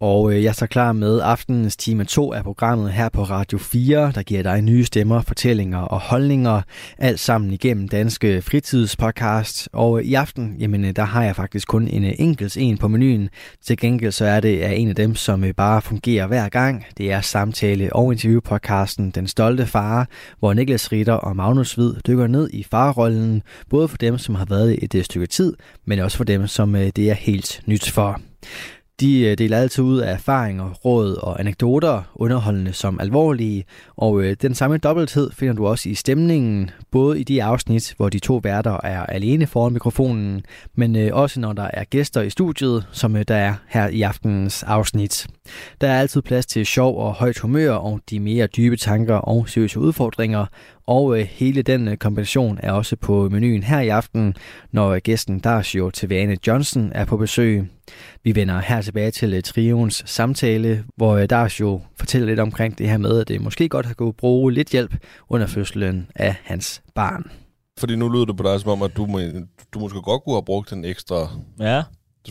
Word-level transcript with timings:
Og 0.00 0.32
øh, 0.32 0.42
jeg 0.42 0.48
er 0.48 0.52
så 0.52 0.66
klar 0.66 0.92
med 0.92 1.20
aftenens 1.20 1.76
time 1.76 2.04
2 2.04 2.32
af 2.32 2.44
programmet 2.44 2.92
her 2.92 3.08
på 3.08 3.22
Radio 3.22 3.58
4, 3.58 4.12
der 4.14 4.22
giver 4.22 4.42
dig 4.42 4.62
nye 4.62 4.84
stemmer, 4.84 5.20
fortællinger 5.20 5.78
og 5.78 6.00
holdninger, 6.00 6.62
alt 6.98 7.20
sammen 7.20 7.52
igennem 7.52 7.88
Danske 7.88 8.42
Fritidspodcast. 8.42 9.68
Og 9.72 9.98
øh, 9.98 10.04
i 10.04 10.14
aften, 10.14 10.56
jamen 10.58 10.84
øh, 10.84 10.96
der 10.96 11.02
har 11.02 11.24
jeg 11.24 11.36
faktisk 11.36 11.68
kun 11.68 11.88
en 11.88 12.04
enkelt 12.04 12.56
en 12.56 12.78
på 12.78 12.88
menuen. 12.88 13.28
Til 13.66 13.78
gengæld 13.78 14.12
så 14.12 14.24
er 14.24 14.40
det 14.40 14.60
af 14.60 14.72
en 14.72 14.88
af 14.88 14.94
dem, 14.94 15.14
som 15.14 15.44
bare 15.56 15.82
fungerer 15.82 16.26
hver 16.26 16.48
gang. 16.48 16.84
Det 16.98 17.12
er 17.12 17.20
samtale- 17.20 17.92
og 17.92 18.12
interviewpodcasten 18.12 19.10
Den 19.10 19.26
Stolte 19.26 19.66
Far, 19.66 20.08
hvor 20.38 20.52
Niklas 20.52 20.92
Ritter 20.92 21.12
og 21.12 21.36
Magnus 21.36 21.74
Hvid 21.74 21.94
dykker 22.06 22.26
ned 22.26 22.50
i 22.52 22.66
farrollen, 22.70 23.42
både 23.70 23.88
for 23.88 23.96
dem, 23.96 24.18
som 24.18 24.34
har 24.34 24.44
været 24.44 24.94
et 24.94 25.04
stykke 25.04 25.26
tid, 25.26 25.56
men 25.84 25.98
også 25.98 26.16
for 26.16 26.24
dem, 26.24 26.46
som 26.46 26.72
det 26.72 26.98
er 26.98 27.14
helt 27.14 27.62
nyt 27.66 27.90
for. 27.90 28.20
De 29.00 29.20
øh, 29.20 29.38
deler 29.38 29.58
altid 29.58 29.84
ud 29.84 29.98
af 29.98 30.12
erfaringer, 30.12 30.70
råd 30.70 31.14
og 31.14 31.40
anekdoter, 31.40 32.02
underholdende 32.14 32.72
som 32.72 33.00
alvorlige, 33.00 33.64
og 33.96 34.22
øh, 34.22 34.36
den 34.42 34.54
samme 34.54 34.78
dobbelthed 34.78 35.30
finder 35.32 35.54
du 35.54 35.66
også 35.66 35.88
i 35.88 35.94
stemningen, 35.94 36.70
både 36.90 37.20
i 37.20 37.24
de 37.24 37.42
afsnit, 37.42 37.94
hvor 37.96 38.08
de 38.08 38.18
to 38.18 38.40
værter 38.42 38.80
er 38.84 39.06
alene 39.06 39.46
foran 39.46 39.72
mikrofonen, 39.72 40.42
men 40.74 40.96
øh, 40.96 41.10
også 41.12 41.40
når 41.40 41.52
der 41.52 41.70
er 41.74 41.84
gæster 41.84 42.20
i 42.20 42.30
studiet, 42.30 42.86
som 42.92 43.24
der 43.28 43.34
er 43.34 43.54
her 43.68 43.88
i 43.88 44.02
aftenens 44.02 44.62
afsnit. 44.62 45.26
Der 45.80 45.88
er 45.88 46.00
altid 46.00 46.22
plads 46.22 46.46
til 46.46 46.66
sjov 46.66 46.98
og 46.98 47.14
højt 47.14 47.38
humør 47.38 47.72
og 47.72 48.00
de 48.10 48.20
mere 48.20 48.46
dybe 48.46 48.76
tanker 48.76 49.16
og 49.16 49.48
seriøse 49.48 49.80
udfordringer, 49.80 50.46
og 50.90 51.20
øh, 51.20 51.26
hele 51.26 51.62
den 51.62 51.88
øh, 51.88 51.96
kombination 51.96 52.58
er 52.62 52.72
også 52.72 52.96
på 52.96 53.28
menuen 53.28 53.62
her 53.62 53.80
i 53.80 53.88
aften, 53.88 54.34
når 54.72 54.90
øh, 54.90 55.00
gæsten 55.04 55.40
Darcio 55.40 55.90
Tevane 55.90 56.36
Johnson 56.46 56.92
er 56.94 57.04
på 57.04 57.16
besøg. 57.16 57.70
Vi 58.24 58.34
vender 58.34 58.60
her 58.60 58.82
tilbage 58.82 59.10
til 59.10 59.34
øh, 59.34 59.42
trions 59.42 60.02
samtale, 60.06 60.84
hvor 60.96 61.16
øh, 61.16 61.30
Darcio 61.30 61.80
fortæller 61.98 62.28
lidt 62.28 62.40
omkring 62.40 62.78
det 62.78 62.88
her 62.88 62.96
med, 62.98 63.20
at 63.20 63.28
det 63.28 63.40
måske 63.40 63.68
godt 63.68 63.86
har 63.86 63.94
kunne 63.94 64.12
bruge 64.12 64.52
lidt 64.52 64.68
hjælp 64.68 64.96
under 65.28 65.46
fødslen 65.46 66.08
af 66.14 66.34
hans 66.44 66.82
barn. 66.94 67.30
Fordi 67.78 67.96
nu 67.96 68.08
lyder 68.08 68.24
det 68.24 68.36
på 68.36 68.42
dig 68.42 68.60
som 68.60 68.70
om, 68.70 68.82
at 68.82 68.96
du, 68.96 69.06
må, 69.06 69.20
du 69.74 69.78
måske 69.78 70.00
godt 70.02 70.24
kunne 70.24 70.34
have 70.34 70.44
brugt 70.44 70.72
en 70.72 70.84
ekstra 70.84 71.28
ja. 71.60 71.82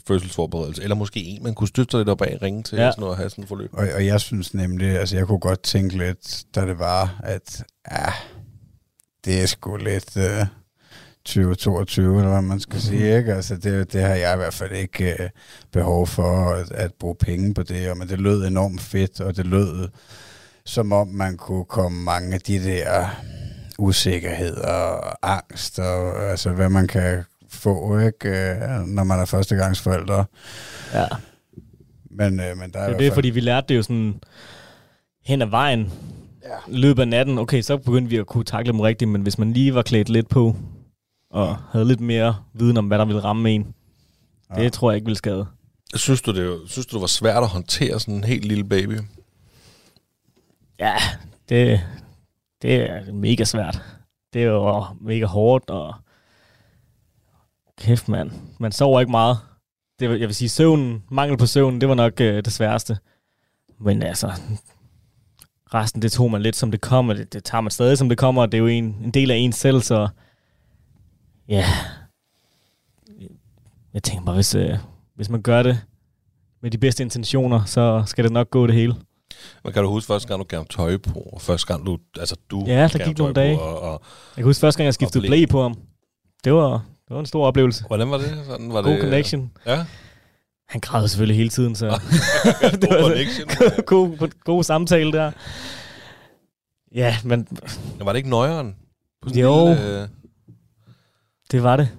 fødselsforberedelse, 0.08 0.84
eller 0.84 0.96
måske 0.96 1.20
en, 1.20 1.44
man 1.44 1.54
kunne 1.54 1.68
støtte 1.68 1.92
sig 1.92 1.98
lidt 1.98 2.10
op 2.10 2.22
af, 2.22 2.38
ringe 2.42 2.64
til 2.64 2.78
ja. 2.78 2.92
sådan 2.92 3.02
noget, 3.02 3.12
og 3.12 3.18
have 3.18 3.30
sådan 3.30 3.44
et 3.44 3.48
forløb. 3.48 3.70
Og, 3.74 3.88
og 3.96 4.06
jeg 4.06 4.22
synes 4.22 4.54
nemlig, 4.54 5.00
altså 5.00 5.18
jeg 5.18 5.28
kunne 5.28 5.40
godt 5.40 5.64
tænke 5.64 5.98
lidt, 5.98 6.44
da 6.56 6.66
det 6.66 6.80
var, 6.80 7.20
at 7.24 7.64
ja, 7.92 8.14
det 9.30 9.42
er 9.42 9.46
sgu 9.46 9.76
lidt 9.76 10.18
uh, 10.18 10.48
2022, 11.26 12.18
eller 12.18 12.32
hvad 12.32 12.42
man 12.42 12.60
skal 12.60 12.74
mm-hmm. 12.74 13.00
sige. 13.00 13.18
Ikke? 13.18 13.34
Altså, 13.34 13.58
det, 13.58 13.94
det 13.94 14.02
har 14.02 14.16
jeg 14.16 14.34
i 14.34 14.38
hvert 14.38 14.54
fald 14.54 14.72
ikke 14.72 15.16
uh, 15.20 15.26
behov 15.72 16.08
for 16.08 16.52
at, 16.52 16.72
at 16.72 16.94
bruge 16.94 17.16
penge 17.16 17.54
på 17.54 17.64
det. 17.64 17.90
Og, 17.92 17.98
men 17.98 18.10
det 18.10 18.22
lød 18.22 18.48
enormt 18.48 18.82
fedt, 18.82 19.22
og 19.22 19.38
det 19.38 19.46
lød 19.46 19.88
som 20.66 20.92
om 20.92 21.08
man 21.08 21.38
kunne 21.38 21.66
komme 21.66 22.04
mange 22.04 22.34
af 22.34 22.42
de 22.42 22.64
der 22.64 23.22
usikkerhed 23.80 24.58
og 24.58 25.18
angst, 25.30 25.80
og 25.80 26.30
altså 26.30 26.50
hvad 26.50 26.70
man 26.70 26.88
kan 26.88 27.24
få, 27.50 28.00
ikke, 28.00 28.30
uh, 28.30 28.88
når 28.88 29.04
man 29.04 29.20
er 29.20 29.26
førstegangsforældre. 29.26 30.26
Ja. 30.94 31.06
Men, 32.12 32.40
uh, 32.40 32.58
men 32.58 32.72
der 32.72 32.80
er 32.80 32.86
det 32.86 32.94
er 32.94 32.98
det, 32.98 32.98
fald... 32.98 33.14
fordi 33.14 33.30
vi 33.30 33.40
lærte 33.40 33.68
det 33.70 33.76
jo 33.76 33.84
sådan 33.84 34.22
hen 35.26 35.42
ad 35.42 35.48
vejen, 35.48 35.92
ja. 36.50 36.56
løbet 36.68 37.02
af 37.02 37.08
natten, 37.08 37.38
okay, 37.38 37.62
så 37.62 37.78
begyndte 37.78 38.10
vi 38.10 38.18
at 38.18 38.28
kunne 38.28 38.44
takle 38.44 38.72
dem 38.72 38.80
rigtigt, 38.80 39.10
men 39.10 39.22
hvis 39.22 39.38
man 39.38 39.54
lige 39.54 39.76
var 39.76 39.82
klædt 39.82 40.10
lidt 40.10 40.30
på, 40.30 40.56
og 41.30 41.58
havde 41.72 41.86
lidt 41.86 42.00
mere 42.00 42.36
viden 42.54 42.78
om, 42.78 42.88
hvad 42.88 42.98
der 42.98 43.06
ville 43.06 43.24
ramme 43.24 43.52
en, 43.52 43.74
ja. 44.50 44.64
det 44.64 44.74
tror 44.74 44.92
jeg 44.92 44.96
ikke 44.96 45.06
ville 45.06 45.18
skade. 45.18 45.48
Synes 45.96 46.22
du, 46.22 46.34
det, 46.34 46.70
synes 46.70 46.86
du, 46.86 46.96
det 46.96 47.02
var 47.02 47.08
svært 47.08 47.44
at 47.44 47.50
håndtere 47.50 48.00
sådan 48.00 48.16
en 48.16 48.24
helt 48.24 48.46
lille 48.46 48.64
baby? 48.64 49.00
Ja, 50.80 50.96
det, 51.50 51.82
det 52.62 52.90
er 52.90 53.14
mega 53.14 53.44
svært. 53.44 53.82
Det 54.34 54.44
er 54.44 54.46
jo 54.46 54.86
mega 55.02 55.26
hårdt, 55.26 55.70
og 55.70 55.94
kæft 57.78 58.08
mand, 58.08 58.32
man 58.60 58.72
sover 58.72 59.00
ikke 59.00 59.12
meget. 59.12 59.38
Det, 60.00 60.10
jeg 60.10 60.28
vil 60.28 60.36
sige, 60.36 60.50
søvn, 60.50 61.04
mangel 61.12 61.38
på 61.38 61.46
søvn, 61.46 61.82
det 61.82 61.90
var 61.90 61.96
nok 61.96 62.22
øh, 62.22 62.46
det 62.46 62.54
sværeste. 62.54 62.98
Men 63.80 64.04
altså, 64.04 64.32
resten, 65.74 66.02
det 66.02 66.12
tog 66.12 66.32
man 66.32 66.42
lidt 66.42 66.56
som 66.56 66.72
det 66.72 66.82
kommer. 66.82 67.14
Det, 67.14 67.34
det 67.34 67.44
tager 67.44 67.62
man 67.62 67.72
stadig 67.72 67.98
som 67.98 68.10
det 68.10 68.18
kommer. 68.18 68.46
Det 68.46 68.54
er 68.54 68.60
jo 68.62 68.68
en, 68.68 68.98
en 69.04 69.12
del 69.12 69.32
af 69.32 69.36
ens 69.36 69.56
selv, 69.56 69.82
så 69.82 70.08
ja. 71.50 71.66
Jeg 73.94 74.04
tænker 74.04 74.26
bare, 74.26 74.36
hvis, 74.36 74.56
øh, 74.56 74.78
hvis 75.16 75.30
man 75.30 75.42
gør 75.42 75.64
det 75.64 75.82
med 76.62 76.72
de 76.72 76.78
bedste 76.78 77.04
intentioner, 77.04 77.66
så 77.66 78.04
skal 78.06 78.24
det 78.24 78.32
nok 78.32 78.50
gå 78.50 78.68
det 78.68 78.76
hele. 78.76 78.96
Men 79.64 79.74
kan 79.74 79.84
du 79.84 79.90
huske 79.90 80.08
første 80.08 80.28
gang, 80.28 80.40
du 80.40 80.46
gav 80.46 80.66
tøj 80.66 80.98
på, 80.98 81.20
og 81.20 81.42
første 81.42 81.68
gang 81.68 81.86
du, 81.86 81.98
altså 82.20 82.36
du 82.50 82.64
Ja, 82.68 82.88
der 82.88 83.06
gik 83.06 83.18
nogle 83.18 83.34
dage. 83.34 83.60
Og, 83.60 83.82
og, 83.82 83.92
jeg 83.92 84.36
kan 84.36 84.44
huske 84.44 84.62
første 84.62 84.78
gang, 84.78 84.86
jeg 84.86 84.94
skiftede 84.94 85.28
blæ 85.28 85.46
på 85.46 85.62
ham. 85.62 85.76
Det 86.44 86.54
var, 86.54 86.72
det 87.08 87.14
var 87.16 87.20
en 87.20 87.26
stor 87.26 87.46
oplevelse. 87.46 87.84
Hvordan 87.88 88.12
var 88.12 88.18
det? 88.18 88.44
Sådan, 88.46 88.74
var 88.74 88.82
God 88.82 88.92
det, 88.92 89.02
connection. 89.02 89.52
Ja. 89.66 89.86
Han 90.70 90.82
græd 90.82 91.08
selvfølgelig 91.08 91.38
hele 91.38 91.50
tiden, 91.50 91.76
så... 91.76 91.86
det 92.82 92.90
var 92.90 93.02
connection. 93.02 93.50
god, 93.86 94.32
god 94.44 94.64
samtale 94.64 95.12
der. 95.12 95.32
Ja, 96.96 97.18
men... 97.24 97.48
var 98.00 98.12
det 98.12 98.18
ikke 98.18 98.30
nøjeren? 98.30 98.76
Jo, 99.36 99.68
lille, 99.68 100.02
øh... 100.02 100.08
det 101.52 101.64
var 101.64 101.76
det. 101.76 101.90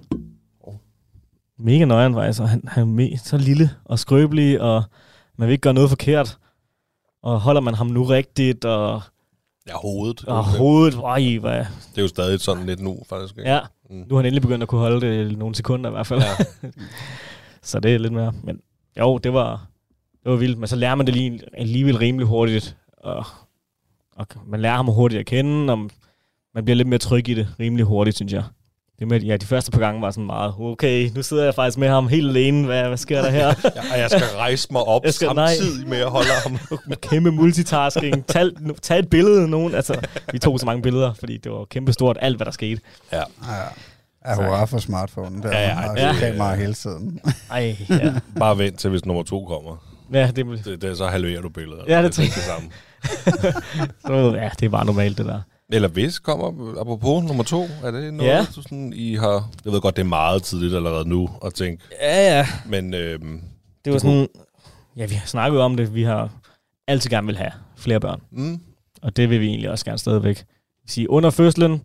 Mega 1.59 1.85
nøjeren 1.85 2.15
var 2.15 2.23
altså. 2.23 2.45
Han, 2.45 2.63
han 2.67 2.99
er 2.99 3.17
så 3.23 3.37
lille 3.37 3.69
og 3.85 3.99
skrøbelig, 3.99 4.61
og 4.61 4.83
man 5.37 5.47
vil 5.47 5.51
ikke 5.51 5.61
gøre 5.61 5.73
noget 5.73 5.89
forkert. 5.89 6.37
Og 7.23 7.41
holder 7.41 7.61
man 7.61 7.73
ham 7.73 7.87
nu 7.87 8.03
rigtigt, 8.03 8.65
og... 8.65 9.01
Ja, 9.67 9.73
hovedet. 9.73 10.25
Og 10.25 10.45
hovedet, 10.45 10.99
ej, 11.05 11.37
hvad... 11.37 11.57
Det 11.59 11.97
er 11.97 12.01
jo 12.01 12.07
stadig 12.07 12.41
sådan 12.41 12.65
lidt 12.65 12.79
nu, 12.79 12.97
faktisk. 13.09 13.37
Ikke? 13.37 13.51
Ja, 13.51 13.59
mm. 13.89 13.95
nu 13.95 14.15
har 14.15 14.17
han 14.17 14.25
endelig 14.25 14.41
begyndt 14.41 14.63
at 14.63 14.69
kunne 14.69 14.81
holde 14.81 15.01
det 15.01 15.37
nogle 15.37 15.55
sekunder 15.55 15.89
i 15.89 15.93
hvert 15.93 16.07
fald. 16.07 16.21
Ja. 16.21 16.69
Så 17.71 17.79
det 17.79 17.95
er 17.95 17.99
lidt 17.99 18.13
mere. 18.13 18.33
Men 18.43 18.59
jo, 18.99 19.17
det 19.17 19.33
var, 19.33 19.67
det 20.23 20.31
var 20.31 20.37
vildt. 20.37 20.57
Men 20.57 20.67
så 20.67 20.75
lærer 20.75 20.95
man 20.95 21.05
det 21.05 21.15
lige, 21.15 21.39
alligevel 21.53 21.97
rimelig 21.97 22.27
hurtigt. 22.27 22.77
Og, 22.97 23.25
og 24.15 24.27
man 24.47 24.61
lærer 24.61 24.75
ham 24.75 24.87
hurtigt 24.87 25.19
at 25.19 25.25
kende, 25.25 25.73
og 25.73 25.89
man 26.55 26.65
bliver 26.65 26.75
lidt 26.75 26.87
mere 26.87 26.99
tryg 26.99 27.29
i 27.29 27.33
det 27.33 27.47
rimelig 27.59 27.85
hurtigt, 27.85 28.15
synes 28.15 28.33
jeg. 28.33 28.43
Det 28.99 29.07
med, 29.07 29.21
ja, 29.21 29.37
de 29.37 29.45
første 29.45 29.71
par 29.71 29.79
gange 29.79 30.01
var 30.01 30.11
sådan 30.11 30.25
meget, 30.25 30.53
okay, 30.59 31.09
nu 31.15 31.23
sidder 31.23 31.43
jeg 31.43 31.55
faktisk 31.55 31.77
med 31.77 31.87
ham 31.87 32.07
helt 32.07 32.29
alene, 32.29 32.65
hvad, 32.65 32.87
hvad 32.87 32.97
sker 32.97 33.21
der 33.21 33.29
her? 33.29 33.47
ja, 33.91 33.99
jeg 33.99 34.09
skal 34.09 34.23
rejse 34.35 34.67
mig 34.71 34.83
op 34.83 35.03
jeg 35.03 35.13
skal, 35.13 35.27
samtidig 35.27 35.79
nej. 35.79 35.89
med 35.89 35.97
at 35.97 36.09
holde 36.09 36.29
ham. 36.43 36.59
med 36.89 36.97
kæmpe 36.97 37.31
multitasking. 37.31 38.25
Tag, 38.25 38.45
tag 38.81 38.99
et 38.99 39.09
billede 39.09 39.49
nogen. 39.49 39.75
Altså, 39.75 40.07
vi 40.31 40.39
tog 40.39 40.59
så 40.59 40.65
mange 40.65 40.81
billeder, 40.81 41.13
fordi 41.13 41.37
det 41.37 41.51
var 41.51 41.65
kæmpe 41.65 41.93
stort, 41.93 42.17
alt 42.21 42.37
hvad 42.37 42.45
der 42.45 42.51
skete. 42.51 42.81
Ja. 43.11 43.17
ja. 43.17 43.23
Ja, 44.25 44.35
hurra 44.35 44.65
for 44.65 44.77
smartphone. 44.77 45.41
Der 45.41 45.49
ja, 45.49 45.61
ja, 45.61 45.73
har 45.73 45.97
ja. 45.97 46.13
kamera 46.19 46.55
hele 46.55 46.73
tiden. 46.73 47.19
Ej, 47.51 47.75
ja. 47.89 48.13
Bare 48.39 48.57
vent 48.57 48.79
til, 48.79 48.89
hvis 48.89 49.05
nummer 49.05 49.23
to 49.23 49.45
kommer. 49.45 49.77
Ja, 50.13 50.31
det, 50.35 50.65
det, 50.65 50.81
det 50.81 50.97
så 50.97 51.07
halverer 51.07 51.41
du 51.41 51.49
billedet. 51.49 51.83
Ja, 51.87 52.03
det, 52.03 52.15
det, 52.15 52.25
det 52.25 52.33
samme. 52.33 52.69
så, 54.07 54.37
ja, 54.37 54.49
det 54.59 54.65
er 54.65 54.69
bare 54.69 54.85
normalt, 54.85 55.17
det 55.17 55.25
der. 55.25 55.41
Eller 55.69 55.87
hvis 55.87 56.19
kommer, 56.19 56.79
apropos 56.81 57.23
nummer 57.23 57.43
to, 57.43 57.67
er 57.83 57.91
det 57.91 58.13
noget, 58.13 58.31
ja. 58.31 58.45
du 58.55 58.61
sådan, 58.61 58.93
I 58.95 59.15
har... 59.15 59.49
Jeg 59.65 59.73
ved 59.73 59.81
godt, 59.81 59.95
det 59.95 60.01
er 60.01 60.07
meget 60.07 60.43
tidligt 60.43 60.75
allerede 60.75 61.09
nu 61.09 61.29
at 61.45 61.53
tænke. 61.53 61.83
Ja, 62.01 62.37
ja. 62.37 62.47
Men 62.65 62.93
øhm, 62.93 63.41
det 63.85 63.91
var 63.91 63.91
det 63.91 64.01
sådan... 64.01 64.15
Kunne... 64.17 64.27
Ja, 64.97 65.05
vi 65.05 65.15
har 65.15 65.27
snakket 65.27 65.61
om 65.61 65.77
det. 65.77 65.95
Vi 65.95 66.03
har 66.03 66.29
altid 66.87 67.09
gerne 67.09 67.27
vil 67.27 67.37
have 67.37 67.51
flere 67.75 67.99
børn. 67.99 68.21
Mm. 68.31 68.59
Og 69.01 69.17
det 69.17 69.29
vil 69.29 69.39
vi 69.39 69.47
egentlig 69.47 69.69
også 69.69 69.85
gerne 69.85 69.97
stadigvæk. 69.97 70.45
Sige, 70.87 71.09
under 71.09 71.29
fødslen, 71.29 71.81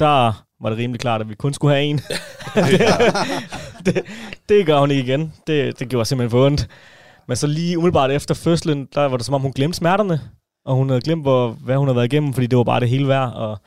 der 0.00 0.43
var 0.60 0.68
det 0.68 0.78
rimelig 0.78 1.00
klart, 1.00 1.20
at 1.20 1.28
vi 1.28 1.34
kun 1.34 1.54
skulle 1.54 1.74
have 1.74 1.84
en. 1.84 1.96
det, 2.54 2.80
det, 3.86 4.04
det 4.48 4.66
gør 4.66 4.80
hun 4.80 4.90
ikke 4.90 5.02
igen. 5.02 5.32
Det, 5.46 5.78
det 5.78 5.88
gjorde 5.88 6.04
simpelthen 6.04 6.30
for 6.30 6.46
ondt. 6.46 6.68
Men 7.28 7.36
så 7.36 7.46
lige 7.46 7.78
umiddelbart 7.78 8.10
efter 8.10 8.34
fødslen, 8.34 8.88
der 8.94 9.04
var 9.04 9.16
det 9.16 9.26
som 9.26 9.34
om, 9.34 9.40
hun 9.40 9.52
glemte 9.52 9.76
smerterne. 9.76 10.20
Og 10.64 10.74
hun 10.76 10.88
havde 10.88 11.00
glemt, 11.00 11.22
hvor, 11.22 11.48
hvad 11.48 11.76
hun 11.76 11.88
havde 11.88 11.96
været 11.96 12.12
igennem, 12.12 12.32
fordi 12.32 12.46
det 12.46 12.58
var 12.58 12.64
bare 12.64 12.80
det 12.80 12.88
hele 12.88 13.08
værd. 13.08 13.32
Og 13.32 13.58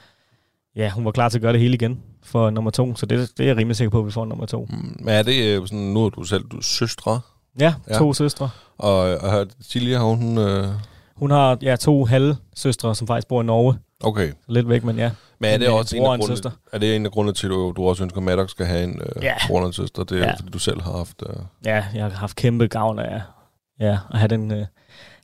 ja, 0.76 0.90
hun 0.90 1.06
var 1.06 1.12
klar 1.12 1.30
til 1.30 1.38
at 1.38 1.42
gøre 1.42 1.54
det 1.54 1.62
hele 1.62 1.74
igen 1.74 2.00
for 2.24 2.50
nummer 2.50 2.72
to. 2.72 2.96
Så 2.96 3.06
det, 3.06 3.32
det 3.38 3.44
er 3.44 3.48
jeg 3.48 3.58
rimelig 3.58 3.76
sikker 3.76 3.90
på, 3.90 4.00
at 4.00 4.06
vi 4.06 4.12
får 4.12 4.26
nummer 4.26 4.46
to. 4.46 4.68
Mm, 4.70 4.96
men 5.00 5.10
er 5.10 5.24
det 5.24 5.44
øh, 5.46 5.62
sådan, 5.68 5.80
nu 5.80 6.06
er 6.06 6.10
du 6.10 6.24
selv 6.24 6.44
du 6.44 6.58
er 6.58 6.62
søstre? 6.62 7.20
Ja, 7.60 7.74
to 7.98 8.08
ja. 8.08 8.14
søstre. 8.14 8.50
Og, 8.78 9.00
og 9.00 9.48
Silja, 9.62 9.98
har 9.98 10.06
hun... 10.06 10.38
Øh... 10.38 10.68
Hun 11.16 11.32
har 11.32 11.58
ja, 11.62 11.76
to 11.76 12.06
halve 12.06 12.38
søstre, 12.56 12.96
som 12.96 13.08
faktisk 13.08 13.28
bor 13.28 13.42
i 13.42 13.46
Norge. 13.46 13.78
Okay. 14.04 14.32
Lidt 14.48 14.70
væk, 14.70 14.84
men 14.84 14.98
ja. 14.98 15.12
Men 15.40 15.54
er 15.54 15.58
det 15.58 15.68
også 15.70 15.98
en 15.98 16.04
af, 16.06 16.20
grunde, 16.20 16.52
er 16.74 16.78
det 16.78 16.96
en 16.96 17.06
af 17.06 17.12
grundene 17.12 17.34
til, 17.34 17.48
at 17.48 17.52
du, 17.52 17.74
du 17.78 17.88
også 17.88 18.04
ønsker, 18.04 18.18
at 18.18 18.24
Maddox 18.24 18.50
skal 18.50 18.66
have 18.66 18.84
en 18.84 19.02
øh, 19.02 19.24
ja. 19.24 19.34
bror 19.48 19.60
og 19.62 19.68
en 19.68 19.74
søster? 19.74 20.04
Det 20.04 20.22
er 20.22 20.26
ja. 20.26 20.34
fordi, 20.36 20.50
du 20.50 20.60
selv 20.60 20.82
har 20.82 20.92
haft... 20.98 21.24
Øh... 21.30 21.36
Ja, 21.66 21.86
jeg 21.94 22.04
har 22.04 22.10
haft 22.10 22.36
kæmpe 22.36 22.68
gavn 22.68 23.00
af 23.00 23.22
ja, 23.80 23.98
at 24.12 24.20
have 24.20 24.28
den, 24.28 24.52
øh, 24.52 24.66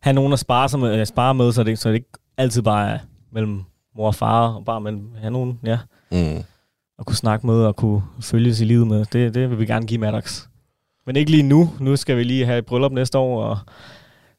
have 0.01 0.13
nogen 0.13 0.33
at 0.33 0.39
spare, 0.39 0.69
sig 0.69 0.79
med, 0.79 1.05
spare 1.05 1.33
med, 1.33 1.51
så 1.51 1.63
det, 1.63 1.79
så 1.79 1.89
det 1.89 1.95
ikke 1.95 2.09
altid 2.37 2.61
bare 2.61 2.91
er 2.91 2.99
mellem 3.31 3.63
mor 3.95 4.07
og 4.07 4.15
far, 4.15 4.47
og 4.47 4.65
bare 4.65 4.81
men 4.81 5.15
have 5.19 5.31
nogen, 5.31 5.59
ja, 5.65 5.77
Mm. 6.11 6.43
at 6.99 7.05
kunne 7.05 7.15
snakke 7.15 7.47
med 7.47 7.55
og 7.55 7.75
kunne 7.75 8.01
følges 8.21 8.61
i 8.61 8.65
livet 8.65 8.87
med. 8.87 9.05
Det, 9.05 9.33
det 9.33 9.49
vil 9.49 9.59
vi 9.59 9.65
gerne 9.65 9.87
give 9.87 9.99
Maddox. 9.99 10.45
Men 11.05 11.15
ikke 11.15 11.31
lige 11.31 11.43
nu. 11.43 11.69
Nu 11.79 11.95
skal 11.95 12.17
vi 12.17 12.23
lige 12.23 12.45
have 12.45 12.57
et 12.57 12.65
bryllup 12.65 12.91
næste 12.91 13.17
år, 13.17 13.43
og 13.43 13.57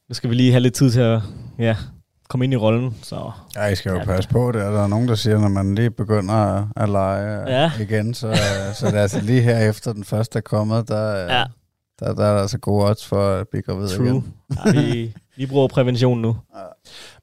nu 0.09 0.15
skal 0.15 0.31
vi 0.31 0.35
lige 0.35 0.51
have 0.51 0.61
lidt 0.61 0.75
tid 0.75 0.91
til 0.91 1.01
at 1.01 1.21
ja, 1.59 1.77
komme 2.35 2.45
ind 2.45 2.53
i 2.53 2.57
rollen. 2.57 2.97
Så 3.03 3.31
Ja, 3.57 3.67
I 3.67 3.75
skal 3.75 3.91
jo 3.93 3.99
Ja. 3.99 4.05
passe 4.05 4.31
på 4.31 4.53
det. 4.53 4.61
Der 4.61 4.83
er 4.83 4.87
nogen, 4.87 5.09
der 5.09 5.15
siger, 5.15 5.39
når 5.39 5.49
man 5.49 5.75
lige 5.75 5.91
begynder 5.91 6.35
at, 6.35 6.65
at 6.77 6.89
lege 6.89 7.33
Ja. 7.33 7.63
ja. 7.63 7.73
igen, 7.81 8.15
så, 8.15 8.39
så 8.75 8.87
det 8.87 8.95
er 8.95 9.03
altså 9.03 9.21
lige 9.21 9.43
her 9.43 9.59
efter 9.71 9.93
den 9.93 10.05
første 10.05 10.37
er 10.39 10.41
kommet, 10.41 10.89
der, 10.89 11.11
ja, 11.11 11.39
ja. 11.39 11.45
der, 12.01 12.15
der 12.15 12.25
er 12.25 12.35
der 12.35 12.41
altså 12.43 12.59
gode 12.59 12.85
odds 12.85 13.07
for 13.07 13.31
at 13.31 13.49
blive 13.49 13.63
gravid 13.63 13.89
true. 13.89 14.07
igen. 14.07 14.35
Ja, 14.67 14.73
vi, 14.83 15.15
vi 15.37 15.47
bruger 15.47 15.69
prævention 15.69 16.21
nu. 16.23 16.37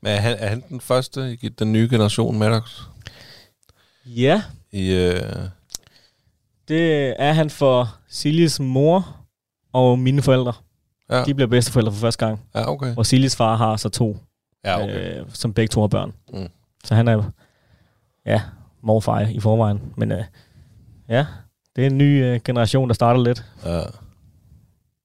Men 0.01 0.11
er 0.11 0.17
han, 0.19 0.35
er 0.39 0.47
han 0.47 0.63
den 0.69 0.81
første 0.81 1.37
i 1.41 1.49
den 1.49 1.73
nye 1.73 1.87
generation 1.91 2.39
Maddox? 2.39 2.79
Ja, 4.05 4.41
I, 4.71 4.93
øh, 4.93 5.21
det 6.67 7.15
er 7.21 7.33
han 7.33 7.49
for 7.49 7.95
Siljes 8.09 8.59
mor 8.59 9.15
og 9.73 9.99
mine 9.99 10.21
forældre. 10.21 10.53
ja. 11.11 11.23
De 11.23 11.33
bliver 11.33 11.47
bedsteforældre 11.47 11.91
for 11.91 11.99
første 11.99 12.25
gang. 12.25 12.39
ja, 12.55 12.69
okay. 12.71 12.95
Og 12.97 13.05
Siljes 13.05 13.35
far 13.35 13.55
har 13.55 13.75
så 13.77 13.89
to, 13.89 14.17
Ja, 14.65 14.83
okay. 14.83 15.19
øh, 15.19 15.25
som 15.33 15.53
begge 15.53 15.71
to 15.71 15.81
har 15.81 15.87
børn. 15.87 16.13
Mm. 16.33 16.47
Så 16.83 16.95
han 16.95 17.07
er 17.07 17.31
ja, 18.25 18.41
morfar 18.81 19.19
i 19.19 19.39
forvejen. 19.39 19.93
Men 19.97 20.11
øh, 20.11 20.23
ja, 21.09 21.25
det 21.75 21.81
er 21.81 21.89
en 21.89 21.97
ny 21.97 22.23
øh, 22.23 22.39
generation, 22.45 22.89
der 22.89 22.93
starter 22.93 23.23
lidt. 23.23 23.45
Ja. 23.65 23.69
Nye 23.69 23.79
Ej, 23.79 23.85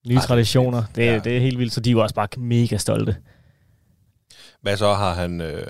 det 0.04 0.16
er 0.16 0.20
traditioner. 0.20 0.82
Det, 0.94 1.06
ja. 1.06 1.18
det 1.18 1.36
er 1.36 1.40
helt 1.40 1.58
vildt, 1.58 1.72
så 1.72 1.80
de 1.80 1.90
er 1.90 1.92
jo 1.92 2.02
også 2.02 2.14
bare 2.14 2.28
mega 2.36 2.76
stolte. 2.76 3.16
Hvad 4.62 4.76
så? 4.76 4.94
Har 4.94 5.14
han, 5.14 5.40
øh, 5.40 5.66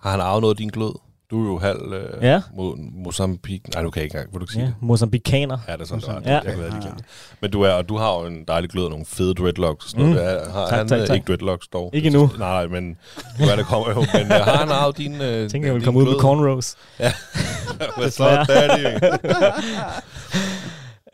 har 0.00 0.10
han 0.10 0.20
arvet 0.20 0.40
noget 0.40 0.54
af 0.54 0.56
din 0.56 0.68
glød? 0.68 0.92
Du 1.32 1.44
er 1.44 1.48
jo 1.48 1.58
halv 1.58 1.92
øh, 1.92 2.22
Ja. 2.24 2.40
mod 2.56 2.76
Mozambique. 3.04 3.70
Nej, 3.74 3.82
du 3.82 3.90
kan 3.90 4.02
ikke 4.02 4.14
engang. 4.14 4.32
Vil 4.32 4.40
du 4.40 4.44
ikke 4.44 4.52
sige 4.52 4.62
Ja, 4.62 4.66
det? 4.68 4.74
Mozambikaner. 4.80 5.58
Ja, 5.68 5.72
det 5.72 5.80
er 5.80 5.84
sådan, 5.84 6.00
det 6.00 6.08
var. 6.08 6.20
Ja. 6.24 6.34
Jeg 6.34 6.42
kan 6.44 6.52
lige 6.58 6.70
glemme 6.70 6.96
det. 6.96 7.04
Men 7.40 7.50
du, 7.50 7.62
er, 7.62 7.70
og 7.72 7.88
du 7.88 7.96
har 7.96 8.12
jo 8.20 8.26
en 8.26 8.44
dejlig 8.48 8.70
glød 8.70 8.84
og 8.84 8.90
nogle 8.90 9.04
fede 9.06 9.34
dreadlocks. 9.34 9.96
Mm. 9.96 10.02
noget. 10.02 10.16
Der. 10.16 10.52
Har 10.52 10.68
Tak, 10.68 10.78
han 10.78 10.88
tak, 10.88 11.00
øh, 11.00 11.06
tak. 11.06 11.14
ikke 11.14 11.26
dreadlocks 11.26 11.68
dog? 11.68 11.90
Ikke 11.94 12.06
endnu. 12.06 12.30
Nej, 12.38 12.66
men 12.66 12.96
nu 13.40 13.46
er 13.46 13.56
det 13.56 13.66
kommer 13.66 13.88
jo. 13.90 13.94
Men 14.14 14.22
øh, 14.32 14.38
har 14.38 14.56
han 14.56 14.68
arvet 14.68 14.98
din 14.98 15.14
øh, 15.14 15.20
Jeg 15.40 15.50
tænker, 15.50 15.68
jeg 15.68 15.74
vil 15.74 15.84
komme 15.84 16.00
ud 16.00 16.04
med 16.04 16.12
glød? 16.12 16.20
cornrows. 16.20 16.74
Hvad 17.98 18.10
så, 18.10 18.28
Desværre. 18.30 18.44
daddy? 18.44 18.98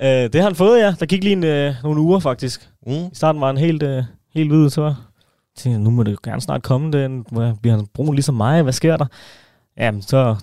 Øh, 0.03 0.09
det 0.09 0.35
har 0.35 0.43
han 0.43 0.55
fået, 0.55 0.81
ja. 0.81 0.95
Der 1.01 1.07
gik 1.07 1.23
lige 1.25 1.33
en, 1.33 1.45
øh, 1.45 1.75
nogle 1.83 2.01
uger, 2.01 2.19
faktisk. 2.21 2.69
Mm. 2.87 2.93
I 2.93 3.09
starten 3.13 3.41
var 3.41 3.47
han 3.47 3.57
helt, 3.57 3.83
øh, 3.83 4.03
helt 4.35 4.51
hvid, 4.51 4.71
så 4.71 4.95
tænkte 5.57 5.71
jeg, 5.71 5.81
nu 5.81 5.91
må 5.91 6.03
det 6.03 6.13
jo 6.13 6.17
gerne 6.25 6.41
snart 6.41 6.63
komme. 6.63 6.93
Den, 6.93 7.27
Hvor 7.33 7.55
bliver 7.63 7.77
han 7.77 7.87
brun 7.95 8.15
ligesom 8.15 8.35
mig? 8.35 8.63
Hvad 8.63 8.73
sker 8.73 8.97
der? 8.97 9.07
Jamen, 9.79 10.03
så, 10.03 10.37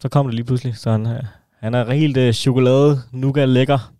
så 0.00 0.08
kom 0.08 0.26
det 0.26 0.34
lige 0.34 0.44
pludselig. 0.44 0.76
Så 0.76 0.90
han, 0.90 1.06
han 1.60 1.74
er 1.74 1.92
helt 1.92 2.16
øh, 2.16 2.32
chokolade, 2.32 3.02
nougat 3.12 3.48
lækker. 3.48 3.92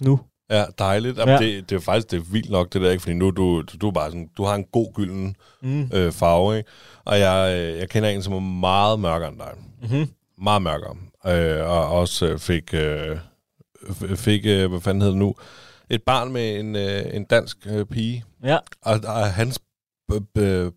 Nu. 0.00 0.20
Ja, 0.50 0.64
dejligt. 0.78 1.18
Jamen, 1.18 1.34
Ja. 1.34 1.38
Det, 1.46 1.70
det 1.70 1.76
er 1.76 1.80
faktisk 1.80 2.10
det 2.10 2.16
er 2.18 2.32
vildt 2.32 2.50
nok, 2.50 2.72
det 2.72 2.80
der, 2.80 2.90
ikke? 2.90 3.02
Fordi 3.02 3.14
nu 3.14 3.30
du, 3.30 3.62
du, 3.80 3.88
er 3.88 3.92
bare 3.92 4.10
sådan, 4.10 4.28
du 4.36 4.44
har 4.44 4.54
en 4.54 4.64
god 4.64 4.94
gylden 4.94 5.36
Mm. 5.62 5.90
øh, 5.94 6.12
farve, 6.12 6.56
ikke? 6.56 6.70
Og 7.04 7.18
jeg, 7.18 7.58
øh, 7.58 7.78
jeg 7.78 7.88
kender 7.88 8.08
en, 8.08 8.22
som 8.22 8.32
er 8.32 8.40
meget 8.40 9.00
mørkere 9.00 9.28
end 9.28 9.38
dig. 9.38 9.52
Mm-hmm. 9.82 10.08
Meget 10.42 10.62
mørkere. 10.62 10.96
Øh, 11.26 11.70
og 11.70 11.86
også 11.88 12.26
øh, 12.26 12.38
fik, 12.38 12.74
øh, 12.74 13.18
fik 14.16 14.42
øh, 14.46 14.70
hvad 14.70 14.80
fanden 14.80 15.00
hedder 15.00 15.14
det 15.14 15.18
nu, 15.18 15.34
et 15.90 16.02
barn 16.02 16.32
med 16.32 16.60
en, 16.60 16.76
øh, 16.76 17.02
en 17.12 17.24
dansk 17.24 17.56
øh, 17.66 17.86
pige. 17.86 18.24
Ja. 18.44 18.58
Og, 18.82 19.00
og 19.04 19.32
hans 19.32 19.58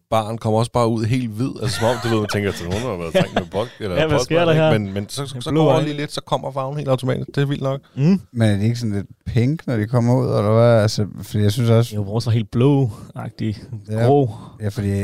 barn 0.09 0.37
kommer 0.37 0.59
også 0.59 0.71
bare 0.71 0.87
ud 0.87 1.03
helt 1.05 1.29
hvid. 1.29 1.51
Altså 1.61 1.79
som 1.79 1.87
om, 1.87 1.95
du 2.03 2.07
ved, 2.07 2.19
man 2.19 2.29
tænker, 2.29 2.49
at 2.49 2.61
nogen 2.69 2.81
har 2.85 2.97
været 2.97 3.13
trængt 3.13 3.33
med 3.33 3.45
bok. 3.51 3.67
Eller 3.79 3.95
Ja, 3.95 4.07
hvad 4.07 4.19
sker 4.19 4.45
der 4.45 4.53
her? 4.53 4.71
Men, 4.79 4.93
men 4.93 5.09
så, 5.09 5.25
så, 5.27 5.41
så 5.41 5.51
går 5.51 5.81
lige 5.81 5.97
lidt, 5.97 6.11
så 6.11 6.21
kommer 6.21 6.51
farven 6.51 6.77
helt 6.77 6.89
automatisk. 6.89 7.27
Det 7.27 7.37
er 7.37 7.45
vildt 7.45 7.63
nok. 7.63 7.81
Mm. 7.95 8.21
Men 8.31 8.49
er 8.49 8.55
de 8.57 8.63
ikke 8.63 8.75
sådan 8.75 8.95
lidt 8.95 9.07
pink, 9.25 9.67
når 9.67 9.77
de 9.77 9.87
kommer 9.87 10.15
ud, 10.15 10.25
eller 10.25 10.53
hvad? 10.53 10.81
Altså, 10.81 11.07
fordi 11.21 11.43
jeg 11.43 11.51
synes 11.51 11.69
også, 11.69 11.95
Jo, 11.95 12.01
vores 12.01 12.25
var 12.25 12.31
helt 12.31 12.51
blå-agtig. 12.51 13.57
Ja. 13.89 14.05
Grå. 14.05 14.29
ja, 14.61 14.67
fordi 14.67 15.03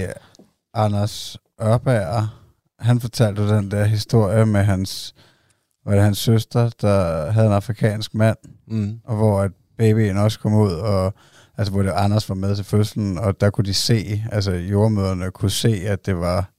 Anders 0.74 1.38
Ørbager, 1.64 2.38
han 2.80 3.00
fortalte 3.00 3.50
den 3.50 3.72
der 3.72 3.84
historie 3.86 4.46
med 4.46 4.64
hans, 4.64 5.14
var 5.86 5.94
det 5.94 6.04
hans 6.04 6.18
søster, 6.18 6.70
der 6.82 7.32
havde 7.32 7.48
en 7.48 7.54
afrikansk 7.54 8.14
mand, 8.16 8.38
Mm. 8.68 9.00
og 9.06 9.16
hvor 9.16 9.42
at 9.42 9.52
babyen 9.78 10.18
også 10.18 10.40
kom 10.40 10.54
ud, 10.54 10.72
og 10.72 11.14
altså 11.58 11.74
hvor 11.74 11.82
det 11.82 11.92
Anders 11.92 12.30
var 12.30 12.36
med 12.36 12.56
til 12.56 12.66
fødslen, 12.66 13.18
og 13.18 13.42
der 13.42 13.50
kunne 13.50 13.66
de 13.66 13.74
se, 13.74 14.24
altså 14.32 14.52
jordmøderne 14.52 15.32
kunne 15.32 15.52
se, 15.52 15.82
at 15.88 16.06
det 16.06 16.16
var 16.20 16.50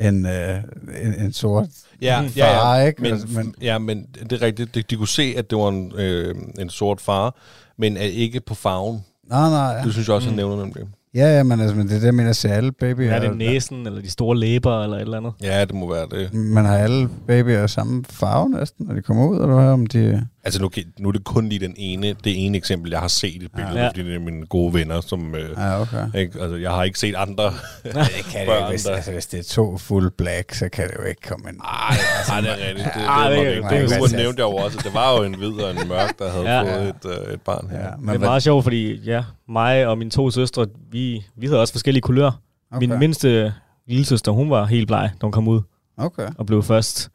en, 0.00 0.26
øh, 0.26 0.56
en, 1.02 1.14
en 1.24 1.32
sort 1.32 1.66
Ja, 2.02 2.28
far, 2.38 2.78
ikke? 2.80 3.02
Men, 3.02 3.12
Altså, 3.12 3.26
men, 3.34 3.54
ja, 3.60 3.78
men 3.78 4.06
det 4.30 4.32
er 4.32 4.42
rigtigt. 4.42 4.74
De, 4.74 4.82
de 4.82 4.96
kunne 4.96 5.08
se, 5.08 5.34
at 5.36 5.50
det 5.50 5.58
var 5.58 5.68
en, 5.68 5.92
øh, 5.98 6.34
en 6.58 6.70
sort 6.70 7.00
far, 7.00 7.34
men 7.78 7.96
er 7.96 8.00
ikke 8.02 8.40
på 8.40 8.54
farven. 8.54 9.00
nej, 9.28 9.50
nej, 9.50 9.58
ja. 9.78 9.82
Det 9.84 9.92
synes 9.92 10.08
jeg 10.08 10.14
også, 10.16 10.28
han 10.28 10.32
Mm. 10.32 10.36
nævner 10.36 10.56
nemlig. 10.64 10.82
Ja, 11.14 11.36
ja, 11.36 11.42
men, 11.42 11.60
altså, 11.60 11.76
men 11.76 11.86
det 11.88 11.94
er 11.94 11.98
det, 11.98 12.06
jeg 12.06 12.14
mener, 12.14 12.30
at 12.30 12.44
alle 12.44 12.72
babyer... 12.72 13.12
Er 13.12 13.20
det 13.20 13.36
næsen, 13.36 13.86
eller 13.86 14.00
de 14.02 14.10
store 14.10 14.36
læber, 14.38 14.82
eller 14.82 14.96
et 14.96 15.00
eller 15.02 15.16
andet? 15.16 15.32
Ja, 15.42 15.64
det 15.64 15.74
må 15.74 15.92
være 15.94 16.06
det. 16.10 16.34
Man 16.34 16.64
har 16.64 16.76
alle 16.78 17.08
babyer 17.26 17.66
samme 17.66 18.04
farve 18.10 18.50
næsten, 18.50 18.86
når 18.86 18.94
de 18.94 19.02
kommer 19.02 19.28
ud, 19.28 19.34
eller 19.40 19.54
hvad? 19.54 19.64
Om 19.68 19.86
de... 19.86 20.26
Altså, 20.44 20.62
nu, 20.62 20.70
nu 20.98 21.08
er 21.08 21.12
det 21.12 21.24
kun 21.24 21.48
lige 21.48 21.58
den 21.58 21.74
ene, 21.76 22.06
det 22.24 22.46
ene 22.46 22.56
eksempel, 22.58 22.90
jeg 22.90 23.00
har 23.00 23.08
set 23.08 23.42
i 23.42 23.44
et 23.44 23.52
billede, 23.56 23.80
Ja. 23.80 23.88
fordi 23.88 24.02
det 24.04 24.14
er 24.14 24.18
mine 24.20 24.46
gode 24.46 24.74
venner, 24.74 25.00
som... 25.00 25.34
Øh, 25.34 25.50
Ja, 25.56 25.80
okay. 25.80 26.06
ikke, 26.20 26.40
altså, 26.40 26.56
jeg 26.56 26.70
har 26.70 26.84
ikke 26.84 26.98
set 26.98 27.14
andre. 27.14 27.44
Det 27.84 27.92
kan 28.30 28.46
det 28.48 28.68
hvis, 28.70 28.82
der- 28.84 28.94
altså, 28.94 29.12
hvis 29.12 29.26
det 29.26 29.40
er 29.40 29.44
to 29.44 29.78
full 29.78 30.10
black, 30.10 30.54
så 30.54 30.68
kan 30.68 30.88
det 30.88 30.94
jo 30.98 31.04
ikke 31.04 31.20
komme 31.28 31.48
ind. 31.48 31.60
Ej, 31.60 31.96
altså, 32.18 32.32
det 32.40 32.48
er 32.64 32.68
rigtigt. 32.68 32.84
Det, 32.84 32.94
det, 32.94 33.02
Ej, 33.04 33.28
det, 33.30 33.38
det- 33.38 33.46
det, 33.46 33.62
det 33.70 33.70
det, 33.90 33.90
det, 34.00 34.10
det 34.10 34.16
nævnte 34.18 34.42
jeg 34.42 34.50
jo 34.52 34.56
også. 34.56 34.78
Det 34.84 34.94
var 34.94 35.16
jo 35.18 35.22
en 35.24 35.34
hvid 35.34 35.52
og 35.52 35.70
en 35.70 35.88
mørk, 35.88 36.18
der 36.18 36.30
havde 36.30 36.44
Ja. 36.44 36.62
ja. 36.62 36.76
fået 36.78 36.88
et, 36.88 37.26
øh, 37.28 37.34
et 37.34 37.40
barn 37.40 37.68
her. 37.70 37.78
Ja, 37.78 37.84
Ja. 37.84 37.90
men 37.96 38.08
Det 38.08 38.14
er 38.14 38.18
hvad- 38.18 38.28
meget 38.28 38.42
sjovt, 38.42 38.62
fordi 38.64 38.94
ja, 39.04 39.24
mig 39.48 39.86
og 39.86 39.98
mine 39.98 40.10
to 40.10 40.30
søstre, 40.30 40.66
vi, 40.90 41.24
vi 41.36 41.46
havde 41.46 41.60
også 41.60 41.72
forskellige 41.74 42.02
kulører. 42.02 42.40
Okay. 42.72 42.86
Min 42.86 42.98
mindste 42.98 43.54
lillesøster, 43.86 44.32
hun 44.32 44.50
var 44.50 44.64
helt 44.64 44.86
bleg, 44.86 45.10
da 45.20 45.26
hun 45.26 45.32
kom 45.32 45.48
ud, 45.48 45.60
Okay. 45.96 46.28
og 46.38 46.46
blev 46.46 46.62
først 46.62 47.08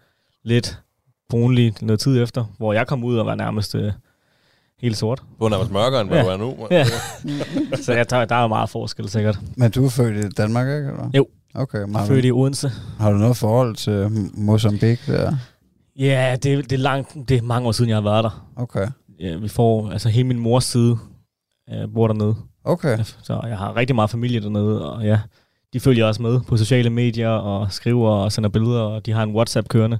lidt 0.44 0.80
brunlig 1.29 1.74
noget 1.81 2.00
tid 2.00 2.24
efter, 2.24 2.45
hvor 2.57 2.74
jeg 2.74 2.88
kom 2.88 3.03
ud 3.03 3.18
og 3.18 3.25
var 3.25 3.35
nærmest 3.35 3.75
øh, 3.75 3.91
helt 4.81 4.97
sort. 4.97 5.24
Du 5.39 5.45
er 5.45 5.50
nærmest 5.50 5.71
mørkere, 5.71 6.01
end 6.01 6.09
hvad 6.09 6.18
Ja. 6.18 6.24
du 6.25 6.29
er 6.29 6.38
nu. 6.38 6.68
Ja. 6.71 6.85
Så 7.85 7.94
jeg 7.94 8.07
tager, 8.07 8.25
der 8.25 8.35
er 8.35 8.41
jo 8.41 8.47
meget 8.47 8.69
forskel 8.69 9.09
sikkert. 9.09 9.39
Men 9.56 9.71
du 9.71 9.85
er 9.85 9.89
født 9.89 10.25
i 10.25 10.29
Danmark, 10.29 10.68
ikke? 10.68 10.87
Eller? 10.90 11.09
Jo. 11.13 11.28
Okay, 11.56 11.78
men 11.80 11.92
Jeg 11.92 11.97
har, 11.99 12.04
er 12.06 12.07
født 12.07 12.23
du, 12.23 12.28
i 12.28 12.31
Odense. 12.31 12.71
har 12.99 13.11
du 13.11 13.18
noget 13.18 13.37
forhold 13.37 13.75
til 13.75 14.30
Mozambique 14.33 15.13
der? 15.18 15.33
Ja, 15.99 16.35
det, 16.44 16.44
det, 16.69 16.71
er 16.71 16.78
langt, 16.78 17.13
det 17.30 17.37
er 17.37 17.42
mange 17.42 17.68
år 17.68 17.71
siden, 17.71 17.90
jeg 17.90 17.97
har 17.97 18.01
været 18.04 18.23
der. 18.23 18.47
Okay. 18.56 18.87
Ja, 19.19 19.35
vi 19.37 19.47
får, 19.47 19.92
altså 19.92 20.09
hele 20.09 20.28
min 20.28 20.40
mors 20.40 20.63
side 20.63 20.97
øh, 21.73 21.94
bor 21.94 22.07
dernede. 22.07 22.35
Okay. 22.63 22.97
Så 23.23 23.42
jeg 23.47 23.57
har 23.57 23.75
rigtig 23.75 23.95
meget 23.95 24.09
familie 24.09 24.42
dernede, 24.42 24.92
og 24.92 25.04
ja, 25.06 25.19
de 25.73 25.80
følger 25.80 26.06
også 26.06 26.21
med 26.21 26.40
på 26.47 26.57
sociale 26.57 26.90
medier 26.90 27.30
og 27.30 27.71
skriver 27.71 28.09
og 28.11 28.31
sender 28.31 28.49
billeder, 28.49 28.80
og 28.81 29.06
de 29.06 29.11
har 29.11 29.23
en 29.23 29.35
WhatsApp 29.35 29.68
kørende. 29.68 29.99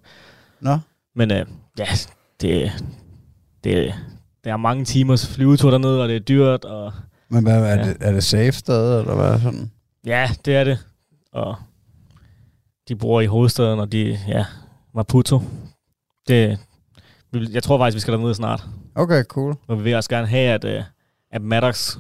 Nå, 0.62 0.78
Men 1.18 1.32
øh, 1.32 1.46
ja, 1.80 1.88
det, 2.42 2.72
det, 3.64 3.94
det 4.44 4.50
er 4.52 4.58
mange 4.58 4.86
timers 4.86 5.28
flyvetur 5.36 5.72
dernede, 5.72 6.02
og 6.02 6.08
det 6.10 6.16
er 6.16 6.20
dyrt, 6.20 6.66
og 6.66 6.94
men 7.30 7.44
hvad, 7.44 7.58
er, 7.66 7.66
Ja. 7.78 7.88
det, 7.88 7.98
er 8.00 8.12
det 8.12 8.24
safe 8.24 8.52
sted, 8.52 9.00
eller 9.00 9.16
hvad 9.16 9.40
sådan? 9.40 9.72
ja, 10.06 10.30
det 10.46 10.56
er 10.56 10.64
det. 10.64 10.80
Og 11.34 11.56
de 12.88 12.96
bor 12.96 13.22
i 13.22 13.26
hovedstaden, 13.26 13.80
og 13.80 13.92
de, 13.92 14.20
ja, 14.28 14.46
Maputo. 14.96 15.42
Det, 16.28 16.60
jeg 17.34 17.64
tror 17.64 17.78
faktisk, 17.78 17.96
vi 17.96 18.00
skal 18.00 18.14
derned 18.14 18.34
snart. 18.34 18.64
Okay, 18.96 19.24
cool. 19.24 19.56
Og 19.68 19.78
vi 19.78 19.84
vil 19.84 19.96
også 19.96 20.10
gerne 20.10 20.28
have, 20.28 20.50
at, 20.54 20.64
øh, 20.66 20.84
at 21.32 21.42
Maddox 21.42 21.98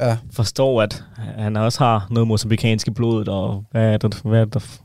Ja, 0.00 0.18
forstår, 0.32 0.82
at 0.82 1.04
han 1.16 1.56
også 1.56 1.84
har 1.84 2.06
noget 2.10 2.28
mosambikansk 2.28 2.88
i 2.88 2.90
blodet, 2.90 3.28
og 3.28 3.64
hvad 3.70 3.92
er 3.92 3.96
det, 3.96 4.20
hvad 4.24 4.40
er 4.40 4.44
det, 4.44 4.80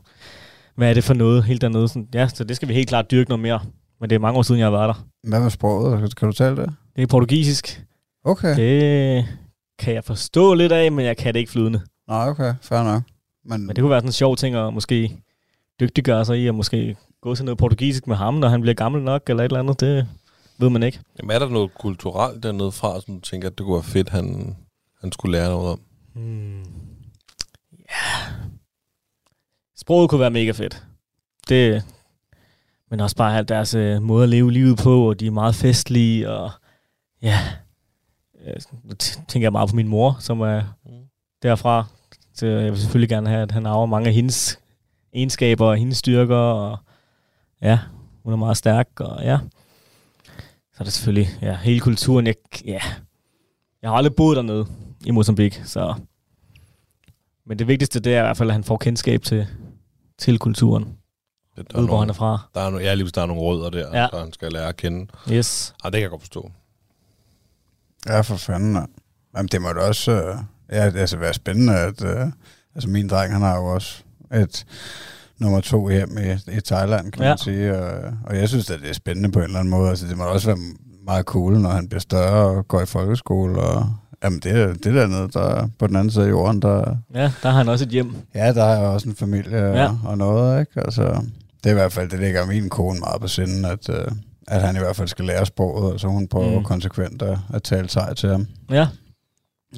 hvad 0.79 0.89
er 0.89 0.93
det 0.93 1.03
for 1.03 1.13
noget 1.13 1.43
helt 1.43 1.62
dernede. 1.62 1.88
Sådan, 1.88 2.07
ja, 2.13 2.27
så 2.27 2.43
det 2.43 2.55
skal 2.55 2.67
vi 2.67 2.74
helt 2.74 2.89
klart 2.89 3.12
dyrke 3.12 3.29
noget 3.29 3.41
mere. 3.41 3.59
Men 4.00 4.09
det 4.09 4.15
er 4.15 4.19
mange 4.19 4.38
år 4.38 4.41
siden, 4.41 4.59
jeg 4.59 4.65
har 4.65 4.71
været 4.71 4.88
der. 4.88 5.05
hvad 5.29 5.39
med 5.39 5.50
sproget? 5.50 6.15
Kan 6.15 6.27
du 6.27 6.33
tale 6.33 6.55
det? 6.55 6.74
Det 6.95 7.01
er 7.01 7.07
portugisisk. 7.07 7.83
Okay. 8.24 8.55
Det 8.55 9.25
kan 9.79 9.93
jeg 9.93 10.03
forstå 10.03 10.53
lidt 10.53 10.71
af, 10.71 10.91
men 10.91 11.05
jeg 11.05 11.17
kan 11.17 11.33
det 11.33 11.39
ikke 11.39 11.51
flydende. 11.51 11.81
Nå, 12.07 12.13
okay, 12.13 12.53
fair 12.62 12.83
nok. 12.83 13.03
Men, 13.45 13.67
Men 13.67 13.75
det 13.75 13.81
kunne 13.81 13.89
være 13.89 14.00
sådan 14.00 14.07
en 14.09 14.13
sjov 14.13 14.36
ting 14.36 14.55
at 14.55 14.74
måske 14.74 15.17
dygtiggøre 15.79 16.25
sig 16.25 16.43
i, 16.43 16.48
og 16.48 16.55
måske 16.55 16.95
gå 17.21 17.36
til 17.36 17.45
noget 17.45 17.57
portugisisk 17.57 18.07
med 18.07 18.15
ham, 18.15 18.33
når 18.33 18.48
han 18.48 18.62
bliver 18.62 18.74
gammel 18.74 19.01
nok, 19.01 19.24
eller 19.29 19.43
et 19.43 19.50
eller 19.50 19.59
andet. 19.59 19.79
Det 19.79 20.07
ved 20.57 20.69
man 20.69 20.83
ikke. 20.83 21.00
Jamen, 21.19 21.36
er 21.36 21.39
der 21.39 21.50
noget 21.50 21.74
kulturelt 21.79 22.43
dernede 22.43 22.71
fra, 22.71 23.01
som 23.01 23.13
du 23.15 23.21
tænker, 23.21 23.50
at 23.50 23.57
det 23.57 23.65
kunne 23.65 23.75
være 23.75 23.83
fedt, 23.83 24.09
han, 24.09 24.55
han 25.01 25.12
skulle 25.12 25.31
lære 25.38 25.50
noget 25.50 25.71
om? 25.71 25.79
Hmm. 26.15 26.63
Ja. 27.79 28.33
Sproget 29.89 30.10
kunne 30.10 30.22
være 30.22 30.31
mega 30.31 30.51
fedt. 30.51 30.84
Det, 31.50 31.84
men 32.89 33.00
også 33.00 33.15
bare 33.15 33.38
alt 33.38 33.50
deres 33.50 33.74
øh, 33.74 34.01
måde 34.01 34.24
at 34.24 34.29
leve 34.29 34.51
livet 34.51 34.77
på, 34.77 35.10
og 35.10 35.19
de 35.19 35.27
er 35.27 35.31
meget 35.31 35.55
festlige, 35.55 36.29
og 36.29 36.51
ja, 37.22 37.38
øh, 38.46 38.53
nu 38.84 38.93
tænker 39.27 39.46
jeg 39.46 39.51
meget 39.51 39.69
på 39.69 39.75
min 39.75 39.88
mor, 39.88 40.17
som 40.19 40.41
er 40.41 40.62
Mm. 40.86 40.91
derfra. 41.43 41.86
Så 42.34 42.46
jeg 42.46 42.72
vil 42.72 42.79
selvfølgelig 42.79 43.10
gerne 43.10 43.29
have, 43.29 43.41
at 43.41 43.51
han 43.51 43.65
arver 43.65 43.86
mange 43.86 44.08
af 44.08 44.13
hendes 44.13 44.60
egenskaber 45.13 45.65
og 45.65 45.77
hendes 45.77 45.98
styrker. 45.98 46.36
Og 46.36 46.77
ja, 47.62 47.79
hun 48.24 48.34
er 48.34 48.38
meget 48.38 48.58
stærk, 48.58 48.88
og 49.00 49.24
ja. 49.24 49.39
Så 50.74 50.77
er 50.79 50.84
det 50.84 50.93
selvfølgelig 50.93 51.29
ja, 51.41 51.55
hele 51.55 51.79
kulturen. 51.79 52.27
Jeg, 52.27 52.36
ja, 52.65 52.81
jeg 53.81 53.89
har 53.89 53.98
aldrig 53.98 54.15
boet 54.15 54.36
dernede 54.36 54.65
i 55.05 55.12
Mozambique, 55.12 55.65
så... 55.65 55.93
Men 57.46 57.60
det 57.60 57.67
vigtigste, 57.67 58.00
det 58.00 58.15
er 58.15 58.19
i 58.19 58.24
hvert 58.24 58.38
fald, 58.38 58.50
at 58.50 58.53
han 58.53 58.63
får 58.63 58.77
kendskab 58.77 59.22
til, 59.22 59.48
til 60.20 60.40
kulturen. 60.40 60.96
Der 61.58 61.80
Ved, 61.80 61.88
hvor 61.88 62.00
han 62.00 62.10
er 62.10 62.14
fra. 62.14 62.40
Der 62.56 62.62
er, 62.62 62.70
no, 62.70 62.78
ja, 62.80 62.94
lige 62.94 63.10
der 63.10 63.22
er 63.22 63.26
nogle 63.26 63.42
rødder 63.42 63.70
der, 63.70 63.80
Ja. 63.98 64.02
ja. 64.02 64.08
der 64.12 64.20
han 64.20 64.34
skal 64.34 64.52
lære 64.52 64.68
at 64.68 64.78
kende. 64.78 65.08
Yes. 65.32 65.74
Ah, 65.84 65.92
det 65.92 65.98
kan 65.98 66.02
jeg 66.02 66.10
godt 66.10 66.22
forstå. 66.22 66.52
Ja, 68.08 68.22
for 68.22 68.36
fanden. 68.36 68.74
mand. 68.74 68.90
Jamen, 69.38 69.48
det 69.52 69.62
må 69.62 69.70
da 69.74 69.80
også 69.80 70.12
øh, 70.12 70.36
ja, 70.72 70.92
altså 71.00 71.18
være 71.18 71.34
spændende, 71.34 71.76
at 71.76 72.04
øh, 72.04 72.28
altså 72.76 72.90
min 72.90 73.08
dreng, 73.10 73.34
han 73.34 73.42
har 73.42 73.56
jo 73.58 73.66
også 73.66 74.04
et 74.34 74.66
nummer 75.38 75.62
to 75.62 75.90
hjem 75.90 76.18
i, 76.18 76.52
i 76.58 76.62
Thailand, 76.62 77.12
kan 77.12 77.24
Ja. 77.24 77.30
man 77.30 77.38
sige. 77.38 77.78
Og, 77.78 78.14
og 78.26 78.38
jeg 78.38 78.50
synes, 78.50 78.70
at 78.70 78.80
det 78.80 78.90
er 78.90 78.94
spændende 78.94 79.32
på 79.32 79.40
en 79.40 79.46
eller 79.46 79.60
anden 79.60 79.70
måde. 79.72 79.90
Altså, 79.90 80.08
det 80.08 80.18
må 80.18 80.24
da 80.24 80.30
også 80.30 80.48
være 80.48 80.58
meget 81.04 81.26
cool, 81.26 81.54
når 81.60 81.70
han 81.70 81.90
bliver 81.90 82.00
større 82.02 82.58
og 82.58 82.68
går 82.68 82.82
i 82.82 82.86
folkeskole. 82.86 83.60
Og, 83.62 83.96
jamen, 84.24 84.40
det, 84.40 84.52
er- 84.52 84.68
det 84.74 84.84
dernede, 84.84 85.30
der 85.34 85.42
er 85.42 85.68
på 85.80 85.88
den 85.88 85.96
anden 85.96 86.12
side 86.12 86.26
af 86.26 86.30
jorden, 86.30 86.62
der, 86.62 86.96
Ja, 87.16 87.22
der 87.44 87.50
har 87.50 87.58
han 87.58 87.70
også 87.70 87.86
et 87.86 87.92
hjem. 87.92 88.16
ja, 88.36 88.54
der 88.54 88.64
er 88.64 88.88
også 88.88 89.10
en 89.10 89.16
familie 89.16 89.58
Ja. 89.58 89.86
og, 89.90 89.98
og 90.06 90.18
noget, 90.18 90.60
ikke? 90.60 90.72
Altså, 90.82 91.02
det 91.64 91.70
er 91.70 91.72
i 91.72 91.74
hvert 91.74 91.94
fald, 91.94 92.10
det 92.10 92.20
ligger 92.20 92.46
min 92.46 92.70
kone 92.70 93.00
meget 93.00 93.22
på 93.22 93.28
sinden, 93.28 93.66
at, 93.66 93.90
øh, 93.90 94.06
at 94.48 94.62
han 94.62 94.76
i 94.76 94.80
hvert 94.80 94.96
fald 94.96 95.08
skal 95.08 95.26
lære 95.26 95.46
sproget, 95.46 95.94
og 95.94 96.00
så 96.00 96.08
hun 96.08 96.28
prøver 96.28 96.50
Mm. 96.52 96.58
mm. 96.58 96.64
konsekvent 96.64 97.22
at, 97.22 97.38
at 97.54 97.64
tale 97.64 97.90
sig 97.90 98.14
til 98.18 98.30
ham. 98.30 98.48
Ja, 98.72 98.88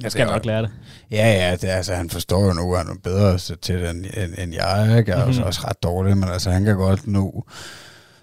jeg 0.02 0.12
skal 0.12 0.26
nok 0.26 0.44
lære 0.44 0.62
det. 0.62 0.70
Ja, 1.10 1.32
ja, 1.48 1.52
det, 1.56 1.70
er, 1.70 1.74
altså, 1.76 1.94
han 1.94 2.10
forstår 2.10 2.46
jo 2.46 2.52
nu, 2.52 2.72
at 2.74 2.78
han 2.78 2.88
er 2.96 3.00
bedre 3.04 3.38
til 3.38 3.74
det, 3.80 3.90
end, 3.90 3.98
end, 3.98 4.32
end 4.38 4.54
jeg, 4.54 4.94
ikke? 4.98 5.10
Jeg 5.10 5.20
er 5.20 5.26
Mhm. 5.26 5.42
også, 5.42 5.60
ret 5.68 5.82
dårlig, 5.82 6.16
men 6.16 6.28
altså, 6.28 6.50
han 6.50 6.64
kan 6.64 6.76
godt 6.76 7.06
nu 7.06 7.32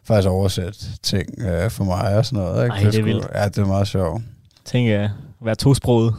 faktisk 0.03 0.29
oversætte 0.29 0.79
ting 1.03 1.41
øh, 1.41 1.69
for 1.71 1.83
mig 1.83 2.17
og 2.17 2.25
sådan 2.25 2.39
noget, 2.43 2.63
ikke? 2.63 2.73
Ej, 2.75 2.79
det 2.83 2.95
er 2.95 3.01
sgu- 3.01 3.05
vildt. 3.05 3.27
Ja, 3.35 3.45
det 3.45 3.57
er 3.57 3.65
meget 3.65 3.87
sjovt. 3.87 4.21
Tænk 4.65 4.89
at 4.89 5.09
være 5.45 5.55
tosproget 5.55 6.15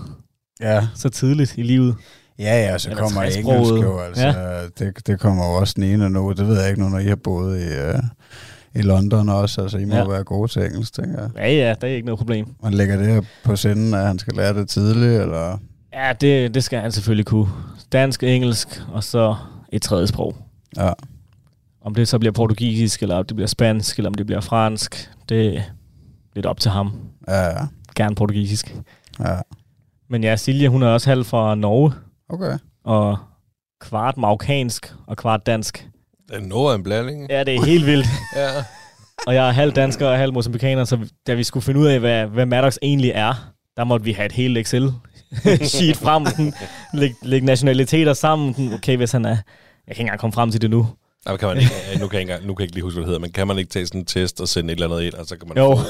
Ja, 0.61 0.87
så 0.95 1.09
tidligt 1.09 1.55
i 1.59 1.63
livet. 1.63 1.97
ja, 2.39 2.45
ja, 2.71 2.79
så 2.79 2.91
Eller 2.91 3.03
kommer 3.03 3.23
engelsk 3.23 3.83
jo, 3.85 3.99
altså, 4.01 4.27
ja. 4.27 4.67
det, 4.67 5.07
det 5.07 5.21
kommer 5.21 5.47
jo 5.47 5.53
også 5.53 5.73
den 5.77 5.85
ene 5.85 6.11
nu, 6.11 6.33
det 6.33 6.47
ved 6.49 6.61
jeg 6.61 6.69
ikke 6.69 6.81
nu, 6.83 6.89
når 6.89 6.99
I 6.99 7.05
har 7.07 7.17
boet 7.17 7.61
i, 7.61 7.65
øh, 7.65 7.95
i 8.75 8.83
London 8.83 9.29
også, 9.29 9.61
altså 9.63 9.79
I 9.79 9.85
må 9.85 9.95
Ja. 9.95 10.05
være 10.09 10.25
gode 10.25 10.49
til 10.53 10.63
engelsk, 10.65 10.93
tænker 10.95 11.21
jeg. 11.21 11.31
Ja, 11.37 11.53
ja, 11.53 11.75
der 11.81 11.87
er 11.89 11.93
ikke 11.93 12.07
noget 12.07 12.19
problem. 12.19 12.47
Man 12.63 12.75
lægger 12.75 12.97
det 12.97 13.07
her 13.07 13.23
på 13.45 13.57
sinden, 13.57 13.95
at 13.95 14.07
han 14.07 14.19
skal 14.19 14.35
lære 14.37 14.55
det 14.55 14.69
tidligt, 14.69 15.21
eller... 15.23 15.59
Ja, 15.93 16.13
det, 16.21 16.55
det 16.55 16.65
skal 16.65 16.81
han 16.81 16.93
selvfølgelig 16.93 17.27
kunne. 17.27 17.49
Dansk, 17.93 18.23
engelsk, 18.23 18.83
og 18.93 19.05
så 19.05 19.37
et 19.73 19.83
tredje 19.83 20.07
sprog. 20.07 20.37
Ja, 20.77 20.93
Om 21.83 21.95
det 21.95 22.09
så 22.09 22.19
bliver 22.19 22.33
portugisisk, 22.33 23.03
eller 23.03 23.17
om 23.17 23.25
det 23.25 23.37
bliver 23.37 23.49
spansk, 23.49 23.97
eller 23.99 24.11
om 24.11 24.15
det 24.15 24.27
bliver 24.27 24.41
fransk, 24.41 25.11
det 25.29 25.57
er 25.57 25.63
lidt 26.35 26.47
op 26.47 26.61
til 26.61 26.71
ham. 26.71 26.93
ja, 27.29 27.45
ja. 27.47 27.67
Gerne 27.97 28.15
portugisisk. 28.15 28.77
Ja. 29.27 29.39
Men 30.11 30.25
ja, 30.25 30.37
Silje, 30.37 30.69
hun 30.69 30.83
er 30.83 30.89
også 30.89 31.11
halv 31.11 31.25
fra 31.25 31.55
Norge, 31.55 31.93
Okay. 32.29 32.59
og 32.85 33.19
kvart 33.81 34.17
marokkansk 34.17 34.95
og 35.07 35.17
kvart 35.17 35.47
dansk. 35.47 35.89
Det 36.29 36.37
er 36.37 36.41
noget 36.41 36.73
af 36.73 36.77
en 36.77 36.83
blanding. 36.83 37.27
Ja, 37.31 37.45
det 37.45 37.55
er 37.55 37.65
helt 37.65 37.87
vildt. 37.87 38.07
ja. 38.37 38.49
Og 39.27 39.35
jeg 39.35 39.49
er 39.49 39.53
halv 39.53 39.73
dansker 39.73 40.09
og 40.09 40.17
halv 40.19 40.33
mozambikaner, 40.33 40.85
så 40.85 40.99
da 41.27 41.35
vi 41.35 41.45
skulle 41.45 41.65
finde 41.65 41.81
ud 41.81 41.87
af, 41.87 42.01
hvad, 42.01 42.27
hvad 42.27 42.47
Maddox 42.47 42.77
egentlig 42.83 43.11
er, 43.15 43.53
der 43.77 43.85
måtte 43.85 44.05
vi 44.05 44.13
have 44.13 44.27
et 44.27 44.33
helt 44.33 44.59
Excel-sheet 44.59 45.97
frem, 46.05 46.53
lægge, 46.95 47.17
lægge 47.23 47.47
nationaliteter 47.47 48.13
sammen. 48.13 48.75
Okay, 48.75 48.97
hvis 48.97 49.13
han 49.13 49.25
er... 49.25 49.29
Jeg 49.29 49.37
kan 49.37 49.43
ikke 49.89 50.01
engang 50.01 50.21
komme 50.21 50.33
frem 50.33 50.51
til 50.51 50.63
det 50.63 50.71
nu. 50.71 50.87
Nej, 51.27 51.37
kan 51.37 51.49
man 51.49 51.59
ikke, 51.59 51.71
nu, 52.01 52.09
kan 52.09 52.29
jeg 52.29 52.37
ikke, 52.37 52.47
nu 52.47 52.55
kan 52.55 52.61
jeg 52.61 52.65
ikke 52.65 52.75
lige 52.75 52.83
huske, 52.85 52.95
hvad 52.95 53.03
det 53.03 53.07
hedder, 53.09 53.21
men 53.21 53.33
kan 53.33 53.47
man 53.47 53.59
ikke 53.59 53.71
tage 53.71 53.87
sådan 53.87 54.01
en 54.01 54.05
test 54.05 54.41
og 54.41 54.49
sende 54.49 54.73
et 54.73 54.77
eller 54.81 54.97
andet 54.97 55.07
ind, 55.07 55.15
og 55.15 55.27
så 55.27 55.37
kan 55.37 55.49
man 55.49 55.57
Jo. 55.57 55.77
få 55.77 55.83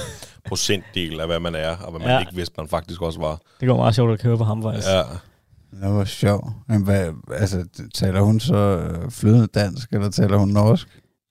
procentdel 0.49 1.20
af, 1.20 1.26
hvad 1.26 1.40
man 1.40 1.54
er, 1.54 1.76
og 1.76 1.90
hvad 1.90 2.00
man 2.00 2.08
Ja. 2.08 2.14
ja. 2.14 2.20
ikke 2.20 2.34
vidste, 2.34 2.54
man 2.58 2.68
faktisk 2.68 3.02
også 3.02 3.20
var. 3.20 3.38
Det 3.60 3.68
går 3.68 3.76
meget 3.76 3.94
sjovt 3.94 4.12
at 4.12 4.20
køre 4.20 4.38
på 4.38 4.44
ham, 4.44 4.62
faktisk. 4.62 4.88
Ja. 4.88 4.99
Det 5.87 5.94
var 5.94 6.04
sjovt. 6.04 6.44
Men 6.68 6.84
hvad, 6.84 7.12
altså, 7.34 7.64
taler 7.94 8.20
hun 8.20 8.40
så 8.40 8.56
øh, 8.56 9.10
flydende 9.10 9.46
dansk, 9.46 9.92
eller 9.92 10.10
taler 10.10 10.37
hun 10.38 10.49
norsk? 10.49 10.88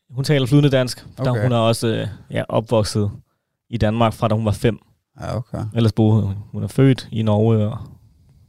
Hun 0.10 0.24
taler 0.24 0.48
flydende 0.48 0.70
dansk. 0.70 1.06
Okay. 1.18 1.30
Okay. 1.32 1.42
hun 1.44 1.52
er 1.52 1.58
også 1.58 1.88
øh, 1.88 2.08
ja, 2.32 2.44
opvokset 2.50 3.12
i 3.70 3.78
Danmark 3.78 4.14
fra 4.14 4.28
da 4.28 4.36
hun 4.36 4.46
var 4.46 4.52
fem. 4.52 4.80
Ja, 5.22 5.36
okay. 5.38 5.58
Ellers 5.76 5.92
boede 5.94 6.22
hun. 6.22 6.36
Hun 6.52 6.64
er 6.64 6.68
født 6.68 7.08
i 7.12 7.22
Norge, 7.22 7.68
og 7.68 7.78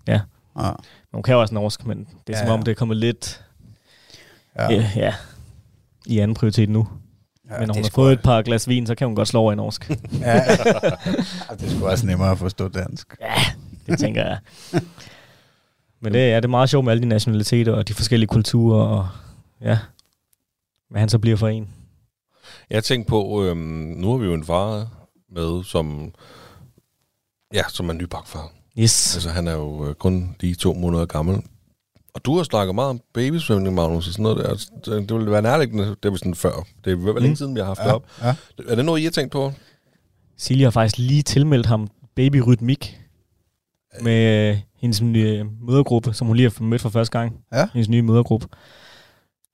Ja. 0.06 0.20
men 0.56 0.74
hun 1.14 1.22
kan 1.22 1.34
jo 1.34 1.40
også 1.40 1.54
norsk, 1.54 1.86
men 1.86 1.98
det 2.26 2.34
er 2.34 2.38
Ja, 2.38 2.44
som 2.44 2.48
om, 2.52 2.60
ja. 2.60 2.64
det 2.64 2.70
er 2.70 2.74
kommet 2.74 2.96
lidt 2.96 3.44
Ja. 4.56 4.70
ja. 4.72 4.78
Øh, 4.78 4.84
ja, 4.96 5.14
i 6.06 6.18
anden 6.18 6.34
prioritet 6.34 6.68
nu. 6.68 6.88
ja 7.50 7.58
men 7.58 7.66
når 7.68 7.74
hun 7.74 7.82
har 7.82 7.90
fået 7.90 8.12
et 8.12 8.22
par 8.22 8.42
glas 8.42 8.68
vin, 8.68 8.86
så 8.86 8.94
kan 8.94 9.06
hun 9.06 9.14
godt 9.16 9.28
slå 9.28 9.40
over 9.40 9.52
i 9.52 9.56
norsk. 9.56 9.90
Ja. 9.90 9.96
Ja, 11.50 11.54
det 11.56 11.66
er 11.66 11.70
sgu 11.76 11.86
også 11.86 12.06
nemmere 12.06 12.30
at 12.30 12.38
forstå 12.38 12.68
dansk. 12.68 13.14
det 13.86 13.98
tænker 13.98 14.24
jeg. 14.26 14.38
Men 16.02 16.12
det, 16.12 16.18
ja, 16.18 16.36
det 16.36 16.44
er 16.44 16.48
meget 16.48 16.70
sjovt 16.70 16.84
med 16.84 16.92
alle 16.92 17.02
de 17.02 17.08
nationaliteter 17.08 17.72
og 17.72 17.88
de 17.88 17.94
forskellige 17.94 18.28
kulturer, 18.28 18.82
og 18.82 19.08
ja, 19.60 19.78
hvad 20.90 21.00
han 21.00 21.08
så 21.08 21.18
bliver 21.18 21.36
for 21.36 21.48
en. 21.48 21.68
Jeg 22.70 22.84
tænkte 22.84 23.08
på, 23.08 23.44
øhm, 23.44 23.58
nu 23.96 24.10
har 24.10 24.18
vi 24.18 24.26
jo 24.26 24.34
en 24.34 24.44
far 24.44 24.88
med, 25.32 25.64
som, 25.64 26.12
ja, 27.54 27.62
som 27.68 27.88
er 27.88 27.92
nybagt 27.92 28.28
far. 28.28 28.52
Yes. 28.78 29.14
Altså, 29.16 29.30
han 29.30 29.48
er 29.48 29.52
jo 29.52 29.88
øh, 29.88 29.94
kun 29.94 30.36
lige 30.40 30.54
to 30.54 30.72
måneder 30.74 31.06
gammel. 31.06 31.42
Og 32.14 32.24
du 32.24 32.36
har 32.36 32.42
snakket 32.42 32.74
meget 32.74 32.90
om 32.90 33.00
babysvømning, 33.14 33.74
Magnus, 33.74 34.06
og 34.06 34.12
sådan 34.12 34.22
noget 34.22 34.38
der. 34.38 34.56
Så 34.56 34.94
Det 35.08 35.14
ville 35.14 35.30
være 35.30 35.42
nærliggende, 35.42 35.96
det 36.02 36.10
var 36.10 36.16
sådan 36.16 36.34
før. 36.34 36.66
Det 36.84 36.92
er 36.92 36.96
vel 36.96 37.14
længe 37.14 37.28
Mm. 37.28 37.36
siden, 37.36 37.54
vi 37.54 37.60
har 37.60 37.66
haft 37.66 37.78
det 37.80 37.86
Ja, 37.86 37.94
op. 37.94 38.04
ja. 38.22 38.34
Er 38.68 38.74
det 38.74 38.84
noget, 38.84 39.00
I 39.00 39.04
har 39.04 39.10
tænkt 39.10 39.32
på? 39.32 39.52
Silje 40.36 40.64
har 40.64 40.70
faktisk 40.70 40.98
lige 40.98 41.22
tilmeldt 41.22 41.66
ham 41.66 41.88
babyrytmik 42.16 43.00
med 44.02 44.48
øh, 44.50 44.58
hendes 44.80 45.02
nye 45.02 45.44
mødergruppe, 45.60 46.12
som 46.12 46.26
hun 46.26 46.36
lige 46.36 46.50
har 46.58 46.64
mødt 46.64 46.80
for 46.82 46.88
første 46.88 47.18
gang. 47.18 47.32
Ja. 47.52 47.68
Hendes 47.72 47.88
nye 47.88 48.02
mødergruppe. 48.02 48.46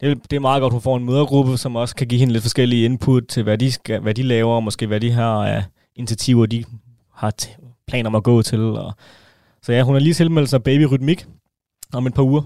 Det 0.00 0.10
er, 0.10 0.14
det 0.30 0.36
er 0.36 0.40
meget 0.40 0.60
godt, 0.60 0.72
hun 0.72 0.82
får 0.82 0.96
en 0.96 1.04
mødergruppe, 1.04 1.56
som 1.58 1.76
også 1.76 1.94
kan 1.96 2.06
give 2.06 2.18
hende 2.18 2.32
lidt 2.32 2.42
forskellige 2.42 2.84
input 2.84 3.22
til, 3.28 3.42
hvad 3.42 3.58
de, 3.58 3.72
skal, 3.72 4.00
hvad 4.00 4.14
de 4.14 4.22
laver, 4.22 4.54
og 4.54 4.62
måske 4.62 4.86
hvad 4.86 5.00
de 5.00 5.10
har 5.10 5.46
af 5.46 5.64
initiativer, 5.96 6.46
de 6.46 6.64
har 7.14 7.32
t- 7.42 7.82
planer 7.88 8.10
om 8.10 8.14
at 8.14 8.22
gå 8.22 8.42
til. 8.42 8.60
Og, 8.60 8.92
så 9.62 9.72
ja, 9.72 9.82
hun 9.82 9.94
har 9.94 10.00
lige 10.00 10.14
tilmeldt 10.14 10.50
sig 10.50 10.62
babyrytmik 10.62 11.26
om 11.92 12.06
et 12.06 12.14
par 12.14 12.22
uger. 12.22 12.42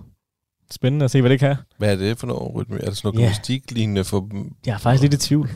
Spændende 0.70 1.04
at 1.04 1.10
se, 1.10 1.20
hvad 1.20 1.30
det 1.30 1.40
kan. 1.40 1.56
Hvad 1.78 1.92
er 1.92 1.96
det 1.96 2.18
for 2.18 2.26
noget 2.26 2.54
rytme? 2.54 2.80
Er 2.80 2.84
det 2.88 2.96
sådan 2.96 3.08
noget 3.08 3.18
Ja. 3.20 3.24
gymnastik-lignende 3.24 4.04
for 4.04 4.20
dem? 4.20 4.52
Jeg 4.66 4.74
er 4.74 4.78
faktisk 4.78 5.02
lidt 5.02 5.14
i 5.14 5.28
tvivl. 5.28 5.50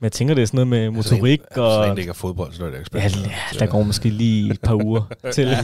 Men 0.00 0.04
jeg 0.04 0.12
tænker, 0.12 0.34
det 0.34 0.42
er 0.42 0.46
sådan 0.46 0.56
noget 0.56 0.68
med 0.68 0.90
motorik 0.90 1.40
Altså, 1.40 1.62
og... 1.62 1.86
der 1.86 1.96
ikke 1.96 2.14
fodbold, 2.14 2.52
så 2.52 2.64
er 2.66 2.70
det 2.70 2.78
ikke 2.78 2.90
Ja, 2.98 3.02
ja, 3.52 3.58
der 3.58 3.66
går 3.66 3.82
måske 3.82 4.08
lige 4.08 4.50
et 4.52 4.60
par 4.60 4.74
uger 4.84 5.02
til. 5.34 5.56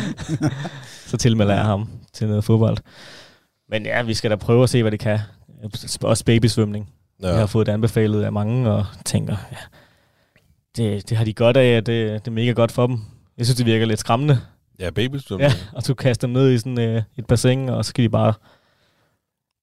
så 1.10 1.16
tilmelder 1.16 1.54
jeg 1.54 1.64
ham 1.64 1.88
til 2.12 2.28
noget 2.28 2.44
fodbold. 2.44 2.76
Men 3.70 3.86
ja, 3.86 4.02
vi 4.02 4.14
skal 4.14 4.30
da 4.30 4.36
prøve 4.36 4.62
at 4.62 4.70
se, 4.70 4.82
hvad 4.82 4.90
det 4.92 5.00
kan. 5.00 5.18
Også 6.02 6.24
babysvømning. 6.24 6.90
Ja. 7.22 7.28
Jeg 7.28 7.38
har 7.38 7.46
fået 7.46 7.66
det 7.66 7.72
anbefalet 7.72 8.22
af 8.22 8.32
mange, 8.32 8.70
og 8.70 8.86
tænker, 9.04 9.36
ja, 9.52 9.56
det, 10.76 11.08
det 11.08 11.16
har 11.16 11.24
de 11.24 11.32
godt 11.34 11.56
af, 11.56 11.84
det, 11.84 12.24
det 12.24 12.28
er 12.30 12.34
mega 12.34 12.50
godt 12.52 12.72
for 12.72 12.86
dem. 12.86 12.98
Jeg 13.38 13.46
synes, 13.46 13.56
det 13.56 13.66
virker 13.66 13.86
lidt 13.86 14.00
skræmmende. 14.00 14.38
Ja, 14.78 14.90
babysvømning. 14.90 15.50
Ja, 15.50 15.56
og 15.72 15.82
så 15.82 15.94
kaste 15.94 16.26
dem 16.26 16.32
ned 16.34 16.50
i 16.52 16.58
sådan 16.58 16.80
øh, 16.80 17.02
et 17.16 17.26
bassin, 17.26 17.68
og 17.68 17.84
så 17.84 17.94
kan 17.94 18.04
de 18.04 18.08
bare 18.08 18.34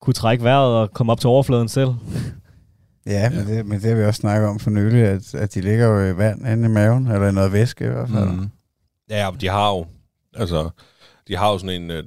kunne 0.02 0.14
trække 0.14 0.44
vejret 0.44 0.76
og 0.76 0.92
komme 0.94 1.12
op 1.12 1.20
til 1.20 1.28
overfladen 1.28 1.70
selv. 1.70 1.90
Ja, 3.08 3.30
men 3.30 3.48
det, 3.48 3.66
men 3.66 3.82
det 3.82 3.90
har 3.90 3.96
vi 3.98 4.04
også 4.04 4.20
snakket 4.20 4.50
om 4.50 4.60
for 4.60 4.70
nylig, 4.70 5.02
at, 5.04 5.36
at 5.36 5.54
de 5.54 5.62
ligger 5.62 5.88
jo 5.88 6.14
i 6.14 6.18
vand 6.18 6.48
inde 6.48 6.66
i 6.66 6.72
maven, 6.72 7.08
eller 7.08 7.28
i 7.28 7.32
noget 7.32 7.54
væske 7.54 7.86
i 7.86 7.88
hvert 7.88 8.10
fald. 8.10 8.30
Mm. 8.30 8.50
Ja, 9.10 9.26
ja, 9.26 9.32
de 9.42 9.48
har 9.50 9.70
jo, 9.70 9.86
altså, 10.36 10.70
de 11.28 11.36
har 11.38 11.52
jo 11.52 11.58
sådan 11.58 11.82
en, 11.82 11.92
øh, 11.92 12.04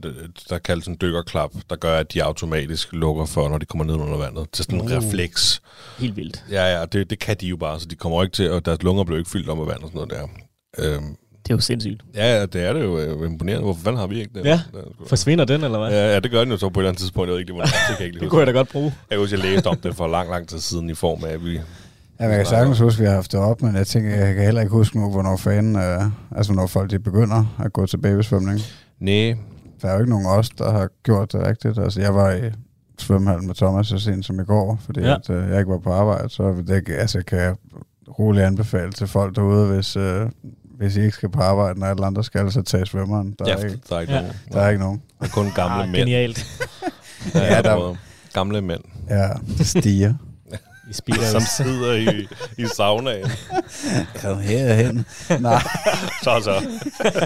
der 0.49 0.59
kaldes 0.59 0.87
en 0.87 0.97
dykkerklap, 1.01 1.51
der 1.71 1.77
gør, 1.77 1.99
at 1.99 2.13
de 2.13 2.25
automatisk 2.25 2.93
lukker 2.93 3.25
for, 3.25 3.49
når 3.49 3.59
de 3.59 3.67
kommer 3.67 3.85
ned 3.85 3.95
under 3.95 4.17
vandet. 4.19 4.47
Det 4.53 4.61
er 4.61 4.65
sådan 4.65 4.81
en 4.81 4.87
Uh. 4.87 4.93
refleks. 4.93 5.63
Helt 5.99 6.17
vildt. 6.17 6.45
Ja, 6.51 6.79
ja, 6.79 6.85
det, 6.87 7.11
det 7.11 7.19
kan 7.19 7.37
de 7.41 7.47
jo 7.47 7.57
bare, 7.57 7.81
så 7.81 7.87
de 7.87 7.95
kommer 7.97 8.23
ikke 8.23 8.35
til, 8.35 8.51
og 8.51 8.65
deres 8.65 8.83
lunger 8.83 9.05
bliver 9.05 9.19
ikke 9.19 9.31
fyldt 9.31 9.49
om 9.49 9.59
med 9.59 9.67
vand 9.67 9.83
og 9.83 9.89
sådan 9.89 10.09
noget 10.09 10.11
der. 10.79 10.95
Øhm, 10.97 11.17
Det 11.49 11.55
er 11.55 11.57
jo 11.57 11.61
sindssygt. 11.61 12.03
ja, 12.15 12.47
det 12.47 12.65
er 12.65 12.73
det 12.73 12.83
jo 12.83 12.99
øh, 12.99 13.31
imponerende. 13.31 13.65
Hvorfor 13.65 13.81
fanden 13.83 14.01
har 14.01 14.07
vi 14.07 14.21
ikke 14.21 14.31
det? 14.35 14.45
Ja. 14.45 14.61
Det 14.73 14.81
er 14.81 15.07
Forsvinder 15.07 15.45
den, 15.45 15.65
eller 15.65 15.79
hvad? 15.79 15.91
Ja, 15.91 16.13
ja, 16.13 16.21
det 16.21 16.31
gør 16.31 16.41
den 16.41 16.51
jo 16.51 16.57
så 16.57 16.69
på 16.69 16.81
et 16.81 16.83
eller 16.83 16.89
andet 16.89 17.01
tidspunkt. 17.01 17.29
Jeg 17.29 17.33
ved 17.33 17.41
ikke, 17.41 17.51
lige, 17.51 17.55
hvordan. 17.55 17.73
det 17.89 17.97
kan 17.97 18.07
jeg 18.07 18.07
ikke 18.07 18.21
Det 18.25 18.31
kunne 18.31 18.39
jeg 18.39 18.47
da 18.47 18.53
godt 18.53 18.69
bruge. 18.69 18.85
Jeg 18.85 18.93
kan 19.11 19.19
huske, 19.19 19.37
jeg 19.37 19.45
læste 19.45 19.67
om 19.67 19.77
det 19.77 19.95
for 19.97 20.07
lang, 20.07 20.31
lang 20.31 20.49
tid 20.49 20.59
siden 20.59 20.91
i 20.91 20.95
form 20.95 21.25
af, 21.25 21.33
at 21.33 21.45
vi... 21.45 21.53
Ja, 22.21 22.27
jeg 22.29 22.37
kan 22.37 22.47
sagtens 22.47 22.79
huske, 22.79 22.99
at 22.99 23.03
vi 23.03 23.07
har 23.07 23.15
haft 23.15 23.33
det 23.33 23.41
op, 23.41 23.63
men 23.63 23.77
jeg 23.77 23.87
tænker, 23.87 24.11
jeg 24.11 24.35
kan 24.35 24.45
heller 24.45 24.61
ikke 24.61 24.73
huske 24.73 25.01
nu, 25.01 25.11
hvornår 25.11 25.37
fanden, 25.37 25.77
øh, 25.77 26.03
altså 26.37 26.53
hvornår 26.53 26.67
folk 26.67 26.91
de 26.91 26.99
begynder 26.99 27.57
at 27.65 27.73
gå 27.73 27.87
til 27.87 27.99
babysvømning. 27.99 28.61
Nej, 29.01 29.37
Der 29.83 29.89
er 29.89 29.93
jo 29.95 29.99
ikke 30.01 30.11
nogen 30.11 30.27
af 30.27 30.39
os, 30.39 30.49
der 30.49 30.71
har 30.73 30.89
gjort 31.03 31.33
det 31.33 31.47
rigtigt. 31.47 31.79
Altså, 31.79 32.01
jeg 32.01 32.15
var 32.15 32.33
i 32.33 32.41
svømmehallen 32.99 33.47
med 33.47 33.55
Thomas 33.55 33.87
så 33.87 33.99
sent 33.99 34.25
som 34.25 34.41
i 34.41 34.45
går, 34.45 34.79
fordi 34.87 35.01
ja. 35.01 35.15
at, 35.15 35.31
øh, 35.31 35.51
jeg 35.51 35.59
ikke 35.59 35.71
var 35.71 35.79
på 35.79 35.93
arbejde, 35.93 36.29
så 36.29 36.55
det, 36.67 36.89
altså, 36.89 37.23
kan 37.27 37.39
jeg 37.39 37.55
roligt 38.19 38.45
anbefale 38.45 38.93
til 38.93 39.07
folk 39.07 39.37
derude, 39.37 39.67
hvis, 39.75 39.97
øh, 39.97 40.27
hvis 40.79 40.97
I 40.97 41.01
ikke 41.01 41.13
skal 41.13 41.29
på 41.29 41.41
arbejde, 41.41 41.81
når 41.81 41.87
alle 41.87 42.07
andre 42.07 42.25
skal, 42.25 42.53
så 42.53 42.63
tage 42.63 42.87
svømmeren. 42.87 43.35
Der, 43.39 43.45
Ja, 43.49 43.55
er, 43.55 43.65
ikke, 43.65 43.79
der 43.91 43.97
er 43.97 44.01
ikke 44.01 44.13
Ja. 44.13 44.21
nogen. 44.21 44.37
der 44.53 44.61
er 44.61 44.69
ikke 44.69 44.83
nogen. 44.83 45.03
Der 45.21 45.25
er 45.27 45.29
kun 45.31 45.51
gamle 45.55 45.83
ah, 45.83 45.89
mænd. 45.89 45.97
Genialt. 45.97 46.47
Ja, 47.35 47.41
Ja, 47.55 47.63
der- 47.63 47.63
der... 47.63 47.95
Gamle 48.35 48.61
mænd, 48.63 48.81
Ja, 49.11 49.29
det 49.59 49.67
stiger. 49.67 50.15
I 50.91 50.93
speeder. 50.93 51.25
som 51.25 51.41
sidder 51.57 51.95
i, 51.95 52.29
i 52.59 52.67
saunaen. 52.77 53.27
Kom 54.23 54.39
herhen. 54.41 55.07
Nej, 55.41 55.63
Så 56.25 56.41
så. 56.45 56.67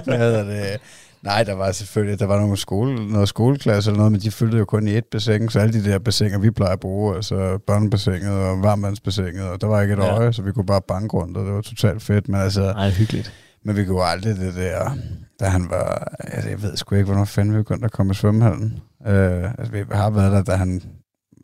hvad 0.05 0.19
hedder 0.19 0.45
det? 0.45 0.81
Nej, 1.23 1.43
der 1.45 1.53
var 1.55 1.73
selvfølgelig, 1.73 2.19
der 2.19 2.27
var 2.27 2.41
nogle 2.41 2.57
skole, 2.57 3.09
noget 3.13 3.29
skoleklasse 3.29 3.91
eller 3.91 3.97
noget, 3.99 4.13
men 4.13 4.21
de 4.21 4.31
fyldte 4.31 4.59
jo 4.59 4.65
kun 4.65 4.89
i 4.89 4.97
et 4.97 5.05
bassin, 5.05 5.49
så 5.49 5.59
alle 5.61 5.73
de 5.73 5.91
der 5.91 5.99
bassiner, 5.99 6.39
vi 6.39 6.51
plejer 6.51 6.73
at 6.73 6.81
bruge, 6.81 7.17
altså 7.17 7.59
børnebassinet 7.67 8.31
og 8.31 8.63
varmvandsbassinet, 8.63 9.43
og 9.49 9.61
der 9.61 9.67
var 9.67 9.83
ikke 9.83 9.95
et 9.95 9.99
Ja. 9.99 10.17
øje, 10.19 10.33
så 10.33 10.43
vi 10.43 10.53
kunne 10.53 10.67
bare 10.67 10.81
banke 10.89 11.17
rundt, 11.17 11.37
og 11.37 11.47
det 11.47 11.55
var 11.55 11.61
totalt 11.61 12.03
fedt, 12.03 12.29
men 12.29 12.41
altså, 12.41 12.73
Nej, 12.73 12.91
hyggeligt. 12.91 13.33
men 13.65 13.77
vi 13.77 13.85
kunne 13.85 14.03
aldrig 14.03 14.37
det 14.37 14.55
der, 14.55 14.97
da 15.41 15.45
han 15.45 15.71
var, 15.71 16.13
altså 16.21 16.49
jeg 16.51 16.63
ved 16.63 16.77
sgu 16.77 16.95
ikke, 16.95 17.07
hvornår 17.07 17.25
fanden 17.25 17.55
vi 17.57 17.59
begyndte 17.59 17.85
at 17.85 17.93
komme 17.93 18.11
i 18.11 18.15
svømmehallen. 18.15 18.79
Øh, 19.07 19.45
altså 19.59 19.73
vi 19.73 19.85
har 19.93 20.11
været 20.11 20.33
der, 20.33 20.43
da 20.43 20.55
han 20.57 20.83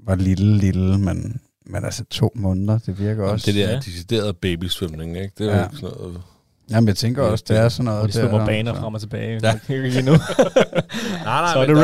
var 0.06 0.14
lille, 0.14 0.56
lille, 0.58 0.99
men, 0.99 1.40
men 1.66 1.85
altså 1.85 2.04
to 2.11 2.30
måneder, 2.35 2.78
det 2.78 2.99
virker 2.99 3.20
Jamen, 3.23 3.32
også. 3.32 3.47
det 3.47 3.54
der 3.54 3.70
Ja. 3.70 3.76
deciderede 3.76 4.35
babysvømning, 4.35 5.16
ikke? 5.16 5.32
Det 5.38 5.52
er 5.52 5.56
Ja. 5.56 5.62
jo 5.62 5.68
sådan 5.73 5.97
noget... 5.99 6.20
Jamen 6.70 6.88
jeg 6.88 6.96
tænker 6.96 7.22
også, 7.22 7.44
det 7.48 7.56
er 7.58 7.68
sådan 7.68 7.84
noget. 7.84 8.00
Og 8.00 8.08
de 8.08 8.12
svømmer 8.12 8.38
der, 8.38 8.46
baner 8.46 8.75
så- 8.75 8.80
frem 8.80 8.94
og 8.94 9.00
tilbage. 9.00 9.40
Ja. 9.42 9.54
Lige 9.68 10.02
nu. 10.02 10.12
Nej, 11.25 11.52
Så 11.52 11.58
er 11.58 11.66
det 11.66 11.68
men 11.68 11.76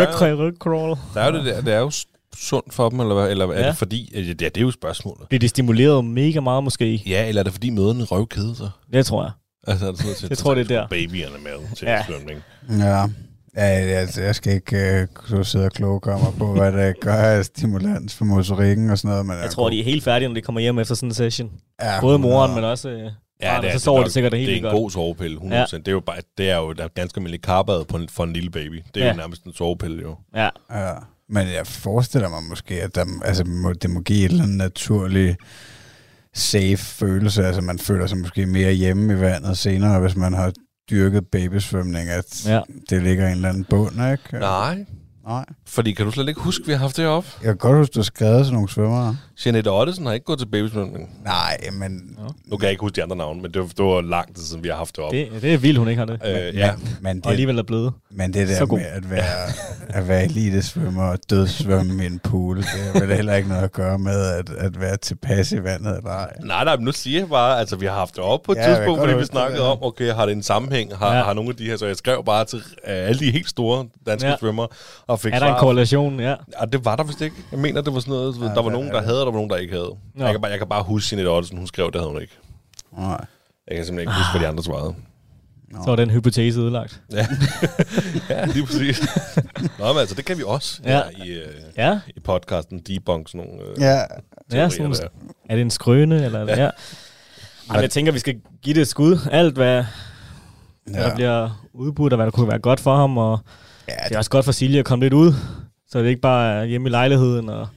der 1.14 1.20
er 1.20 1.26
jo 1.30 1.36
det 1.38 1.44
der, 1.46 1.60
det 1.60 1.74
er 1.74 1.78
jo 1.78 1.90
sundt 2.36 2.74
for 2.74 2.88
dem, 2.88 3.00
eller, 3.00 3.14
hvad? 3.14 3.30
eller 3.30 3.46
er 3.46 3.60
Ja. 3.60 3.68
det 3.68 3.76
fordi... 3.76 4.12
Ja, 4.14 4.32
det 4.32 4.56
er 4.56 4.60
jo 4.60 4.70
spørgsmålet. 4.70 5.28
Bliver 5.28 5.38
de 5.40 5.48
stimuleret 5.48 6.04
mega 6.04 6.40
meget 6.40 6.64
måske? 6.64 7.02
Ja, 7.06 7.28
eller 7.28 7.40
er 7.40 7.44
det 7.44 7.52
fordi 7.52 7.70
møderne 7.70 8.04
røvkede 8.04 8.56
sig? 8.56 8.70
Det 8.92 9.06
tror 9.06 9.22
jeg. 9.22 9.30
Altså, 9.66 9.86
er 9.86 9.90
det 9.92 10.00
til, 10.16 10.26
Jeg 10.30 10.38
tror, 10.38 10.54
det 10.54 10.60
er 10.60 10.64
så 10.66 10.74
der. 10.74 10.86
Babyerne 10.88 11.36
med 11.44 11.68
til 11.76 11.86
Ja. 11.86 12.04
svømning. 12.06 12.40
Ja. 12.84 13.06
Ja, 13.56 13.62
altså, 13.62 14.22
jeg 14.22 14.34
skal 14.34 14.52
ikke 14.54 15.08
uh, 15.34 15.44
sidde 15.44 15.64
og 15.64 15.72
kloge 15.72 16.00
mig 16.06 16.32
på, 16.38 16.52
hvad 16.52 16.72
det 16.72 17.00
gør 17.00 17.14
af 17.14 17.44
stimulans 17.44 18.14
for 18.14 18.24
motorikken 18.24 18.90
og 18.90 18.98
sådan 18.98 19.10
noget. 19.10 19.26
Men 19.26 19.36
Jeg 19.42 19.50
tror, 19.50 19.70
de 19.70 19.80
er 19.80 19.84
helt 19.84 20.04
færdige, 20.04 20.28
når 20.28 20.34
de 20.34 20.40
kommer 20.40 20.60
hjem 20.60 20.78
efter 20.78 20.94
sådan 20.94 21.08
en 21.08 21.14
session. 21.14 21.50
ja, 21.82 22.00
Både 22.00 22.18
moren, 22.18 22.54
men 22.54 22.64
også... 22.64 22.88
Øh, 22.88 23.10
Ja, 23.42 23.58
det 23.62 23.68
er, 23.68 23.72
så 23.78 23.84
sover 23.84 23.98
det 24.00 24.06
de 24.06 24.12
sikkert 24.12 24.32
det 24.32 24.38
Det 24.40 24.46
helt 24.48 24.64
er 24.64 24.68
en 24.68 24.72
godt. 24.74 24.82
god 24.82 24.90
sovepille, 24.90 25.38
100%. 25.40 25.54
Ja. 25.54 25.64
Det 25.72 25.88
er 25.88 25.92
jo 25.92 26.00
bare, 26.00 26.16
det 26.38 26.50
er 26.50 26.56
jo 26.56 26.72
der 26.72 26.84
er 26.84 26.88
ganske 26.88 27.18
almindelig 27.18 27.42
karbad 27.42 27.84
på 27.84 27.96
en, 27.96 28.08
for 28.08 28.24
en 28.24 28.32
lille 28.32 28.50
baby. 28.50 28.82
Det 28.94 29.02
er 29.02 29.06
Ja. 29.06 29.12
jo 29.12 29.16
nærmest 29.16 29.44
en 29.44 29.52
sovepille, 29.54 30.02
jo. 30.02 30.16
Ja, 30.34 30.48
Ja. 30.70 30.92
Men 31.28 31.48
jeg 31.48 31.66
forestiller 31.66 32.28
mig 32.28 32.42
måske, 32.42 32.82
at 32.82 32.94
der, 32.94 33.04
altså, 33.24 33.44
må, 33.44 33.72
det 33.72 33.90
må 33.90 34.00
give 34.00 34.24
et 34.24 34.30
eller 34.30 34.42
andet 34.44 34.56
naturligt 34.58 35.36
safe 36.34 36.76
følelse. 36.76 37.46
Altså 37.46 37.62
man 37.62 37.78
føler 37.78 38.06
sig 38.06 38.18
måske 38.18 38.46
mere 38.46 38.72
hjemme 38.72 39.12
i 39.12 39.20
vandet 39.20 39.58
senere, 39.58 40.00
hvis 40.00 40.16
man 40.16 40.32
har 40.32 40.52
dyrket 40.90 41.26
babysvømning, 41.32 42.08
at 42.08 42.46
ja. 42.46 42.60
det 42.90 43.02
ligger 43.02 43.24
i 43.24 43.30
en 43.30 43.34
eller 43.36 43.48
anden 43.48 43.64
bund, 43.64 43.92
ikke? 44.12 44.38
Nej. 44.38 44.84
Nej. 45.26 45.44
Fordi 45.66 45.92
kan 45.92 46.06
du 46.06 46.12
slet 46.12 46.28
ikke 46.28 46.40
huske, 46.40 46.62
at 46.62 46.66
vi 46.66 46.72
har 46.72 46.78
haft 46.78 46.96
det 46.96 47.06
op? 47.06 47.24
Jeg 47.42 47.48
kan 47.48 47.56
godt 47.56 47.76
huske, 47.76 47.92
du 47.92 47.98
har 47.98 48.04
skrevet 48.04 48.44
sådan 48.46 48.54
nogle 48.54 48.68
svømmere. 48.68 49.16
Jeanette 49.46 49.68
Ottesen 49.70 50.06
har 50.06 50.12
ikke 50.12 50.24
gået 50.26 50.38
til 50.38 50.46
babysvømning. 50.46 51.10
Nej, 51.24 51.56
men... 51.72 52.18
Nu 52.46 52.56
kan 52.56 52.64
jeg 52.64 52.70
ikke 52.70 52.80
huske 52.80 52.96
de 52.96 53.02
andre 53.02 53.16
navne, 53.16 53.42
men 53.42 53.50
det 53.54 53.60
var, 53.62 53.66
det 53.66 53.84
var 53.84 54.00
lang 54.00 54.34
tid 54.36 54.44
siden, 54.44 54.62
vi 54.64 54.68
har 54.68 54.76
haft 54.76 54.96
det 54.96 55.04
op. 55.04 55.12
Det, 55.12 55.28
det 55.42 55.54
er 55.54 55.58
vildt, 55.58 55.78
hun 55.78 55.88
ikke 55.88 55.98
har 55.98 56.06
det. 56.06 56.20
øh, 56.26 56.56
ja. 56.56 56.72
Men, 56.76 56.88
men 57.00 57.16
Og 57.18 57.24
det, 57.24 57.30
alligevel 57.30 57.58
er 57.58 57.62
blevet. 57.62 57.92
Men 58.10 58.34
det 58.34 58.48
Så 58.48 58.54
der 58.54 58.66
god. 58.66 58.78
med 58.78 58.86
at 58.86 59.10
være, 59.10 59.24
at 59.88 60.08
være 60.08 60.24
elitesvømmer 60.24 61.02
og 61.04 61.18
dødssvømme 61.30 62.02
i 62.02 62.06
en 62.06 62.18
pool, 62.18 62.56
det 62.56 62.64
har 62.92 63.00
vel 63.00 63.16
heller 63.16 63.34
ikke 63.34 63.48
noget 63.48 63.62
at 63.62 63.72
gøre 63.72 63.98
med 63.98 64.26
at, 64.26 64.50
at 64.50 64.80
være 64.80 64.96
tilpas 64.96 65.52
i 65.52 65.64
vandet 65.64 65.96
eller 65.96 66.10
ej. 66.10 66.32
Nej, 66.44 66.64
nej, 66.64 66.76
men 66.76 66.84
nu 66.84 66.92
siger 66.92 67.18
jeg 67.20 67.28
bare, 67.28 67.58
altså 67.58 67.76
vi 67.76 67.86
har 67.86 67.94
haft 67.94 68.14
det 68.16 68.24
op 68.24 68.42
på 68.42 68.52
et 68.52 68.56
Ja, 68.56 68.74
tidspunkt, 68.74 69.00
fordi 69.00 69.14
vi 69.14 69.24
snakkede 69.24 69.60
det, 69.62 69.68
om, 69.68 69.78
okay, 69.82 70.12
har 70.12 70.26
det 70.26 70.32
en 70.32 70.42
sammenhæng? 70.42 70.96
Har, 70.96 71.14
Ja. 71.16 71.22
har 71.22 71.32
nogle 71.32 71.50
af 71.50 71.56
de 71.56 71.64
her, 71.64 71.76
så 71.76 71.86
jeg 71.86 71.96
skrev 71.96 72.24
bare 72.24 72.44
til 72.44 72.56
uh, 72.58 72.62
alle 72.84 73.18
de 73.18 73.30
helt 73.30 73.48
store 73.48 73.86
danske 74.06 74.28
Ja. 74.28 74.36
svømmer, 74.40 74.66
og 75.06 75.20
fik 75.20 75.32
Er 75.32 75.38
der 75.38 75.46
en 75.46 75.50
svar. 75.52 75.60
Korrelation? 75.64 76.20
Ja. 76.20 76.28
Ja, 76.60 76.64
det 76.72 76.84
var 76.84 76.96
der 76.96 77.04
vist 77.04 77.20
ikke. 77.20 77.36
Jeg 77.52 77.58
mener, 77.58 77.80
det 77.80 77.94
var 77.94 78.00
sådan 78.00 78.12
noget, 78.14 78.36
Ja, 78.40 78.42
ja, 78.44 78.48
der 78.48 78.54
var 78.54 78.62
det 78.62 78.72
nogen, 78.72 78.88
er 78.88 78.92
der 78.92 78.98
det. 79.00 79.08
havde, 79.08 79.20
og 79.20 79.26
der 79.26 79.32
var 79.32 79.38
nogen, 79.38 79.50
der 79.50 79.56
ikke 79.56 79.72
havde. 79.74 79.90
Nå. 80.14 80.24
Jeg 80.24 80.32
kan, 80.34 80.40
bare, 80.40 80.50
jeg 80.50 80.58
kan 80.58 80.68
bare 80.68 80.82
huske 80.82 81.14
Jeanette 81.14 81.30
Ottesen, 81.30 81.58
hun 81.58 81.66
skrev, 81.66 81.86
det 81.92 82.00
havde 82.00 82.12
hun 82.12 82.20
ikke. 82.22 82.38
Nej. 82.98 83.24
Jeg 83.68 83.76
kan 83.76 83.84
simpelthen 83.86 84.00
ikke 84.00 84.12
huske, 84.12 84.30
hvad 84.32 84.40
de 84.40 84.48
andre 84.48 84.62
svarede. 84.64 84.94
Så 85.84 85.90
er 85.90 85.96
den 85.96 86.10
hypotese 86.10 86.60
udlagt. 86.60 87.00
Ja, 87.12 87.26
ja 88.30 88.44
lige 88.44 88.66
præcis. 88.66 89.00
Nå, 89.78 89.92
men 89.92 89.98
altså, 90.00 90.14
det 90.14 90.24
kan 90.24 90.38
vi 90.38 90.42
også 90.46 90.80
Ja. 90.84 90.96
ja. 91.18 91.24
i, 91.24 91.28
øh, 91.30 91.46
Ja, 91.76 91.98
i 92.16 92.20
podcasten 92.20 92.78
debunk 92.78 93.28
sådan 93.28 93.46
nogle 93.46 93.70
øh, 93.70 93.80
Ja, 93.80 93.98
ja 94.52 94.68
sådan, 94.68 94.90
der. 94.92 95.08
er 95.48 95.54
det 95.54 95.62
en 95.62 95.70
skrøne? 95.70 96.24
Eller, 96.24 96.40
ja. 96.40 96.62
ja. 96.64 96.70
Jamen, 97.68 97.82
jeg 97.82 97.90
tænker, 97.90 98.12
vi 98.12 98.18
skal 98.18 98.34
give 98.62 98.74
det 98.74 98.80
et 98.80 98.88
skud. 98.88 99.18
Alt, 99.30 99.54
hvad, 99.54 99.84
hvad 100.86 101.00
ja. 101.02 101.08
der 101.08 101.14
bliver 101.14 101.66
udbudt, 101.72 102.12
og 102.12 102.16
hvad 102.16 102.26
der 102.26 102.30
kunne 102.32 102.48
være 102.48 102.58
godt 102.58 102.80
for 102.80 102.96
ham. 102.96 103.18
Og 103.18 103.38
ja 103.88 103.94
det 104.08 104.14
er 104.14 104.18
også 104.18 104.30
godt 104.30 104.44
for 104.44 104.52
Silje 104.52 104.78
at 104.78 104.84
komme 104.84 105.04
lidt 105.04 105.12
ud, 105.14 105.32
så 105.88 105.98
det 105.98 106.06
ikke 106.08 106.20
bare 106.20 106.60
er 106.60 106.64
hjemme 106.64 106.88
i 106.88 106.90
lejligheden 106.90 107.48
og 107.48 107.68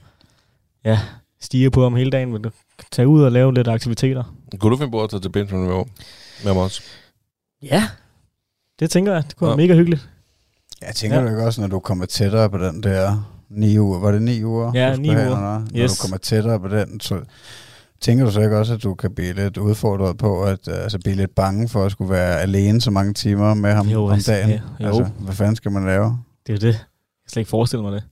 ja, 0.84 0.98
stige 1.40 1.70
på 1.70 1.82
ham 1.82 1.94
hele 1.96 2.10
dagen, 2.10 2.32
men 2.32 2.44
tage 2.92 3.08
ud 3.08 3.22
og 3.22 3.32
lave 3.32 3.54
lidt 3.54 3.68
aktiviteter. 3.68 4.34
Kunne 4.60 4.70
du 4.72 4.76
finde 4.76 4.90
på 4.90 5.02
at 5.04 5.10
tage 5.10 5.20
til 5.20 5.28
Benjamin 5.28 5.66
med, 5.68 5.84
med 6.44 6.52
også? 6.52 6.82
Ja, 7.62 7.82
det 8.80 8.90
tænker 8.90 9.12
jeg. 9.12 9.24
Det 9.28 9.36
kunne 9.36 9.48
være 9.48 9.60
Ja. 9.60 9.66
mega 9.66 9.74
hyggeligt. 9.74 10.08
jeg 10.82 10.94
tænker 10.94 11.20
Ja. 11.22 11.28
ikke 11.30 11.42
også, 11.44 11.60
når 11.60 11.68
du 11.68 11.78
kommer 11.80 12.06
tættere 12.06 12.50
på 12.50 12.58
den 12.58 12.82
der 12.82 13.32
ni 13.50 13.78
uger, 13.78 13.98
var 13.98 14.12
det 14.12 14.22
ni 14.22 14.44
uger? 14.44 14.72
Ja, 14.74 14.88
du 14.88 14.94
skulle 14.94 15.02
ni 15.02 15.14
have, 15.14 15.28
uger. 15.28 15.36
eller 15.36 15.58
hvad? 15.58 15.70
Når 15.72 15.84
Yes. 15.84 15.98
du 15.98 16.02
kommer 16.02 16.16
tættere 16.16 16.60
på 16.60 16.68
den, 16.68 17.00
så 17.00 17.20
tænker 18.00 18.24
du 18.24 18.30
så 18.30 18.40
ikke 18.40 18.58
også, 18.58 18.74
at 18.74 18.82
du 18.82 18.94
kan 18.94 19.14
blive 19.14 19.32
lidt 19.32 19.56
udfordret 19.56 20.16
på, 20.16 20.42
at 20.42 20.68
uh, 20.68 20.74
altså 20.82 20.98
blive 20.98 21.16
lidt 21.16 21.34
bange 21.34 21.68
for 21.68 21.84
at 21.84 21.92
skulle 21.92 22.10
være 22.10 22.40
alene 22.40 22.80
så 22.80 22.90
mange 22.90 23.14
timer 23.14 23.54
med 23.54 23.72
ham 23.72 23.88
Jo, 23.88 24.04
om 24.04 24.12
altså, 24.12 24.32
dagen? 24.32 24.50
ja, 24.50 24.60
jo. 24.80 24.86
Altså, 24.86 25.08
hvad 25.18 25.34
fanden 25.34 25.56
skal 25.56 25.70
man 25.72 25.84
lave? 25.86 26.18
Det 26.46 26.52
er 26.64 26.66
jo 26.66 26.72
det. 26.72 26.86
Jeg 27.28 27.30
kan 27.30 27.32
slet 27.32 27.40
ikke 27.40 27.50
forestille 27.50 27.82
mig 27.82 27.92
det. 27.92 28.02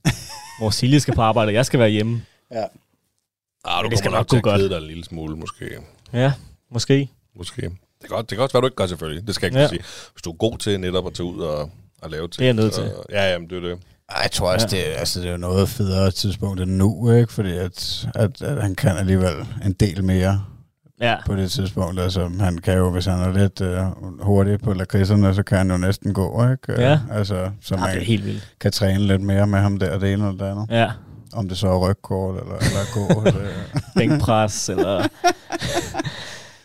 Hvor 0.59 0.69
Silje 0.69 0.99
skal 0.99 1.15
på 1.15 1.21
arbejde, 1.21 1.49
og 1.49 1.53
jeg 1.53 1.65
skal 1.65 1.79
være 1.79 1.89
hjemme. 1.89 2.21
Ah, 2.51 3.83
du 3.83 3.89
det 3.89 3.97
skal 3.97 4.09
kommer 4.11 4.19
nok 4.19 4.27
gå 4.29 4.37
at 4.37 4.43
godt. 4.43 4.61
dig 4.71 4.77
en 4.77 4.83
lille 4.83 5.03
smule, 5.05 5.35
måske. 5.35 5.65
Ja, 6.13 6.33
måske. 6.71 7.09
Måske. 7.37 7.61
Det 7.61 7.71
kan, 8.01 8.09
godt, 8.09 8.29
det 8.29 8.35
kan 8.37 8.43
også 8.43 8.53
være, 8.53 8.61
du 8.61 8.67
ikke 8.67 8.75
gør 8.75 8.87
selvfølgelig. 8.87 9.27
Det 9.27 9.35
skal 9.35 9.45
jeg 9.45 9.51
ikke 9.51 9.57
Ja. 9.59 9.63
ja. 9.63 9.67
sige. 9.69 10.11
Hvis 10.13 10.21
du 10.21 10.31
er 10.31 10.35
god 10.35 10.57
til 10.57 10.79
netop 10.79 11.07
at 11.07 11.13
tage 11.13 11.27
ud 11.27 11.39
og, 11.41 11.71
og 12.01 12.09
lave 12.09 12.27
ting. 12.27 12.33
Det 12.39 12.41
er 12.41 12.45
jeg 12.45 12.53
nødt 12.53 12.73
så- 12.75 12.81
til. 12.81 12.91
Ja, 13.09 13.31
jamen, 13.31 13.49
det 13.49 13.57
er 13.57 13.61
det. 13.69 13.79
Ej, 14.09 14.21
jeg 14.21 14.31
tror 14.31 14.53
også, 14.53 14.67
ja. 14.71 14.77
det, 14.77 14.83
altså, 14.97 15.19
det 15.21 15.27
er 15.27 15.31
jo 15.31 15.37
noget 15.37 15.69
federe 15.69 16.11
tidspunkt 16.11 16.61
end 16.61 16.71
nu, 16.71 17.11
ikke? 17.11 17.33
Fordi 17.33 17.51
at, 17.57 18.07
at, 18.15 18.41
at 18.41 18.61
han 18.61 18.75
kan 18.75 18.97
alligevel 18.97 19.33
en 19.65 19.73
del 19.73 20.03
mere 20.03 20.45
Ja, 21.01 21.15
på 21.25 21.35
det 21.35 21.51
tidspunkt. 21.51 21.99
Altså, 21.99 22.29
han 22.39 22.57
kan 22.57 22.77
jo, 22.77 22.89
hvis 22.91 23.05
han 23.05 23.19
er 23.19 23.33
lidt 23.37 23.61
øh, 23.61 23.79
hurtig 24.21 24.59
på 24.59 24.73
lakridserne, 24.73 25.33
så 25.33 25.43
kan 25.43 25.57
han 25.57 25.71
jo 25.71 25.77
næsten 25.77 26.13
gå, 26.13 26.43
ikke? 26.51 26.73
Øh, 26.73 26.79
Ja. 26.79 26.99
Altså, 27.11 27.49
så 27.61 27.75
ja 27.75 27.81
man 27.81 27.89
det 27.89 28.01
er 28.01 28.05
helt 28.05 28.25
vildt. 28.25 28.53
kan 28.61 28.71
træne 28.71 28.99
lidt 29.07 29.21
mere 29.21 29.47
med 29.47 29.59
ham 29.59 29.77
der, 29.79 29.99
det 29.99 30.13
ene 30.13 30.27
eller 30.27 30.45
det 30.45 30.51
andet. 30.51 30.67
Ja, 30.69 30.91
Om 31.33 31.49
det 31.49 31.57
så 31.57 31.67
er 31.67 31.89
rygkort 31.89 32.35
eller, 32.35 32.55
eller 32.55 32.93
gå. 32.93 33.23
det, 33.39 33.47
bænkpres, 33.95 34.69
eller... 34.69 35.07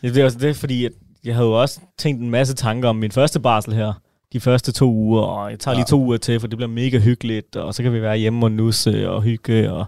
det 0.03 0.17
er 0.17 0.25
også 0.25 0.39
det, 0.39 0.57
fordi 0.57 0.85
at 0.85 0.93
jeg 1.25 1.35
havde 1.35 1.47
jo 1.49 1.61
også 1.61 1.81
tænkt 1.99 2.23
en 2.23 2.31
masse 2.31 2.55
tanker 2.55 2.89
om 2.89 2.97
min 2.97 3.11
første 3.13 3.41
barsel 3.41 3.75
her. 3.75 3.93
De 4.33 4.41
første 4.41 4.73
to 4.73 4.93
uger, 4.93 5.23
og 5.23 5.51
jeg 5.51 5.59
tager 5.59 5.75
lige 5.75 5.81
Ja. 5.81 5.91
to 5.91 6.01
uger 6.01 6.17
til, 6.17 6.41
for 6.41 6.47
det 6.47 6.57
bliver 6.59 6.71
mega 6.71 6.99
hyggeligt, 6.99 7.57
og 7.57 7.75
så 7.75 7.83
kan 7.83 7.93
vi 7.93 8.03
være 8.03 8.17
hjemme 8.17 8.47
og 8.47 8.53
nusse 8.53 9.11
og 9.11 9.23
hygge, 9.23 9.73
og 9.73 9.87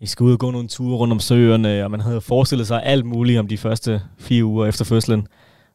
vi 0.00 0.06
skal 0.06 0.24
ud 0.24 0.32
og 0.32 0.38
gå 0.38 0.50
nogle 0.50 0.68
ture 0.68 0.96
rundt 0.96 1.12
om 1.12 1.20
søerne, 1.20 1.84
og 1.84 1.90
man 1.90 2.00
havde 2.00 2.20
forestillet 2.20 2.66
sig 2.66 2.82
alt 2.84 3.06
muligt 3.06 3.38
om 3.38 3.48
de 3.48 3.58
første 3.58 4.02
fire 4.18 4.44
uger 4.44 4.66
efter 4.66 4.84
fødslen, 4.84 5.26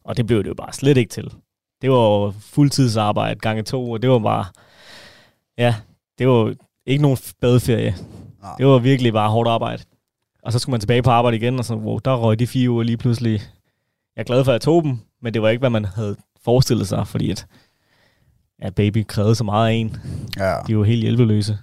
og 0.04 0.16
det 0.16 0.26
blev 0.26 0.42
det 0.42 0.48
jo 0.48 0.54
bare 0.54 0.72
slet 0.72 0.96
ikke 0.96 1.10
til. 1.10 1.32
Det 1.82 1.90
var 1.90 1.96
jo 1.96 2.32
fuldtidsarbejde 2.40 3.40
gange 3.40 3.62
to, 3.62 3.90
og 3.90 4.02
det 4.02 4.10
var 4.10 4.18
bare, 4.18 4.44
ja, 5.58 5.74
det 6.18 6.28
var 6.28 6.54
ikke 6.86 7.02
nogen 7.02 7.18
badeferie. 7.40 7.94
Nej. 8.42 8.54
Det 8.58 8.66
var 8.66 8.78
virkelig 8.78 9.12
bare 9.12 9.30
hårdt 9.30 9.48
arbejde. 9.48 9.82
Og 10.42 10.52
så 10.52 10.58
skulle 10.58 10.72
man 10.72 10.80
tilbage 10.80 11.02
på 11.02 11.10
arbejde 11.10 11.36
igen, 11.36 11.58
og 11.58 11.64
så, 11.64 11.74
wow, 11.74 11.98
der 11.98 12.16
røg 12.16 12.38
de 12.38 12.46
fire 12.46 12.70
uger 12.70 12.82
lige 12.82 12.96
pludselig. 12.96 13.32
Jeg 14.16 14.20
er 14.20 14.24
glad 14.24 14.44
for, 14.44 14.52
at 14.52 14.54
jeg 14.54 14.60
tog 14.60 14.84
dem, 14.84 14.98
men 15.22 15.34
det 15.34 15.42
var 15.42 15.48
ikke, 15.48 15.60
hvad 15.60 15.70
man 15.70 15.84
havde 15.84 16.16
forestillet 16.44 16.88
sig, 16.88 17.06
fordi 17.06 17.30
at, 17.30 17.46
at 18.58 18.74
baby 18.74 19.04
krævede 19.08 19.34
så 19.34 19.44
meget 19.44 19.68
af 19.68 19.72
en. 19.72 19.96
ja. 20.36 20.54
De 20.66 20.78
var 20.78 20.84
helt 20.84 21.02
hjælpeløse. 21.02 21.58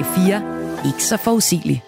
Radio 0.00 0.14
4. 0.14 0.86
Ikke 0.86 1.04
så 1.04 1.16
forudsigelig. 1.16 1.82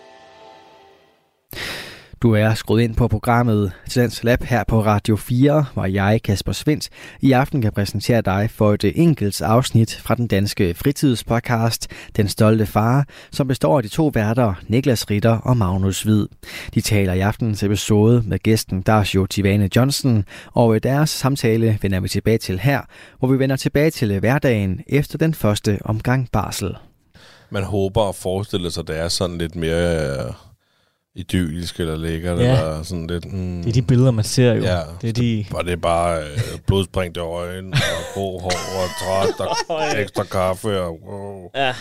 Du 2.22 2.34
er 2.34 2.54
skruet 2.54 2.82
ind 2.82 2.94
på 2.94 3.08
programmet 3.08 3.72
Tidens 3.88 4.24
Lab 4.24 4.42
her 4.42 4.64
på 4.68 4.84
Radio 4.84 5.16
4, 5.16 5.64
hvor 5.74 5.84
jeg, 5.84 6.20
Kasper 6.24 6.52
Svendt, 6.52 6.88
i 7.20 7.32
aften 7.32 7.62
kan 7.62 7.72
præsentere 7.72 8.20
dig 8.20 8.50
for 8.50 8.74
et 8.74 8.92
enkelt 8.94 9.42
afsnit 9.42 10.00
fra 10.04 10.14
den 10.14 10.26
danske 10.26 10.74
fritidspodcast 10.74 11.88
Den 12.16 12.28
Stolte 12.28 12.66
Far, 12.66 13.06
som 13.30 13.48
består 13.48 13.76
af 13.76 13.82
de 13.82 13.88
to 13.88 14.10
værter 14.14 14.54
Niklas 14.68 15.10
Ritter 15.10 15.38
og 15.38 15.56
Magnus 15.56 16.02
Hvid. 16.02 16.26
De 16.74 16.80
taler 16.80 17.12
i 17.12 17.20
aftenens 17.20 17.62
episode 17.62 18.22
med 18.26 18.38
gæsten 18.38 18.82
Darsjo 18.82 19.26
Tivane 19.26 19.68
Johnson, 19.76 20.24
og 20.52 20.82
deres 20.82 21.10
samtale 21.10 21.78
vender 21.82 22.00
vi 22.00 22.08
tilbage 22.08 22.38
til 22.38 22.58
her, 22.60 22.80
hvor 23.18 23.28
vi 23.28 23.38
vender 23.38 23.56
tilbage 23.56 23.90
til 23.90 24.18
hverdagen 24.18 24.80
efter 24.86 25.18
den 25.18 25.34
første 25.34 25.78
omgang 25.84 26.28
barsel. 26.32 26.76
Man 27.52 27.64
håber 27.64 28.00
og 28.00 28.14
forestiller 28.14 28.70
sig, 28.70 28.80
at 28.80 28.88
det 28.88 28.98
er 28.98 29.08
sådan 29.08 29.38
lidt 29.38 29.56
mere... 29.56 30.10
øh, 30.26 30.32
idyllisk 31.14 31.80
eller 31.80 31.96
lækkert, 31.96 32.38
Ja. 32.38 32.58
eller 32.60 32.82
sådan 32.82 33.06
lidt... 33.06 33.32
Mm, 33.32 33.62
Det 33.62 33.68
er 33.68 33.72
de 33.72 33.82
billeder, 33.82 34.10
man 34.10 34.24
ser 34.24 34.54
jo. 34.54 34.62
Ja. 34.62 34.80
Det 35.00 35.08
er 35.08 35.12
de... 35.12 35.44
Og 35.54 35.64
det 35.64 35.72
er 35.72 35.76
bare 35.76 36.22
øh, 36.22 36.38
blodsprængte 36.66 37.20
øjne, 37.20 37.72
og 37.72 38.14
grå 38.14 38.38
hår, 38.38 38.50
og 38.50 38.88
træt, 39.36 39.46
og 39.68 40.00
ekstra 40.02 40.24
kaffe, 40.24 40.80
og, 40.80 40.98
wow. 41.08 41.50
Ja. 41.54 41.74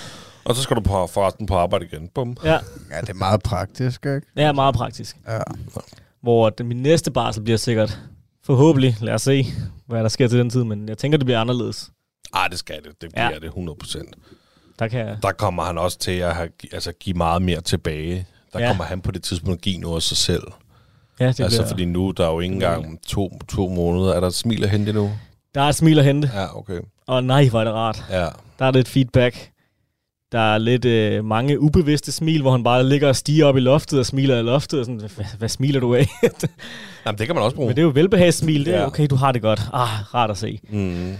og 0.45 0.55
så 0.55 0.62
skal 0.62 0.75
du 0.75 0.81
på, 0.81 1.07
forresten 1.07 1.45
på 1.45 1.55
arbejde 1.55 1.86
igen. 1.86 2.07
Bum. 2.15 2.38
Ja, 2.43 2.51
Ja, 2.91 3.01
det 3.01 3.10
er 3.10 3.13
meget 3.13 3.43
praktisk, 3.43 4.05
ikke? 4.05 4.21
det 4.38 4.43
er 4.43 4.51
meget 4.51 4.75
praktisk. 4.75 5.17
Ja. 5.27 5.39
Hvor 6.21 6.49
den, 6.49 6.67
min 6.67 6.77
næste 6.77 7.12
barsel 7.12 7.43
bliver 7.43 7.57
sikkert 7.57 7.99
forhåbentlig, 8.45 8.97
lad 9.01 9.13
os 9.13 9.21
se, 9.21 9.45
hvad 9.88 10.03
der 10.03 10.10
sker 10.10 10.27
til 10.27 10.39
den 10.39 10.49
tid, 10.49 10.63
men 10.63 10.89
jeg 10.89 10.97
tænker, 10.97 11.17
det 11.17 11.25
bliver 11.25 11.39
anderledes. 11.41 11.89
Ah, 12.34 12.49
det 12.49 12.60
skal 12.60 12.75
det. 12.84 13.01
Det 13.01 13.10
Ja. 13.17 13.27
bliver 13.27 13.39
det 13.39 13.47
100 13.47 13.77
procent. 13.79 14.15
Der 14.81 14.87
kan. 14.87 15.07
Der 15.23 15.31
kommer 15.31 15.63
han 15.63 15.77
også 15.77 15.99
til 15.99 16.11
at 16.11 16.35
have, 16.35 16.49
altså, 16.71 16.91
give 16.99 17.17
meget 17.17 17.41
mere 17.41 17.61
tilbage. 17.61 18.25
Der 18.53 18.59
ja. 18.59 18.67
kommer 18.67 18.83
han 18.83 19.01
på 19.01 19.11
det 19.11 19.23
tidspunkt 19.23 19.57
at 19.57 19.61
give 19.61 19.77
noget 19.77 19.95
af 19.95 20.01
sig 20.01 20.17
selv. 20.17 20.43
Ja, 21.19 21.27
det 21.27 21.39
altså, 21.39 21.59
bliver, 21.61 21.67
fordi 21.69 21.85
nu 21.85 22.11
der 22.17 22.27
er 22.27 22.31
jo 22.31 22.39
ikke 22.39 22.53
engang 22.53 22.99
to, 23.07 23.39
to 23.49 23.67
måneder. 23.67 24.13
Er 24.13 24.19
der 24.19 24.27
et 24.27 24.33
smil 24.33 24.63
at 24.63 24.69
hente 24.69 24.93
nu? 24.93 25.11
Der 25.55 25.61
er 25.61 25.69
et 25.69 25.75
smil 25.75 25.99
at 25.99 26.05
hente, 26.05 26.29
Ja, 26.33 26.57
okay. 26.57 26.79
og 27.07 27.23
nej, 27.23 27.47
hvor 27.49 27.59
er 27.59 27.63
det 27.63 27.73
rart. 27.73 28.03
Ja. 28.09 28.27
Der 28.59 28.65
er 28.65 28.71
lidt 28.71 28.87
feedback. 28.87 29.51
Der 30.31 30.39
er 30.39 30.57
lidt 30.57 30.85
øh, 30.85 31.25
mange 31.25 31.59
ubevidste 31.59 32.11
smil, 32.11 32.41
hvor 32.41 32.51
han 32.51 32.63
bare 32.63 32.83
ligger 32.83 33.07
og 33.07 33.15
stiger 33.15 33.45
op 33.45 33.57
i 33.57 33.59
loftet 33.59 33.99
og 33.99 34.05
smiler 34.05 34.39
i 34.39 34.41
loftet. 34.41 34.79
Og 34.79 34.85
sådan, 34.85 34.99
hvad, 35.15 35.25
hvad 35.37 35.49
smiler 35.49 35.79
du 35.79 35.95
af? 35.95 36.07
Jamen, 37.05 37.19
det 37.19 37.27
kan 37.27 37.35
man 37.35 37.43
også 37.43 37.55
bruge. 37.55 37.67
Men 37.67 37.75
det 37.75 37.81
er 37.81 37.85
jo 37.85 37.91
velbehagssmil. 37.95 38.65
Det 38.65 38.73
er 38.75 38.79
Ja. 38.79 38.87
okay, 38.87 39.07
du 39.09 39.15
har 39.15 39.31
det 39.31 39.41
godt. 39.41 39.61
Ah, 39.73 40.13
rart 40.13 40.29
at 40.29 40.37
se. 40.37 40.59
Mm. 40.69 41.13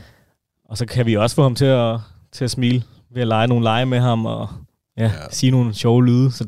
Og 0.70 0.78
så 0.78 0.86
kan 0.86 1.06
vi 1.06 1.18
også 1.18 1.36
få 1.36 1.44
ham 1.44 1.56
til 1.56 1.66
at, 1.66 1.98
til 2.32 2.44
at 2.44 2.52
smile 2.52 2.84
ved 3.14 3.22
at 3.22 3.28
lege 3.28 3.48
nogle 3.48 3.64
lege 3.64 3.86
med 3.86 4.00
ham 4.00 4.26
og 4.26 4.50
ja, 4.98 5.04
ja. 5.04 5.10
Sige 5.32 5.52
nogle 5.52 5.74
sjove 5.74 6.06
lyde. 6.06 6.32
Så 6.32 6.48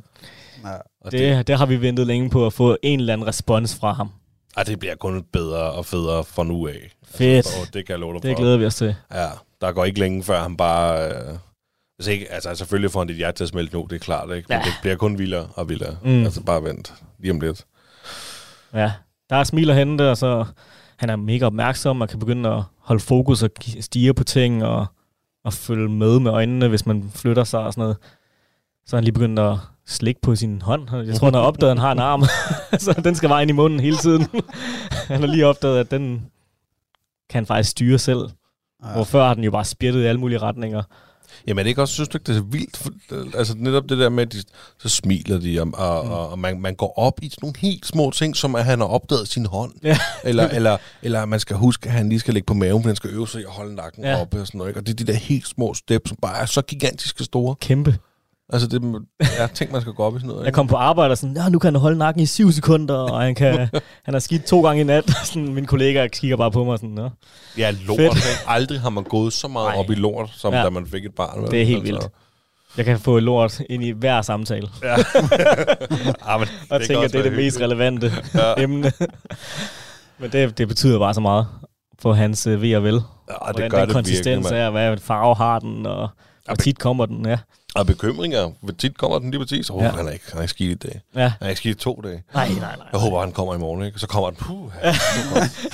ja. 0.63 0.69
Og 1.01 1.11
det, 1.11 1.19
det, 1.37 1.47
det 1.47 1.57
har 1.57 1.65
vi 1.65 1.81
ventet 1.81 2.07
længe 2.07 2.29
på 2.29 2.45
at 2.45 2.53
få 2.53 2.77
en 2.83 2.99
eller 2.99 3.13
anden 3.13 3.27
respons 3.27 3.75
fra 3.75 3.91
ham. 3.93 4.09
ah, 4.55 4.65
det 4.65 4.79
bliver 4.79 4.95
kun 4.95 5.23
bedre 5.33 5.71
og 5.71 5.85
federe 5.85 6.23
fra 6.23 6.43
nu 6.43 6.67
af. 6.67 6.91
Fedt. 7.05 7.47
Og 7.61 7.73
det 7.73 7.85
kan 7.85 7.93
jeg 7.93 7.99
love 7.99 8.13
dig 8.13 8.23
Det 8.23 8.31
for. 8.31 8.41
glæder 8.41 8.57
vi 8.57 8.65
os 8.65 8.75
til. 8.75 8.95
Ja, 9.13 9.27
der 9.61 9.71
går 9.71 9.85
ikke 9.85 9.99
længe 9.99 10.23
før 10.23 10.41
han 10.41 10.57
bare... 10.57 11.07
Øh, 11.11 11.37
hvis 11.97 12.07
ikke, 12.07 12.31
altså 12.31 12.55
selvfølgelig 12.55 12.91
får 12.91 12.99
han 12.99 13.07
dit 13.07 13.17
hjerte 13.17 13.37
til 13.37 13.43
at 13.43 13.49
smelte 13.49 13.75
nu, 13.75 13.87
det 13.89 13.95
er 13.95 13.99
klart, 13.99 14.35
ikke? 14.35 14.45
Men 14.49 14.57
Ja. 14.57 14.63
det 14.63 14.73
bliver 14.81 14.95
kun 14.95 15.17
vildere 15.17 15.47
og 15.55 15.69
vildere. 15.69 15.97
Mm. 16.03 16.23
Altså 16.23 16.43
bare 16.43 16.63
vent 16.63 16.93
lige 17.19 17.31
om 17.31 17.39
lidt. 17.39 17.65
Ja, 18.73 18.91
der 19.29 19.35
er 19.35 19.43
smil 19.43 19.69
at 19.69 19.75
hente, 19.75 20.09
og 20.11 20.17
så 20.17 20.45
han 20.97 21.09
er 21.09 21.15
mega 21.15 21.45
opmærksom 21.45 22.01
og 22.01 22.09
kan 22.09 22.19
begynde 22.19 22.49
at 22.49 22.63
holde 22.79 22.99
fokus 22.99 23.43
og 23.43 23.49
stige 23.79 24.13
på 24.13 24.23
ting 24.23 24.63
og, 24.65 24.85
og 25.45 25.53
følge 25.53 25.89
med 25.89 26.19
med 26.19 26.31
øjnene, 26.31 26.67
hvis 26.67 26.85
man 26.85 27.11
flytter 27.15 27.43
sig 27.43 27.59
og 27.59 27.73
sådan 27.73 27.81
noget. 27.81 27.97
Så 28.85 28.95
han 28.97 29.03
lige 29.03 29.13
begyndt 29.13 29.39
at 29.39 29.57
slikke 29.87 30.21
på 30.21 30.35
sin 30.35 30.61
hånd. 30.61 31.05
Jeg 31.05 31.15
tror, 31.15 31.27
han 31.27 31.33
har 31.33 31.41
opdaget, 31.41 31.71
at 31.71 31.77
han 31.77 31.85
har 31.85 31.91
en 31.91 31.99
arm, 31.99 32.23
så 32.85 33.01
den 33.03 33.15
skal 33.15 33.29
bare 33.29 33.41
ind 33.41 33.49
i 33.49 33.53
munden 33.53 33.79
hele 33.79 33.97
tiden. 33.97 34.27
han 35.11 35.19
har 35.19 35.27
lige 35.27 35.47
opdaget, 35.47 35.79
at 35.79 35.91
den 35.91 36.31
kan 37.29 37.37
han 37.37 37.45
faktisk 37.45 37.69
styre 37.69 37.99
selv. 37.99 38.29
Ja. 38.83 38.93
Hvor 38.93 39.03
før 39.03 39.27
har 39.27 39.33
den 39.33 39.43
jo 39.43 39.51
bare 39.51 39.65
spjættet 39.65 40.01
i 40.01 40.05
alle 40.05 40.19
mulige 40.19 40.39
retninger. 40.39 40.83
Jamen 41.47 41.59
er 41.59 41.63
det 41.63 41.69
ikke 41.69 41.81
også, 41.81 41.93
synes 41.93 42.09
du 42.09 42.17
ikke, 42.17 42.25
det 42.25 42.31
er 42.35 42.39
så 42.39 42.45
vildt? 42.45 42.77
For, 42.77 42.89
altså 43.37 43.53
netop 43.57 43.83
det 43.89 43.97
der 43.97 44.09
med, 44.09 44.23
at 44.25 44.33
de, 44.33 44.43
så 44.79 44.89
smiler 44.89 45.39
de, 45.39 45.61
og, 45.61 45.67
og, 45.73 46.05
Mm. 46.05 46.11
og, 46.11 46.39
man, 46.39 46.61
man 46.61 46.75
går 46.75 46.99
op 46.99 47.19
i 47.21 47.29
sådan 47.29 47.39
nogle 47.41 47.57
helt 47.59 47.85
små 47.85 48.11
ting, 48.11 48.35
som 48.35 48.55
at 48.55 48.65
han 48.65 48.79
har 48.79 48.87
opdaget 48.87 49.27
sin 49.27 49.45
hånd. 49.45 49.71
Ja. 49.83 49.97
Eller, 50.23 50.47
eller, 50.47 50.77
eller 51.01 51.25
man 51.25 51.39
skal 51.39 51.55
huske, 51.55 51.87
at 51.87 51.93
han 51.93 52.09
lige 52.09 52.19
skal 52.19 52.33
ligge 52.33 52.45
på 52.45 52.53
maven, 52.53 52.83
for 52.83 52.89
han 52.89 52.95
skal 52.95 53.09
øve 53.09 53.27
sig 53.27 53.41
i 53.41 53.43
at 53.43 53.49
holde 53.49 53.75
nakken 53.75 54.03
Ja. 54.03 54.21
oppe 54.21 54.41
og 54.41 54.47
sådan 54.47 54.57
noget. 54.57 54.69
Ikke? 54.69 54.79
Og 54.79 54.87
det 54.87 54.93
er 54.93 55.05
de 55.05 55.11
der 55.11 55.17
helt 55.17 55.47
små 55.47 55.73
steps, 55.73 56.09
som 56.09 56.17
bare 56.21 56.41
er 56.41 56.45
så 56.45 56.61
gigantiske 56.61 57.23
store. 57.23 57.55
Kæmpe. 57.55 57.97
Altså 58.53 58.67
det 58.67 58.81
er 59.39 59.47
ting, 59.47 59.71
man 59.71 59.81
skal 59.81 59.93
gå 59.93 60.03
op 60.03 60.15
i 60.15 60.19
sådan 60.19 60.27
noget. 60.27 60.39
Jeg 60.41 60.47
Ikke? 60.47 60.55
kom 60.55 60.67
på 60.67 60.75
arbejde 60.75 61.11
og 61.11 61.17
sådan, 61.17 61.35
ja, 61.37 61.49
nu 61.49 61.59
kan 61.59 61.73
han 61.73 61.81
holde 61.81 61.97
nakken 61.97 62.23
i 62.23 62.25
7 62.25 62.51
sekunder, 62.51 62.95
og 62.95 63.21
han, 63.21 63.35
kan, 63.35 63.69
han 64.05 64.13
har 64.13 64.19
skidt 64.19 64.45
to 64.45 64.61
gange 64.65 64.81
i 64.81 64.83
nat. 64.83 65.11
sådan, 65.23 65.53
mine 65.53 65.67
kollegaer 65.67 66.07
kigger 66.07 66.37
bare 66.37 66.51
på 66.51 66.63
mig 66.63 66.77
sådan, 66.79 66.89
Nå. 66.89 67.09
Ja, 67.57 67.71
lort. 67.71 67.97
Fedt. 67.99 68.43
Aldrig 68.47 68.81
har 68.81 68.89
man 68.89 69.03
gået 69.03 69.33
så 69.33 69.47
meget 69.47 69.67
Nej. 69.67 69.79
op 69.79 69.89
i 69.89 69.95
lort, 69.95 70.29
som 70.33 70.53
Ja. 70.53 70.59
ja. 70.59 70.65
da 70.65 70.69
man 70.69 70.87
fik 70.87 71.05
et 71.05 71.15
barn. 71.15 71.37
Altså, 71.39 71.51
Det 71.51 71.61
er 71.61 71.65
helt 71.65 71.83
vildt. 71.83 72.07
Jeg 72.77 72.85
kan 72.85 72.99
få 72.99 73.19
lort 73.19 73.59
ind 73.69 73.83
i 73.83 73.89
hver 73.91 74.21
samtale, 74.21 74.67
Ja. 74.83 74.93
ah, 76.33 76.39
men 76.39 76.47
og 76.69 76.79
kan 76.79 76.87
tænker, 76.87 77.07
det 77.07 77.15
er 77.15 77.23
det 77.23 77.33
mest 77.33 77.59
relevante 77.61 78.11
Ja. 78.33 78.53
emne. 78.63 78.91
Men 80.19 80.31
det, 80.31 80.57
det 80.57 80.67
betyder 80.67 80.99
bare 80.99 81.13
så 81.13 81.21
meget 81.21 81.47
for 81.99 82.13
hans 82.13 82.47
øh, 82.47 82.61
ved 82.61 82.75
og 82.75 82.83
vel. 82.83 82.93
Ja, 82.93 82.99
Hvordan 83.43 83.63
det 83.63 83.71
gør 83.71 83.79
den 83.79 83.87
det 83.87 83.95
konsistens 83.95 84.25
virkelig, 84.25 84.43
mand. 84.51 84.55
er, 84.63 84.69
hvad 84.69 84.97
farve 84.97 85.35
har 85.35 85.59
den, 85.59 85.85
og 85.85 86.09
hvor 86.45 86.55
tit 86.55 86.79
kommer 86.79 87.05
den. 87.05 87.25
Ja. 87.25 87.37
Og 87.75 87.85
bekymringer. 87.87 88.51
Hvor 88.61 88.73
tit 88.73 88.97
kommer 88.97 89.19
den 89.19 89.31
lige 89.31 89.39
præcis? 89.41 89.69
Oh, 89.69 89.83
Ja. 89.83 89.89
han, 89.89 90.07
er 90.07 90.11
ikke, 90.11 90.25
han 90.29 90.37
er 90.37 90.41
ikke 90.41 90.49
skidt 90.49 90.83
i 90.85 90.87
dag. 90.87 91.01
ja. 91.15 91.19
Han 91.27 91.35
er 91.41 91.49
ikke 91.49 91.57
skidt 91.59 91.77
i 91.77 91.79
to 91.83 92.01
dage. 92.03 92.23
Nej, 92.33 92.47
nej, 92.49 92.75
nej. 92.77 92.87
Jeg 92.91 92.99
håber, 92.99 93.19
han 93.19 93.31
kommer 93.31 93.55
i 93.55 93.57
morgen, 93.57 93.85
ikke? 93.85 93.99
Så 93.99 94.07
kommer 94.07 94.29
den, 94.29 94.37
puh, 94.39 94.71
ja, 94.83 94.93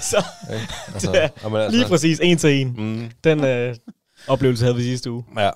Så 0.01 0.23
altså, 0.93 1.11
Ja, 1.13 1.29
jamen, 1.43 1.61
altså, 1.61 1.77
lige 1.77 1.87
præcis 1.89 2.19
en 2.23 2.37
til 2.37 2.61
en. 2.61 2.67
Mm, 2.77 3.11
Den 3.23 3.43
øh, 3.43 3.75
oplevelse 4.27 4.63
havde 4.65 4.75
vi 4.75 4.83
sidste 4.83 5.11
uge. 5.11 5.23
ja. 5.37 5.49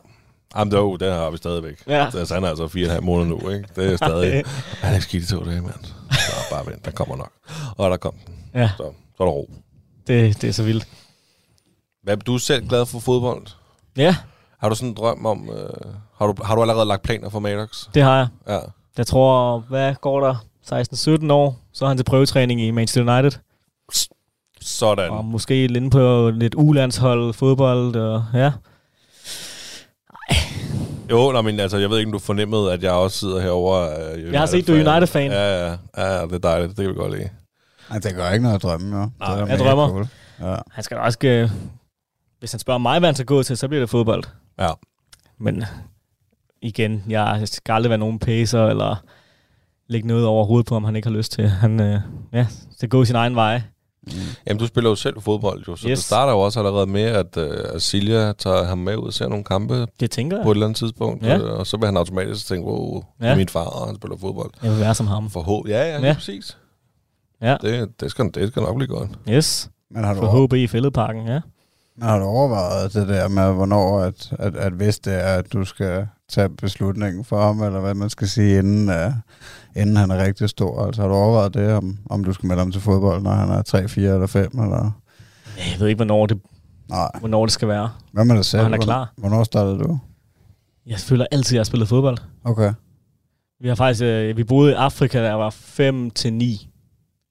Jamen, 0.55 0.71
det, 0.71 0.77
jo, 0.77 0.95
den 0.95 1.11
har 1.13 1.29
vi 1.29 1.37
stadigvæk. 1.37 1.77
Ja. 1.87 2.05
Altså, 2.15 2.33
han 2.33 2.43
er 2.43 2.47
altså 2.49 2.67
fire 2.67 2.83
og 2.83 2.87
en 2.87 2.91
halv 2.91 3.03
måneder 3.03 3.27
nu, 3.41 3.49
ikke? 3.49 3.65
Det 3.75 3.91
er 3.93 3.95
stadig... 3.97 4.43
han 4.81 4.89
er 4.91 4.93
ikke 4.93 5.03
skidt 5.05 5.23
i 5.23 5.27
to 5.27 5.43
dage, 5.43 5.61
mand. 5.61 5.83
Så 6.11 6.31
bare 6.51 6.65
vent, 6.65 6.85
den 6.85 6.93
kommer 6.93 7.15
nok. 7.15 7.31
Og 7.77 7.89
der 7.91 7.97
kom 7.97 8.13
den. 8.25 8.35
Ja, 8.53 8.69
Så, 8.77 8.91
så 9.17 9.23
er 9.23 9.27
der 9.27 9.31
ro. 9.33 9.49
det, 10.07 10.41
det 10.41 10.47
er 10.49 10.53
så 10.53 10.63
vildt. 10.63 10.87
Hvad, 12.03 12.17
du 12.17 12.33
er 12.33 12.37
selv 12.37 12.67
glad 12.67 12.85
for 12.85 12.99
fodbold? 12.99 13.47
Ja, 13.97 14.15
Har 14.63 14.69
du 14.69 14.75
sådan 14.75 14.89
en 14.89 14.95
drøm 14.95 15.25
om... 15.25 15.49
Øh, 15.49 15.93
har, 16.17 16.27
du, 16.27 16.43
har 16.43 16.55
du 16.55 16.61
allerede 16.61 16.85
lagt 16.85 17.01
planer 17.01 17.29
for 17.29 17.39
Maddox? 17.39 17.87
det 17.93 18.03
har 18.03 18.17
jeg. 18.17 18.27
Ja. 18.47 18.59
Jeg 18.97 19.07
tror, 19.07 19.59
hvad 19.69 19.95
går 20.01 20.19
der? 20.19 20.35
16-17 21.27 21.31
år, 21.33 21.59
så 21.73 21.85
er 21.85 21.89
han 21.89 21.97
til 21.97 22.03
prøvetræning 22.03 22.61
i 22.61 22.71
Manchester 22.71 23.13
United. 23.13 23.39
Sådan. 24.61 25.09
Og 25.09 25.25
måske 25.25 25.67
lidt 25.67 25.91
på 25.91 26.29
lidt 26.35 26.55
ulandshold, 26.57 27.33
fodbold, 27.33 27.95
og 27.95 28.25
ja. 28.33 28.51
Jo, 31.09 31.31
nej, 31.31 31.41
men 31.41 31.59
altså, 31.59 31.77
jeg 31.77 31.89
ved 31.89 31.97
ikke, 31.97 32.07
om 32.07 32.11
du 32.13 32.19
fornemmede, 32.19 32.73
at 32.73 32.83
jeg 32.83 32.91
også 32.91 33.17
sidder 33.17 33.41
herovre. 33.41 33.89
Øh, 34.15 34.31
Jeg 34.33 34.39
har 34.39 34.45
set, 34.45 34.67
du 34.67 34.73
er 34.73 34.91
United-fan. 34.91 35.31
Ja, 35.31 35.67
ja, 35.67 35.75
ja, 35.97 36.21
det 36.25 36.33
er 36.33 36.37
dejligt. 36.37 36.69
Det 36.69 36.77
kan 36.77 36.89
vi 36.89 36.93
godt 36.95 37.11
lide. 37.11 37.29
Ej, 37.89 37.97
det 37.99 38.15
gør 38.15 38.29
ikke 38.29 38.43
noget 38.43 38.55
at 38.55 38.63
drømme, 38.63 38.97
jo. 38.97 39.03
Det 39.03 39.11
er 39.19 39.45
da 39.45 39.51
jeg 39.51 39.59
drømmer. 39.59 39.89
Cool. 39.89 40.07
Ja. 40.41 40.55
Han 40.71 40.83
skal 40.83 40.97
også... 40.97 41.17
Øh, 41.23 41.49
hvis 42.39 42.51
han 42.51 42.59
spørger 42.59 42.77
mig, 42.77 42.99
hvad 42.99 43.07
han 43.07 43.15
skal 43.15 43.25
gå 43.25 43.43
til, 43.43 43.57
så 43.57 43.67
bliver 43.67 43.81
det 43.81 43.89
fodbold. 43.89 44.23
Ja. 44.59 44.69
Men 45.37 45.63
igen, 46.61 47.03
jeg 47.09 47.41
skal 47.45 47.73
aldrig 47.73 47.89
være 47.89 47.97
nogen 47.99 48.19
pacer, 48.19 48.65
eller 48.67 48.95
lægge 49.87 50.07
noget 50.07 50.25
over 50.25 50.45
hovedet 50.45 50.65
på, 50.67 50.75
om 50.75 50.83
han 50.83 50.95
ikke 50.95 51.07
har 51.07 51.15
lyst 51.15 51.31
til. 51.31 51.47
Han 51.49 51.79
øh, 51.79 51.99
ja, 52.33 52.47
skal 52.77 52.89
gå 52.89 53.05
sin 53.05 53.15
egen 53.15 53.35
vej. 53.35 53.61
Jamen, 54.47 54.59
du 54.59 54.67
spiller 54.67 54.89
jo 54.89 54.95
selv 54.95 55.21
fodbold, 55.21 55.63
jo, 55.67 55.75
så 55.75 55.89
yes. 55.89 55.99
Det 55.99 56.05
starter 56.05 56.33
jo 56.33 56.39
også 56.39 56.59
allerede 56.59 56.87
med, 56.87 57.01
at, 57.03 57.37
øh, 57.37 57.57
at 57.73 57.81
Silja 57.81 58.31
tager 58.33 58.63
ham 58.65 58.77
med 58.77 58.95
ud 58.97 59.07
og 59.07 59.13
ser 59.13 59.27
nogle 59.27 59.43
kampe 59.43 59.87
Det 59.99 60.11
tænker 60.11 60.37
på 60.37 60.41
jeg. 60.41 60.49
et 60.51 60.55
eller 60.55 60.65
andet 60.65 60.77
tidspunkt, 60.77 61.23
Ja. 61.25 61.37
øh, 61.37 61.59
og 61.59 61.67
så 61.67 61.77
vil 61.77 61.85
han 61.85 61.97
automatisk 61.97 62.47
tænke, 62.47 62.67
wow, 62.67 63.03
Ja. 63.21 63.25
er 63.27 63.35
min 63.35 63.47
far, 63.49 63.65
og 63.65 63.87
han 63.87 63.95
spiller 63.95 64.17
fodbold. 64.17 64.51
Jeg 64.63 64.71
vil 64.71 64.79
være 64.79 64.93
som 64.95 65.07
ham. 65.07 65.29
For 65.29 65.63
H. 65.63 65.69
Ja, 65.69 65.83
ja, 65.95 66.07
Ja. 66.07 66.13
præcis. 66.13 66.57
Ja. 67.41 67.57
Det, 67.61 68.01
det, 68.01 68.11
skal, 68.11 68.29
det 68.33 68.47
skal 68.47 68.61
nok 68.61 68.75
blive 68.75 68.87
godt. 68.87 69.09
Yes. 69.29 69.69
Men 69.91 70.03
har 70.03 70.13
du, 70.13 70.19
For 70.19 70.45
HB 70.47 70.53
i 70.53 70.67
fældeparken, 70.67 71.27
ja. 71.27 71.39
Har 72.01 72.19
du 72.19 72.25
overvejet 72.25 72.93
det 72.93 73.07
der 73.07 73.27
med, 73.27 73.53
hvornår, 73.53 73.99
at, 73.99 74.33
at, 74.39 74.55
at 74.55 74.73
hvis 74.73 74.99
det 74.99 75.13
er, 75.13 75.33
at 75.37 75.53
du 75.53 75.65
skal 75.65 76.07
tage 76.29 76.49
beslutningen 76.49 77.25
for 77.25 77.41
ham, 77.41 77.63
eller 77.63 77.79
hvad 77.79 77.93
man 77.93 78.09
skal 78.09 78.27
sige, 78.27 78.59
inden, 78.59 78.89
uh, 78.89 79.13
inden 79.75 79.95
han 79.95 80.11
er 80.11 80.23
rigtig 80.23 80.49
stor? 80.49 80.85
Altså 80.85 81.01
har 81.01 81.09
du 81.09 81.15
overvejet 81.15 81.53
det, 81.53 81.73
om, 81.73 81.97
om 82.09 82.23
du 82.23 82.33
skal 82.33 82.47
melde 82.47 82.61
ham 82.61 82.71
til 82.71 82.81
fodbold, 82.81 83.21
når 83.21 83.31
han 83.31 83.49
er 83.49 83.61
3, 83.61 83.87
4 83.87 84.13
eller 84.13 84.27
5? 84.27 84.59
Eller? 84.59 84.91
Jeg 85.57 85.79
ved 85.79 85.87
ikke, 85.87 85.97
hvornår 85.97 86.25
det, 86.25 86.39
Nej. 86.89 87.11
hvornår 87.19 87.45
det 87.45 87.53
skal 87.53 87.67
være. 87.67 87.89
Hvad 88.11 88.25
med 88.25 88.35
dig 88.35 88.45
selv? 88.45 88.63
Han 88.63 88.73
er 88.73 88.77
klar. 88.77 89.13
Hvornår 89.17 89.43
startede 89.43 89.79
du? 89.79 89.99
Jeg 90.85 90.99
føler 90.99 91.25
altid, 91.31 91.51
at 91.51 91.53
jeg 91.53 91.59
har 91.59 91.63
spillet 91.63 91.89
fodbold. 91.89 92.17
Okay. 92.43 92.73
Vi 93.59 93.67
har 93.67 93.75
faktisk, 93.75 94.03
øh, 94.03 94.37
vi 94.37 94.43
boede 94.43 94.71
i 94.71 94.75
Afrika, 94.75 95.19
da 95.19 95.27
jeg 95.27 95.39
var 95.39 95.49
5 95.49 96.11
til 96.11 96.33
9 96.33 96.69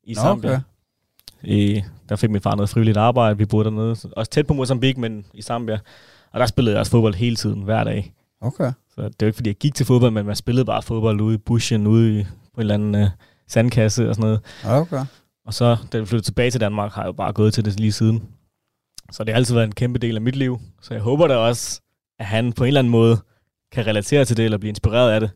i 0.04 0.14
Zambia. 0.14 0.50
okay. 0.50 0.60
I, 1.44 1.82
der 2.08 2.16
fik 2.16 2.30
min 2.30 2.40
far 2.40 2.54
noget 2.54 2.68
frivilligt 2.68 2.96
arbejde. 2.96 3.38
Vi 3.38 3.44
boede 3.44 3.64
dernede. 3.64 3.96
Også 4.16 4.30
tæt 4.30 4.46
på 4.46 4.54
Mozambique, 4.54 5.00
men 5.00 5.24
i 5.34 5.42
Zambia. 5.42 5.78
Og 6.32 6.40
der 6.40 6.46
spillede 6.46 6.74
jeg 6.74 6.80
også 6.80 6.90
fodbold 6.92 7.14
hele 7.14 7.36
tiden, 7.36 7.62
hver 7.62 7.84
dag. 7.84 8.14
Okay. 8.40 8.72
Så 8.94 9.02
det 9.02 9.06
er 9.06 9.10
jo 9.22 9.26
ikke, 9.26 9.36
fordi 9.36 9.50
jeg 9.50 9.56
gik 9.56 9.74
til 9.74 9.86
fodbold, 9.86 10.12
men 10.12 10.26
man 10.26 10.36
spillede 10.36 10.64
bare 10.64 10.82
fodbold 10.82 11.20
ude 11.20 11.34
i 11.34 11.38
bushen, 11.38 11.86
ude 11.86 12.20
i, 12.20 12.24
på 12.24 12.28
en 12.56 12.60
eller 12.60 12.74
anden 12.74 12.94
øh, 12.94 13.08
sandkasse 13.48 14.08
og 14.08 14.14
sådan 14.14 14.28
noget. 14.28 14.40
Okay. 14.82 15.04
Og 15.46 15.54
så, 15.54 15.76
da 15.92 15.98
vi 15.98 16.06
flyttede 16.06 16.28
tilbage 16.28 16.50
til 16.50 16.60
Danmark, 16.60 16.92
har 16.92 17.02
jeg 17.02 17.06
jo 17.06 17.12
bare 17.12 17.32
gået 17.32 17.54
til 17.54 17.64
det 17.64 17.80
lige 17.80 17.92
siden. 17.92 18.22
Så 19.10 19.24
det 19.24 19.34
har 19.34 19.36
altid 19.36 19.54
været 19.54 19.66
en 19.66 19.74
kæmpe 19.74 19.98
del 19.98 20.16
af 20.16 20.22
mit 20.22 20.36
liv. 20.36 20.60
Så 20.82 20.94
jeg 20.94 21.02
håber 21.02 21.26
da 21.26 21.36
også, 21.36 21.80
at 22.18 22.26
han 22.26 22.52
på 22.52 22.64
en 22.64 22.68
eller 22.68 22.80
anden 22.80 22.90
måde 22.90 23.18
kan 23.72 23.86
relatere 23.86 24.24
til 24.24 24.36
det, 24.36 24.44
eller 24.44 24.58
blive 24.58 24.68
inspireret 24.68 25.10
af 25.10 25.20
det. 25.20 25.30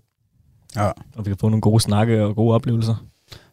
Ja. 0.77 0.87
Og 0.87 1.25
vi 1.25 1.31
kan 1.31 1.37
få 1.37 1.49
nogle 1.49 1.61
gode 1.61 1.81
snakke 1.81 2.25
og 2.25 2.37
gode 2.37 2.55
oplevelser. 2.55 3.07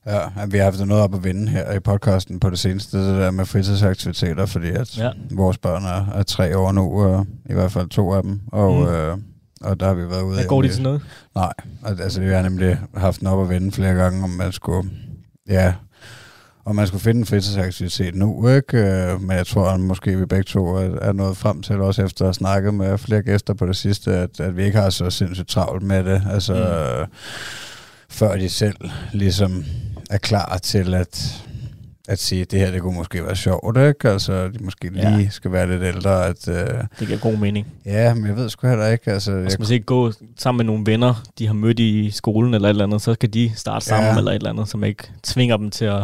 Ja, 0.08 0.22
vi 0.48 0.58
har 0.58 0.64
haft 0.64 0.80
noget 0.88 1.04
op 1.04 1.16
at 1.16 1.24
vinde 1.24 1.48
her 1.52 1.72
i 1.74 1.80
podcasten 1.80 2.40
på 2.40 2.50
det 2.50 2.60
seneste, 2.60 2.98
det 2.98 3.18
der 3.22 3.32
med 3.32 3.46
fritidsaktiviteter, 3.46 4.46
fordi 4.46 4.70
at 4.72 4.98
Ja. 4.98 5.10
vores 5.32 5.58
børn 5.58 5.84
er, 5.86 6.20
er 6.20 6.24
tre 6.24 6.58
år 6.58 6.72
nu, 6.72 7.04
og 7.04 7.26
i 7.50 7.54
hvert 7.54 7.72
fald 7.72 7.90
to 7.90 8.14
af 8.14 8.24
dem. 8.24 8.40
Og, 8.52 8.74
Mm. 8.82 8.88
øh, 8.88 9.18
og 9.62 9.80
der 9.80 9.86
har 9.88 9.94
vi 9.94 10.02
været 10.10 10.22
ude 10.22 10.42
i, 10.42 10.44
går 10.48 10.62
de 10.62 10.70
til 10.70 10.84
noget? 10.84 11.02
Nej, 11.36 11.54
al- 11.86 12.02
altså 12.02 12.22
vi 12.22 12.28
har 12.30 12.42
nemlig 12.42 12.80
haft 12.98 13.20
den 13.20 13.28
op 13.28 13.42
at 13.44 13.50
vende 13.50 13.72
flere 13.72 13.94
gange, 13.94 14.24
om 14.24 14.30
man 14.30 14.52
skulle, 14.52 14.90
ja, 15.50 15.74
om 16.66 16.76
man 16.76 16.88
skulle 16.88 17.02
finde 17.04 17.20
en 17.20 17.26
fritidsaktivitet 17.26 18.16
nu, 18.16 18.48
ikke? 18.48 18.78
Øh, 18.78 19.22
Men 19.22 19.38
jeg 19.38 19.48
tror, 19.48 19.66
at 19.70 19.80
måske 19.80 20.18
vi 20.18 20.26
begge 20.26 20.44
to 20.44 20.66
er 20.78 21.12
nået 21.12 21.38
frem 21.38 21.62
til, 21.62 21.82
også 21.82 22.04
efter 22.06 22.22
at 22.26 22.28
have 22.28 22.34
snakket 22.34 22.74
med 22.74 22.98
flere 22.98 23.22
gæster 23.22 23.54
på 23.54 23.66
det 23.66 23.76
sidste, 23.76 24.12
at, 24.16 24.40
at 24.40 24.58
vi 24.58 24.64
ikke 24.64 24.78
har 24.80 24.90
så 24.90 25.10
sindssygt 25.10 25.48
travlt 25.50 25.84
med 25.84 26.04
det. 26.04 26.22
Altså, 26.32 26.54
mm. 26.54 27.12
før 28.10 28.36
de 28.38 28.50
selv 28.50 28.76
ligesom 29.14 29.64
er 30.14 30.18
klar 30.18 30.58
til 30.58 30.94
at, 30.94 31.44
at 32.08 32.20
sige, 32.20 32.42
at 32.42 32.52
det 32.52 32.60
her, 32.60 32.72
det 32.72 32.82
kunne 32.82 32.96
måske 32.98 33.24
være 33.26 33.36
sjovt, 33.36 33.78
ikke? 33.78 34.10
Altså, 34.10 34.48
de 34.48 34.64
måske 34.64 34.92
Ja. 34.96 35.18
lige 35.18 35.32
skal 35.32 35.52
være 35.52 35.70
lidt 35.70 35.84
ældre, 35.96 36.26
at... 36.28 36.48
Øh, 36.48 36.56
Det 37.00 37.08
giver 37.08 37.20
god 37.20 37.38
mening. 37.38 37.68
ja, 37.86 38.14
men 38.14 38.26
jeg 38.28 38.36
ved 38.36 38.50
sgu 38.50 38.68
heller 38.68 38.88
ikke, 38.88 39.12
altså... 39.12 39.46
Skal 39.50 39.62
man 39.62 39.72
ikke 39.72 39.86
gå 39.86 40.12
sammen 40.38 40.66
med 40.66 40.74
nogle 40.74 40.86
venner, 40.92 41.24
de 41.40 41.48
har 41.48 41.54
mødt 41.54 41.80
i 41.80 42.12
skolen 42.12 42.54
eller 42.54 42.68
et 42.68 42.70
eller 42.70 42.84
andet, 42.84 43.02
så 43.02 43.14
skal 43.14 43.34
de 43.34 43.52
starte 43.56 43.86
sammen 43.86 44.12
Ja. 44.12 44.18
eller 44.18 44.32
et 44.32 44.36
eller 44.36 44.50
andet, 44.50 44.70
som 44.70 44.84
ikke 44.84 45.04
tvinger 45.24 45.58
dem 45.58 45.70
til 45.72 45.86
at 45.86 46.04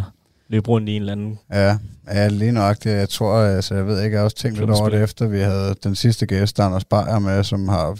løbe 0.49 0.69
rundt 0.69 0.89
i 0.89 0.95
en 0.95 1.01
eller 1.01 1.11
anden. 1.13 1.39
Ja, 1.53 1.77
ja 2.13 2.27
lige 2.27 2.51
nok 2.51 2.77
det. 2.83 2.91
Jeg 2.91 3.09
tror, 3.09 3.37
altså, 3.39 3.75
jeg 3.75 3.87
ved 3.87 4.03
ikke, 4.03 4.13
jeg 4.13 4.19
har 4.19 4.25
også 4.25 4.37
tænkt 4.37 4.59
lidt 4.59 4.69
over 4.69 4.89
det, 4.89 5.03
efter 5.03 5.27
vi 5.27 5.39
havde 5.39 5.75
den 5.83 5.95
sidste 5.95 6.25
gæst, 6.25 6.59
Anders 6.59 6.85
Beyer 6.85 7.19
med, 7.19 7.43
som 7.43 7.67
har 7.69 7.97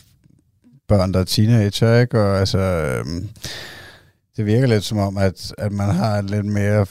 børn, 0.88 1.14
der 1.14 1.20
er 1.20 1.24
teenager, 1.24 2.00
ikke? 2.00 2.22
Og 2.22 2.40
altså, 2.40 2.58
øhm, 2.60 3.30
det 4.40 4.48
virker 4.48 4.68
lidt 4.68 4.84
som 4.84 4.98
om, 4.98 5.18
at, 5.18 5.54
at 5.58 5.72
man 5.72 5.90
har 5.96 6.22
lidt 6.22 6.46
mere 6.46 6.86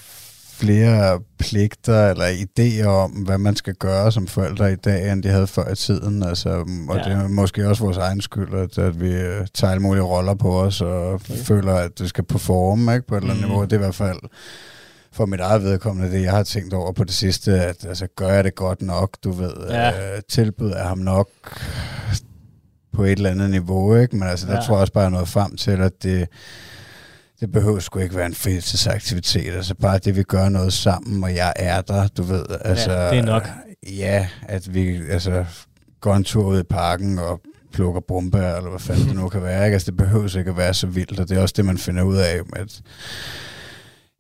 flere 0.53 1.21
pligter 1.39 2.11
eller 2.11 2.25
idéer 2.27 2.87
om, 2.87 3.11
hvad 3.11 3.39
man 3.39 3.57
skal 3.57 3.75
gøre 3.75 4.13
som 4.13 4.27
forældre 4.27 4.73
i 4.73 4.77
dag, 4.77 5.13
end 5.13 5.23
de 5.23 5.29
havde 5.29 5.47
før 5.47 5.73
i 5.73 5.75
tiden. 5.77 6.23
Altså, 6.23 6.49
og 6.89 6.97
Ja. 6.97 7.03
det 7.03 7.13
er 7.13 7.29
måske 7.29 7.69
også 7.69 7.85
vores 7.85 7.97
egen 7.97 8.21
skyld, 8.21 8.55
at, 8.55 8.79
at 8.79 9.01
vi 9.01 9.13
tager 9.55 9.71
alle 9.71 9.83
mulige 9.83 10.03
roller 10.03 10.35
på 10.35 10.61
os, 10.61 10.81
og 10.81 11.13
okay. 11.13 11.35
føler, 11.37 11.75
at 11.75 11.99
det 11.99 12.09
skal 12.09 12.25
performe 12.25 12.95
ikke, 12.95 13.07
på 13.07 13.15
et 13.17 13.21
eller 13.21 13.31
andet 13.35 13.45
Mm. 13.47 13.51
niveau. 13.51 13.65
Det 13.65 13.73
er 13.73 13.77
i 13.77 13.79
hvert 13.79 13.95
fald 13.95 14.19
for 15.13 15.27
mit 15.27 15.41
eget 15.41 15.63
vedkommende, 15.63 16.13
det 16.13 16.23
jeg 16.23 16.33
har 16.33 16.43
tænkt 16.43 16.75
over 16.75 16.93
på 16.93 17.05
det 17.05 17.15
sidste, 17.15 17.61
at 17.65 17.87
altså, 17.89 18.07
gør 18.17 18.29
jeg 18.29 18.45
det 18.45 18.55
godt 18.55 18.83
nok, 18.83 19.11
du 19.25 19.31
ved, 19.33 19.53
Ja. 19.71 20.15
øh, 20.17 20.23
tilbyder 20.31 20.77
jeg 20.77 20.87
ham 20.89 20.99
nok 20.99 21.29
på 22.93 23.05
et 23.05 23.13
eller 23.13 23.31
andet 23.31 23.51
niveau, 23.51 23.97
ikke? 23.97 24.17
Men 24.17 24.29
altså, 24.29 24.47
der 24.47 24.55
Ja. 24.55 24.61
tror 24.61 24.75
jeg 24.75 24.81
også 24.81 24.93
bare, 24.93 25.11
nået 25.11 25.29
frem 25.29 25.57
til, 25.57 25.71
at 25.71 26.03
det, 26.03 26.29
det 27.41 27.53
behøver 27.53 27.79
sgu 27.79 27.99
ikke 27.99 28.17
være 28.17 28.27
en 28.27 28.35
fritidsaktivitet. 28.35 29.55
Altså 29.55 29.75
bare 29.75 29.99
det, 29.99 30.17
vi 30.17 30.23
gør 30.23 30.49
noget 30.49 30.73
sammen, 30.73 31.25
og 31.25 31.35
jeg 31.35 31.53
er 31.57 31.81
der, 31.81 32.09
du 32.09 32.23
ved. 32.23 32.45
Altså, 32.61 33.11
det 33.11 33.19
er 33.19 33.23
nok. 33.23 33.49
Ja, 33.97 34.29
at 34.43 34.75
vi 34.75 35.01
altså, 35.11 35.45
går 36.01 36.15
en 36.15 36.25
tur 36.25 36.45
ud 36.45 36.61
i 36.61 36.63
parken 36.63 37.19
og 37.19 37.41
plukker 37.73 38.01
brumbær, 38.01 38.57
eller 38.57 38.71
hvad 38.71 38.81
fanden 38.81 39.07
det 39.07 39.17
nu 39.17 39.29
kan 39.29 39.43
være. 39.43 39.65
Ikke? 39.65 39.75
Altså, 39.75 39.91
det 39.91 39.97
behøver 39.97 40.37
ikke 40.39 40.51
at 40.51 40.57
være 40.57 40.75
så 40.75 40.87
vildt, 40.87 41.21
og 41.21 41.29
det 41.29 41.39
er 41.39 41.43
også 41.43 41.55
det, 41.57 41.65
man 41.65 41.79
finder 41.79 42.03
ud 42.03 42.17
af 42.17 42.41
med 42.57 42.63
et, 42.63 42.83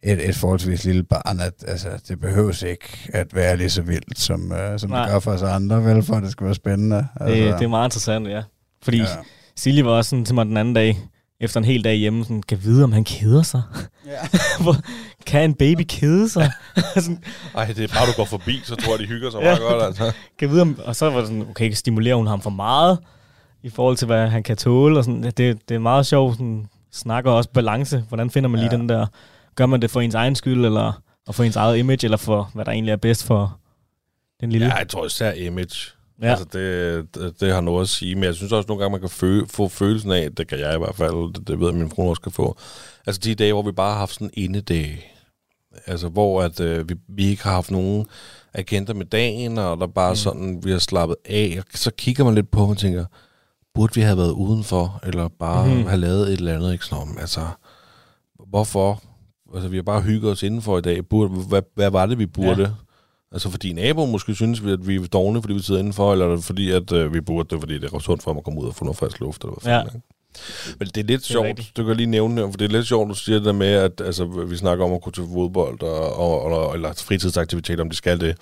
et, 0.03 0.29
et 0.29 0.37
forholdsvis 0.37 0.85
lille 0.85 1.03
barn, 1.03 1.41
at 1.41 1.53
altså, 1.67 1.89
det 2.09 2.21
behøves 2.21 2.63
ikke 2.63 3.11
at 3.13 3.35
være 3.35 3.57
lige 3.57 3.71
så 3.71 3.83
vildt, 3.83 4.19
som, 4.19 4.53
uh, 4.53 4.79
som 4.79 4.91
Nej. 4.91 5.03
det 5.03 5.13
gør 5.13 5.19
for 5.21 5.31
os 5.31 5.43
andre, 5.43 5.85
vel, 5.85 6.03
for 6.03 6.15
at 6.15 6.23
det 6.23 6.33
skal 6.33 6.45
være 6.45 6.55
spændende. 6.55 7.07
Altså, 7.21 7.35
Det, 7.35 7.55
det 7.59 7.65
er 7.65 7.69
meget 7.69 7.87
interessant, 7.87 8.29
ja. 8.29 8.43
Fordi 8.83 8.97
ja. 8.97 9.03
ja. 9.03 9.17
Silje 9.57 9.85
var 9.85 9.91
også 9.91 10.11
sådan 10.11 10.25
til 10.25 10.35
mig 10.35 10.47
den 10.47 10.57
anden 10.57 10.75
dag, 10.75 10.99
efter 11.41 11.59
en 11.61 11.65
hel 11.65 11.85
dag 11.85 11.95
hjemme, 11.97 12.25
sådan, 12.25 12.43
kan 12.43 12.63
vide, 12.63 12.85
om 12.85 12.93
han 12.93 13.05
keder 13.05 13.43
sig. 13.43 13.63
Ja. 14.07 14.19
Hvor- 14.63 14.77
kan 15.27 15.45
en 15.51 15.55
baby 15.55 15.83
kede 15.89 16.29
sig? 16.29 16.51
sådan, 16.97 17.25
Ej, 17.55 17.65
det 17.67 17.79
er 17.85 17.89
bare, 17.89 18.07
du 18.07 18.13
går 18.17 18.25
forbi, 18.25 18.61
så 18.65 18.75
tror 18.77 18.93
jeg, 18.93 18.99
de 18.99 19.07
hygger 19.07 19.31
sig 19.31 19.39
Ja. 19.41 19.45
meget 19.45 19.61
godt, 19.61 19.83
altså. 19.83 20.13
kan 20.39 20.51
vide, 20.51 20.63
om, 20.63 20.79
og 20.85 20.97
så 20.97 21.11
var 21.11 21.19
det 21.19 21.27
sådan, 21.29 21.47
okay, 21.51 21.71
stimulerer 21.73 22.17
hun 22.17 22.27
ham 22.27 22.41
for 22.41 22.51
meget, 22.51 22.99
i 23.63 23.71
forhold 23.71 23.97
til, 23.97 24.07
hvad 24.07 24.29
han 24.29 24.43
kan 24.43 24.57
tåle, 24.57 24.99
og 24.99 25.05
sådan, 25.05 25.23
det, 25.23 25.37
det 25.69 25.71
er 25.75 25.79
meget 25.79 26.07
sjovt, 26.07 26.35
sådan, 26.35 26.67
snakker 26.93 27.31
også 27.31 27.51
balance, 27.51 28.05
hvordan 28.09 28.31
finder 28.31 28.49
man 28.49 28.61
lige 28.61 28.71
Ja. 28.73 28.77
den 28.79 28.89
der, 28.89 29.07
gør 29.55 29.67
man 29.67 29.83
det 29.83 29.91
for 29.91 30.01
ens 30.01 30.15
egen 30.15 30.35
skyld, 30.35 30.65
eller 30.65 31.03
og 31.27 31.35
for 31.35 31.45
ens 31.45 31.57
eget 31.57 31.79
image, 31.79 31.99
eller 32.05 32.17
for, 32.17 32.51
hvad 32.55 32.65
der 32.65 32.73
egentlig 32.73 32.93
er 32.93 32.97
bedst 32.97 33.25
for 33.25 33.59
den 34.41 34.53
lille? 34.53 34.67
Ja, 34.67 34.75
jeg 34.75 34.89
tror 34.89 35.07
især 35.07 35.33
image. 35.33 35.91
Ja. 36.23 36.31
Altså, 36.31 36.45
det, 36.45 37.15
det, 37.15 37.41
det 37.41 37.53
har 37.53 37.61
noget 37.61 37.83
at 37.83 37.89
sige, 37.89 38.15
men 38.15 38.25
jeg 38.25 38.35
synes 38.35 38.53
også 38.53 38.69
nogle 38.69 38.83
gange, 38.83 38.93
man 38.93 39.01
kan 39.01 39.11
fø, 39.11 39.41
få 39.47 39.69
følelsen 39.69 40.13
af, 40.13 40.35
det 40.35 40.49
kan 40.49 40.59
jeg 40.59 40.75
i 40.75 40.79
hvert 40.79 40.95
fald, 40.95 41.35
det, 41.35 41.49
det 41.49 41.61
ved 41.61 41.67
jeg, 41.67 41.77
min 41.77 41.91
frue 41.91 42.11
også 42.11 42.23
kan 42.23 42.33
få, 42.33 42.57
altså 43.07 43.21
de 43.25 43.35
dage, 43.35 43.53
hvor 43.53 43.63
vi 43.63 43.73
bare 43.73 43.93
har 43.93 43.99
haft 43.99 44.15
sådan 44.15 44.31
en 44.35 44.45
indedag, 44.45 45.15
altså 45.87 46.09
hvor 46.09 46.43
at, 46.43 46.61
øh, 46.61 46.89
vi, 46.89 46.95
vi 47.09 47.25
ikke 47.27 47.43
har 47.43 47.53
haft 47.53 47.71
nogen 47.71 48.07
agenter 48.55 48.95
med 48.95 49.07
dagen, 49.07 49.59
og 49.59 49.81
der 49.81 49.87
bare 49.87 50.13
mm. 50.13 50.17
sådan, 50.17 50.61
vi 50.65 50.71
har 50.71 50.79
slappet 50.79 51.17
af, 51.25 51.57
og 51.59 51.65
så 51.75 51.91
kigger 51.91 52.25
man 52.25 52.35
lidt 52.35 52.51
på, 52.51 52.61
og 52.61 52.69
man 52.69 52.77
tænker, 52.77 53.05
burde 53.75 53.95
vi 53.95 54.01
have 54.01 54.19
været 54.19 54.31
udenfor, 54.31 55.01
eller 55.03 55.29
bare 55.29 55.75
mm. 55.75 55.87
have 55.87 56.01
lavet 56.01 56.29
et 56.29 56.33
eller 56.33 56.55
andet, 56.55 56.73
ikke 56.73 56.85
sådan, 56.85 57.03
om, 57.03 57.19
altså, 57.21 57.41
hvorfor? 58.49 59.03
Altså, 59.55 59.69
vi 59.69 59.77
har 59.77 59.83
bare 59.83 60.01
hygget 60.01 60.33
os 60.33 60.43
indenfor 60.43 60.79
i 60.79 60.81
dag. 60.81 61.09
Burde, 61.09 61.29
hvad, 61.29 61.63
hvad 61.75 61.91
var 61.91 62.07
det, 62.07 62.19
vi 62.19 62.27
burde? 62.27 62.63
Ja. 62.63 62.69
Altså, 63.33 63.51
fordi 63.51 63.73
naboen 63.73 64.11
måske 64.13 64.35
synes, 64.35 64.65
vi, 64.65 64.73
at 64.73 64.89
vi 64.89 64.97
er 64.97 65.07
dogne, 65.07 65.43
fordi 65.43 65.55
vi 65.55 65.63
sidder 65.63 65.81
indenfor, 65.81 66.13
eller 66.13 66.27
er 66.27 66.35
det 66.37 66.45
fordi, 66.45 66.71
at 66.71 66.93
øh, 66.93 67.15
vi 67.15 67.21
burde 67.21 67.49
det, 67.51 67.61
fordi 67.61 67.79
det 67.79 67.93
er 67.93 67.99
sundt 67.99 68.23
for 68.23 68.33
mig 68.33 68.39
at 68.41 68.45
komme 68.45 68.61
ud 68.61 68.67
og 68.69 68.75
få 68.75 68.85
noget 68.85 68.99
frisk 68.99 69.21
luft, 69.21 69.43
eller 69.45 69.55
hvad 69.63 69.73
Ja. 69.73 69.79
fanden? 69.83 70.03
Men 70.79 70.89
det 70.89 70.97
er 70.97 71.05
lidt 71.05 71.23
er 71.23 71.27
sjovt, 71.27 71.47
rigtigt. 71.47 71.77
du 71.77 71.85
kan 71.85 71.97
lige 71.97 72.07
nævne 72.07 72.43
det, 72.43 72.51
for 72.53 72.57
det 72.57 72.65
er 72.65 72.69
lidt 72.69 72.87
sjovt, 72.87 73.09
du 73.09 73.15
siger 73.15 73.37
det 73.39 73.45
der 73.47 73.53
med, 73.53 73.73
at 73.73 74.01
altså, 74.05 74.25
vi 74.25 74.57
snakker 74.57 74.85
om 74.85 74.93
at 74.93 75.03
gå 75.03 75.11
til 75.11 75.25
fodbold, 75.35 75.83
og, 75.83 76.17
og, 76.17 76.43
og, 76.43 76.75
eller 76.75 76.93
fritidsaktiviteter, 76.93 77.83
om 77.85 77.91
de 77.91 77.97
skal 77.97 78.21
det. 78.21 78.37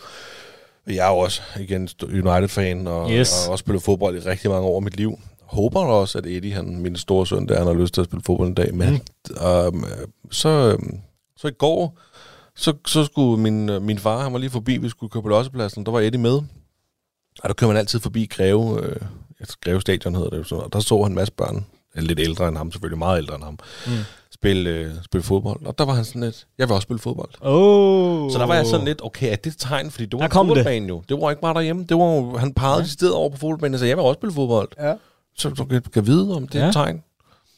Jeg 0.87 1.07
er 1.07 1.11
jo 1.11 1.19
også, 1.19 1.43
igen, 1.61 1.89
United-fan, 2.03 2.87
og, 2.87 3.11
Yes. 3.11 3.33
og 3.33 3.45
har 3.45 3.53
også 3.53 3.63
spillet 3.63 3.83
fodbold 3.83 4.17
i 4.17 4.29
rigtig 4.29 4.51
mange 4.51 4.67
år 4.67 4.77
af 4.77 4.83
mit 4.83 4.97
liv. 4.97 5.19
Håber 5.43 5.81
da 5.81 5.87
også, 5.87 6.19
at 6.19 6.27
Eddie, 6.27 6.53
han, 6.53 6.79
min 6.81 6.97
store 6.97 7.27
søn, 7.27 7.49
der 7.49 7.59
han 7.59 7.67
har 7.67 7.75
lyst 7.75 7.95
til 7.95 8.01
at 8.01 8.05
spille 8.07 8.23
fodbold 8.27 8.49
en 8.49 8.55
dag. 8.55 8.75
Men 8.75 8.91
mm. 8.93 9.47
um, 9.69 9.85
så, 10.31 10.49
øhm, 10.49 10.99
så 11.37 11.49
i 11.49 11.53
går, 11.59 11.99
så, 12.57 12.73
så 12.87 13.05
skulle 13.05 13.43
min, 13.43 13.69
øh, 13.69 13.83
min 13.83 13.99
far, 13.99 14.23
han 14.23 14.33
var 14.33 14.39
lige 14.39 14.51
forbi, 14.51 14.77
vi 14.77 14.89
skulle 14.89 15.11
køre 15.11 15.23
på 15.23 15.29
lossepladsen, 15.29 15.87
der 15.87 15.93
var 15.93 16.01
Eddie 16.01 16.21
med. 16.21 16.33
Og 17.43 17.49
der 17.49 17.53
kører 17.53 17.69
man 17.71 17.77
altid 17.77 18.01
forbi 18.01 18.27
Greve, 18.27 18.83
øh, 18.87 18.97
Greve 19.65 19.81
Stadion 19.81 20.15
hedder 20.15 20.31
det 20.31 20.39
jo 20.39 20.45
sådan, 20.45 20.65
og 20.65 20.73
der 20.73 20.81
så 20.81 21.03
han 21.03 21.13
en 21.13 21.15
masse 21.15 21.33
børn, 21.33 21.67
lidt 21.95 22.21
ældre 22.21 22.49
end 22.49 22.57
ham, 22.57 22.73
selvfølgelig 22.73 22.99
meget 22.99 23.19
ældre 23.19 23.35
end 23.35 23.45
ham, 23.45 23.59
Mm. 23.87 23.93
spille, 24.35 24.71
øh, 24.71 24.91
spille 25.05 25.23
fodbold. 25.25 25.67
Og 25.67 25.79
der 25.79 25.85
var 25.85 25.93
han 25.95 26.05
sådan 26.05 26.23
lidt, 26.23 26.47
jeg 26.59 26.69
vil 26.69 26.75
også 26.75 26.83
spille 26.87 26.99
fodbold. 27.01 27.31
Oh. 27.41 28.31
Så 28.33 28.39
der 28.39 28.47
var 28.47 28.55
jeg 28.55 28.67
sådan 28.67 28.87
lidt, 28.87 29.01
okay, 29.05 29.33
er 29.33 29.37
det 29.37 29.53
et 29.53 29.59
tegn? 29.59 29.91
Fordi 29.91 30.05
det 30.05 30.13
var 30.13 30.19
Der 30.19 30.25
en 30.25 30.31
kom 30.31 30.47
det. 30.47 30.51
fodboldbane 30.57 30.87
jo. 30.89 31.03
Det 31.09 31.21
var 31.21 31.31
ikke 31.31 31.43
bare 31.43 31.55
derhjemme. 31.55 31.85
Det 31.89 31.97
var 31.97 32.39
han 32.39 32.55
pegede 32.55 32.79
ja. 32.81 32.87
sted 32.87 33.09
over 33.11 33.31
på 33.31 33.37
fodboldbanen 33.37 33.75
og 33.75 33.79
sagde, 33.79 33.89
jeg 33.91 33.97
vil 33.97 34.05
også 34.05 34.19
spille 34.19 34.33
fodbold. 34.35 34.69
Ja. 34.81 34.95
Så 35.39 35.49
du 35.49 35.65
kan, 35.65 35.83
kan 35.83 36.07
vide, 36.07 36.37
om 36.37 36.49
det 36.49 36.59
er 36.59 36.63
Ja. 36.63 36.69
et 36.69 36.73
tegn. 36.73 37.03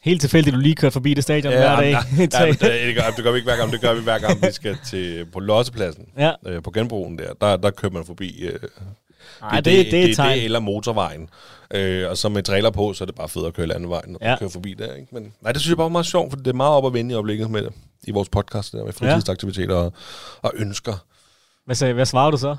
Helt 0.08 0.20
tilfældigt, 0.20 0.54
du 0.54 0.60
lige 0.60 0.74
kørte 0.74 0.92
forbi 0.92 1.14
det 1.14 1.22
stadion 1.24 1.52
hver 1.52 1.76
dag. 1.76 1.90
Ja, 1.90 1.98
ja, 2.08 2.16
men 2.16 2.30
det, 2.30 2.60
det, 2.60 2.94
gør, 2.96 3.02
det 3.16 3.24
gør 3.24 3.30
vi 3.30 3.36
ikke 3.38 3.46
hver 3.50 3.56
gang. 3.56 3.72
Det 3.72 3.80
gør 3.80 3.94
vi 3.94 4.00
hver 4.00 4.18
gang, 4.18 4.42
vi 4.42 4.52
skal 4.52 4.76
til, 4.86 5.26
på 5.32 5.40
Lossepladsen. 5.40 6.04
ja. 6.18 6.32
Øh, 6.46 6.62
på 6.62 6.70
genbrugen 6.70 7.18
der. 7.18 7.32
Der, 7.40 7.56
der 7.56 7.70
kører 7.70 7.92
man 7.92 8.04
forbi. 8.04 8.40
Øh, 8.42 8.58
Ej, 9.42 9.56
det, 9.60 9.64
det, 9.64 9.90
det 9.92 10.00
er 10.04 10.04
et 10.08 10.16
tegn. 10.16 10.36
Det, 10.36 10.44
eller 10.44 10.60
motorvejen. 10.60 11.28
Øh, 11.74 12.10
og 12.10 12.16
så 12.16 12.28
med 12.28 12.42
trailer 12.42 12.70
på, 12.70 12.92
så 12.92 13.04
er 13.04 13.06
det 13.06 13.14
bare 13.14 13.28
fedt 13.28 13.46
at 13.46 13.54
køre 13.54 13.66
landevejen, 13.66 14.14
og 14.14 14.20
Ja. 14.22 14.30
ja. 14.30 14.36
køre 14.38 14.50
forbi 14.50 14.74
der. 14.74 14.94
Ikke? 14.94 15.08
Men 15.12 15.32
nej, 15.40 15.52
det 15.52 15.60
synes 15.60 15.70
jeg 15.70 15.76
bare 15.76 15.84
var 15.84 15.88
meget 15.88 16.06
sjovt, 16.06 16.30
for 16.32 16.36
det 16.36 16.46
er 16.46 16.52
meget 16.52 16.72
op 16.72 16.86
at 16.86 16.92
vende 16.92 17.12
i 17.12 17.14
øjeblikket 17.14 17.50
med 17.50 17.62
det. 17.62 17.72
I 18.04 18.10
vores 18.10 18.28
podcast 18.28 18.72
der 18.72 18.84
med 18.84 18.92
fritidsaktiviteter 18.92 19.74
og, 19.74 19.92
og 20.42 20.52
ønsker. 20.54 21.04
Hvad, 21.64 21.76
sagde, 21.76 21.94
hvad 21.94 22.06
svarer 22.06 22.30
du 22.30 22.36
så? 22.36 22.56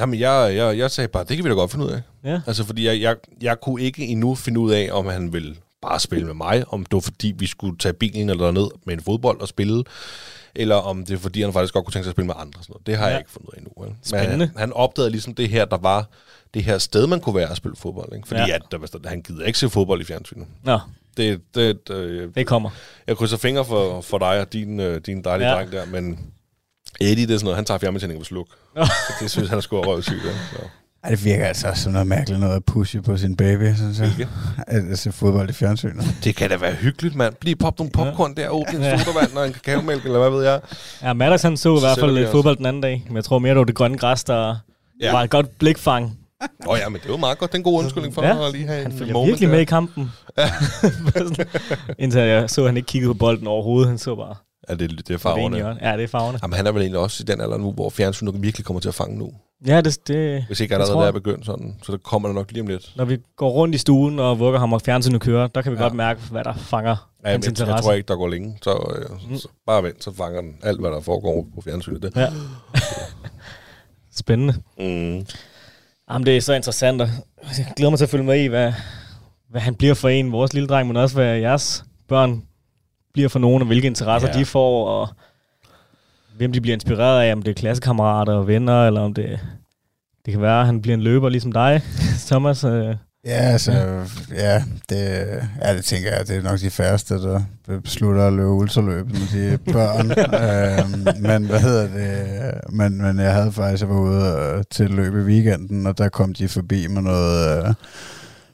Jamen, 0.00 0.20
jeg, 0.20 0.52
jeg, 0.56 0.78
jeg 0.78 0.90
sagde 0.90 1.08
bare, 1.08 1.24
det 1.24 1.36
kan 1.36 1.44
vi 1.44 1.48
da 1.50 1.54
godt 1.54 1.70
finde 1.70 1.86
ud 1.86 1.90
af. 1.90 2.00
Ja. 2.24 2.40
Altså, 2.46 2.64
fordi 2.64 2.86
jeg, 2.86 3.00
jeg, 3.00 3.16
jeg 3.42 3.60
kunne 3.60 3.82
ikke 3.82 4.06
endnu 4.06 4.34
finde 4.34 4.60
ud 4.60 4.72
af, 4.72 4.88
om 4.92 5.06
han 5.06 5.32
ville 5.32 5.56
bare 5.82 6.00
spille 6.00 6.26
med 6.26 6.34
mig, 6.34 6.64
om 6.68 6.84
det 6.84 6.92
var 6.94 7.00
fordi, 7.00 7.32
vi 7.38 7.46
skulle 7.46 7.78
tage 7.78 7.92
bilen 7.92 8.30
eller 8.30 8.50
ned 8.50 8.68
med 8.86 8.94
en 8.94 9.00
fodbold 9.00 9.40
og 9.40 9.48
spille, 9.48 9.84
eller 10.54 10.74
om 10.76 11.04
det 11.06 11.14
er 11.14 11.18
fordi, 11.18 11.42
han 11.42 11.52
faktisk 11.52 11.74
godt 11.74 11.84
kunne 11.84 11.92
tænke 11.92 12.04
sig 12.04 12.10
at 12.10 12.14
spille 12.14 12.26
med 12.26 12.34
andre. 12.38 12.62
Sådan 12.62 12.72
noget. 12.72 12.86
Det 12.86 12.96
har 12.96 13.04
Ja. 13.06 13.10
jeg 13.10 13.18
ikke 13.20 13.30
fundet 13.30 13.48
ud 13.48 13.54
af 13.54 13.58
endnu. 13.58 13.72
Vel? 13.84 13.94
Spændende. 14.02 14.36
Men 14.38 14.40
han, 14.48 14.56
han 14.56 14.72
opdagede 14.72 15.10
ligesom 15.10 15.34
det 15.34 15.48
her, 15.48 15.64
der 15.64 15.78
var 15.78 16.08
det 16.54 16.64
her 16.64 16.78
sted, 16.78 17.06
man 17.06 17.20
kunne 17.20 17.34
være 17.34 17.50
at 17.50 17.56
spille 17.56 17.76
fodbold. 17.76 18.12
Ikke? 18.14 18.28
Fordi 18.28 18.40
Ja. 18.40 18.46
ja. 18.46 18.54
at, 18.54 18.62
der, 18.70 18.78
var- 18.78 19.08
han 19.08 19.22
gider 19.22 19.44
ikke 19.44 19.58
se 19.58 19.70
fodbold 19.70 20.00
i 20.00 20.04
fjernsynet. 20.04 20.46
Nå, 20.62 20.78
Det, 21.16 21.40
det, 21.54 21.88
det, 21.88 22.34
det 22.34 22.46
kommer. 22.46 22.70
jeg 23.06 23.16
krydser 23.16 23.36
fingre 23.36 23.64
for, 23.64 24.00
for 24.00 24.18
dig 24.18 24.40
og 24.40 24.52
din, 24.52 24.80
øh, 24.80 25.00
din 25.00 25.24
dejlige 25.24 25.48
Ja. 25.48 25.52
ja. 25.52 25.58
dreng 25.58 25.72
der, 25.72 25.86
men 25.86 26.18
Eddie, 27.00 27.26
det 27.26 27.34
er 27.34 27.38
sådan 27.38 27.44
noget, 27.44 27.56
han 27.56 27.64
tager 27.64 27.78
fjernbetjeningen 27.78 28.20
på 28.20 28.24
sluk. 28.24 28.46
Det 29.20 29.30
synes 29.30 29.48
han 29.48 29.58
er 29.58 29.62
sgu 29.62 29.80
røvsygt. 29.80 30.14
Ikke? 30.24 30.70
Ej, 31.04 31.10
det 31.10 31.24
virker 31.24 31.44
altså 31.46 31.68
også 31.68 31.82
som 31.82 31.92
noget 31.92 32.06
mærkeligt 32.06 32.40
noget 32.40 32.56
at 32.56 32.64
pushe 32.64 33.02
på 33.02 33.16
sin 33.16 33.36
baby, 33.36 33.74
synes 33.76 33.98
jeg. 34.00 34.28
At 34.66 34.98
se 34.98 35.12
fodbold 35.12 35.50
i 35.50 35.52
fjernsynet. 35.52 36.04
Det 36.24 36.36
kan 36.36 36.50
da 36.50 36.56
være 36.56 36.72
hyggeligt, 36.74 37.14
mand. 37.14 37.34
Lige 37.42 37.56
pop 37.56 37.78
nogle 37.78 37.90
popcorn 37.90 38.34
der, 38.34 38.48
åbne 38.48 38.76
en 38.78 38.82
Ja. 38.82 38.98
sodavand 38.98 39.36
og 39.36 39.46
en 39.46 39.52
kakaomælk, 39.52 40.04
eller 40.04 40.18
hvad 40.18 40.30
ved 40.30 40.44
jeg. 40.44 40.60
Ja, 41.02 41.12
Maddox 41.12 41.42
han 41.42 41.56
så 41.56 41.76
i 41.76 41.80
hvert 41.80 41.98
fald 41.98 42.12
lidt 42.12 42.30
fodbold 42.30 42.56
den 42.56 42.66
anden 42.66 42.82
dag. 42.82 43.04
Men 43.06 43.16
jeg 43.16 43.24
tror 43.24 43.38
mere, 43.38 43.50
det 43.50 43.58
var 43.58 43.64
det 43.64 43.74
grønne 43.74 43.98
græs, 43.98 44.24
der 44.24 44.46
ja. 45.00 45.06
Ja. 45.06 45.12
var 45.12 45.22
et 45.22 45.30
godt 45.30 45.58
blikfang. 45.58 46.16
Nå 46.64 46.76
ja, 46.76 46.88
men 46.88 47.00
det 47.02 47.08
jo 47.08 47.16
meget 47.16 47.38
godt. 47.38 47.52
Det 47.52 47.56
er 47.56 47.60
en 47.60 47.64
god 47.64 47.78
undskyldning 47.82 48.14
for 48.14 48.22
Ja. 48.22 48.36
ja. 48.36 48.46
at 48.46 48.52
lige 48.52 48.66
have 48.66 48.82
Han 48.82 48.92
en 48.92 48.98
moment 49.12 49.26
virkelig 49.26 49.48
der. 49.48 49.54
med 49.54 49.60
i 49.60 49.64
kampen. 49.64 50.10
Indtil 51.98 52.20
jeg 52.20 52.50
så, 52.50 52.60
at 52.60 52.66
han 52.68 52.76
ikke 52.76 52.86
kiggede 52.86 53.14
på 53.14 53.18
bolden 53.18 53.46
overhovedet. 53.46 53.88
Han 53.88 53.98
så 53.98 54.16
bare 54.16 54.34
Ja, 54.68 54.74
det, 54.74 55.08
det 55.08 55.14
er 55.14 55.18
farverne. 55.18 55.56
Ja, 55.82 55.96
det 55.96 56.04
er 56.04 56.08
farverne. 56.08 56.38
Jamen, 56.42 56.56
han 56.56 56.66
er 56.66 56.72
vel 56.72 56.82
egentlig 56.82 57.00
også 57.00 57.22
i 57.22 57.24
den 57.32 57.40
alder 57.40 57.58
nu, 57.58 57.72
hvor 57.72 57.90
fjernsynet 57.90 58.42
virkelig 58.42 58.64
kommer 58.66 58.80
til 58.80 58.88
at 58.88 58.94
fange 58.94 59.18
nu. 59.18 59.30
Ja, 59.66 59.80
det, 59.80 60.08
det, 60.08 60.44
Hvis 60.46 60.60
ikke 60.60 60.74
allerede 60.74 60.92
tror 60.94 61.04
er 61.04 61.12
begyndt 61.12 61.46
sådan. 61.46 61.76
Så 61.82 61.92
der 61.92 61.98
kommer 61.98 62.28
der 62.28 62.34
nok 62.34 62.50
lige 62.52 62.60
om 62.62 62.66
lidt. 62.66 62.92
Når 62.96 63.04
vi 63.04 63.18
går 63.36 63.50
rundt 63.50 63.74
i 63.74 63.78
stuen 63.78 64.18
og 64.18 64.38
vugger 64.38 64.58
ham 64.58 64.72
og 64.72 64.82
fjernsynet 64.82 65.20
kører, 65.20 65.46
der 65.46 65.62
kan 65.62 65.72
vi 65.72 65.76
Ja. 65.76 65.82
godt 65.82 65.94
mærke, 65.94 66.20
hvad 66.30 66.44
der 66.44 66.54
fanger 66.54 67.10
Ja, 67.24 67.30
hans 67.30 67.46
jeg, 67.46 67.52
jeg, 67.52 67.60
interesse. 67.60 67.84
tror 67.84 67.92
ikke, 67.92 68.08
der 68.08 68.16
går 68.16 68.28
længe. 68.28 68.58
Så, 68.62 68.70
øh, 68.98 69.30
Mm. 69.30 69.36
så 69.36 69.48
bare 69.66 69.82
vent, 69.82 70.04
så 70.04 70.12
fanger 70.16 70.40
den 70.40 70.56
alt, 70.62 70.80
hvad 70.80 70.90
der 70.90 71.00
foregår 71.00 71.46
på 71.54 71.60
fjernsynet. 71.60 72.02
Det. 72.02 72.12
Ja. 72.16 72.26
Spændende. 74.16 74.54
Mm. 74.78 75.26
Jamen, 76.10 76.26
det 76.26 76.36
er 76.36 76.40
så 76.40 76.52
interessant, 76.52 77.02
og 77.02 77.08
jeg 77.58 77.66
glæder 77.76 77.90
mig 77.90 77.98
til 77.98 78.04
at 78.04 78.10
følge 78.10 78.24
med 78.24 78.40
i, 78.40 78.46
hvad, 78.46 78.72
hvad 79.50 79.60
han 79.60 79.74
bliver 79.74 79.94
for 79.94 80.08
en, 80.08 80.32
vores 80.32 80.52
lille 80.54 80.66
dreng, 80.68 80.88
men 80.88 80.96
også 80.96 81.14
hvad 81.14 81.36
jeres 81.36 81.84
børn 82.08 82.42
bliver 83.12 83.28
for 83.28 83.38
nogen, 83.38 83.62
og 83.62 83.66
hvilke 83.66 83.86
interesser 83.86 84.28
ja. 84.34 84.38
de 84.38 84.44
får, 84.44 84.86
og 84.88 85.08
hvem 86.40 86.52
de 86.52 86.60
bliver 86.60 86.74
inspireret 86.74 87.22
af, 87.22 87.32
om 87.32 87.42
det 87.42 87.50
er 87.50 87.54
klassekammerater 87.54 88.32
og 88.32 88.46
venner, 88.46 88.86
eller 88.86 89.00
om 89.00 89.14
det, 89.14 89.40
det 90.24 90.32
kan 90.32 90.42
være, 90.42 90.60
at 90.60 90.66
han 90.66 90.82
bliver 90.82 90.94
en 90.96 91.02
løber 91.02 91.28
ligesom 91.28 91.52
dig, 91.52 91.82
Thomas. 92.30 92.64
Øh, 92.64 92.94
Ja, 93.24 93.30
altså, 93.30 93.72
ja, 94.34 94.62
det, 94.88 94.98
ja, 95.62 95.76
det 95.76 95.84
tænker 95.84 96.10
jeg, 96.16 96.28
det 96.28 96.36
er 96.36 96.42
nok 96.42 96.60
de 96.60 96.70
færreste, 96.70 97.14
der 97.14 97.40
beslutter 97.82 98.26
at 98.26 98.32
løbe 98.32 98.48
ultraløb 98.48 99.06
med 99.06 99.20
de 99.32 99.58
børn. 99.72 100.10
øhm, 100.44 101.22
men 101.22 101.44
hvad 101.44 101.60
hedder 101.60 101.88
det? 101.88 102.72
Men, 102.72 103.02
men 103.02 103.18
jeg 103.18 103.34
havde 103.34 103.52
faktisk, 103.52 103.82
jeg 103.82 103.88
var 103.88 104.00
ude 104.00 104.56
øh, 104.56 104.64
til 104.70 104.90
løb 104.90 105.14
i 105.14 105.18
weekenden, 105.18 105.86
og 105.86 105.98
der 105.98 106.08
kom 106.08 106.34
de 106.34 106.48
forbi 106.48 106.86
med 106.86 107.02
noget, 107.02 107.58
øh, 107.58 107.74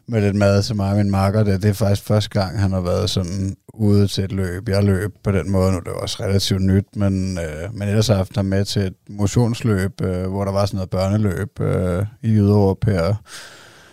med 0.09 0.21
lidt 0.21 0.37
mad 0.37 0.63
til 0.63 0.77
mig 0.77 0.91
og 0.91 0.97
min 0.97 1.11
makker. 1.11 1.45
Det, 1.45 1.63
det 1.63 1.69
er 1.69 1.75
faktisk 1.75 2.07
første 2.07 2.31
gang, 2.31 2.61
han 2.61 2.73
har 2.73 2.81
været 2.81 3.11
sådan 3.11 3.57
ude 3.75 4.09
til 4.09 4.25
et 4.25 4.33
løb. 4.33 4.69
Jeg 4.69 4.85
løb 4.85 5.15
på 5.25 5.33
den 5.33 5.51
måde, 5.51 5.73
nu 5.73 5.79
det 5.79 5.87
var 5.87 6.01
også 6.01 6.23
relativt 6.23 6.63
nyt, 6.63 6.87
men, 6.97 7.39
øh, 7.39 7.75
men 7.75 7.89
ellers 7.89 8.07
har 8.07 8.15
jeg 8.15 8.19
haft 8.19 8.37
ham 8.37 8.45
med 8.45 8.65
til 8.65 8.83
et 8.83 8.95
motionsløb, 9.11 10.01
øh, 10.01 10.27
hvor 10.27 10.45
der 10.45 10.53
var 10.53 10.67
sådan 10.67 10.77
noget 10.77 10.91
børneløb 10.91 11.61
øh, 11.61 12.07
i 12.23 12.29
Jyderup 12.29 12.85
her 12.85 13.15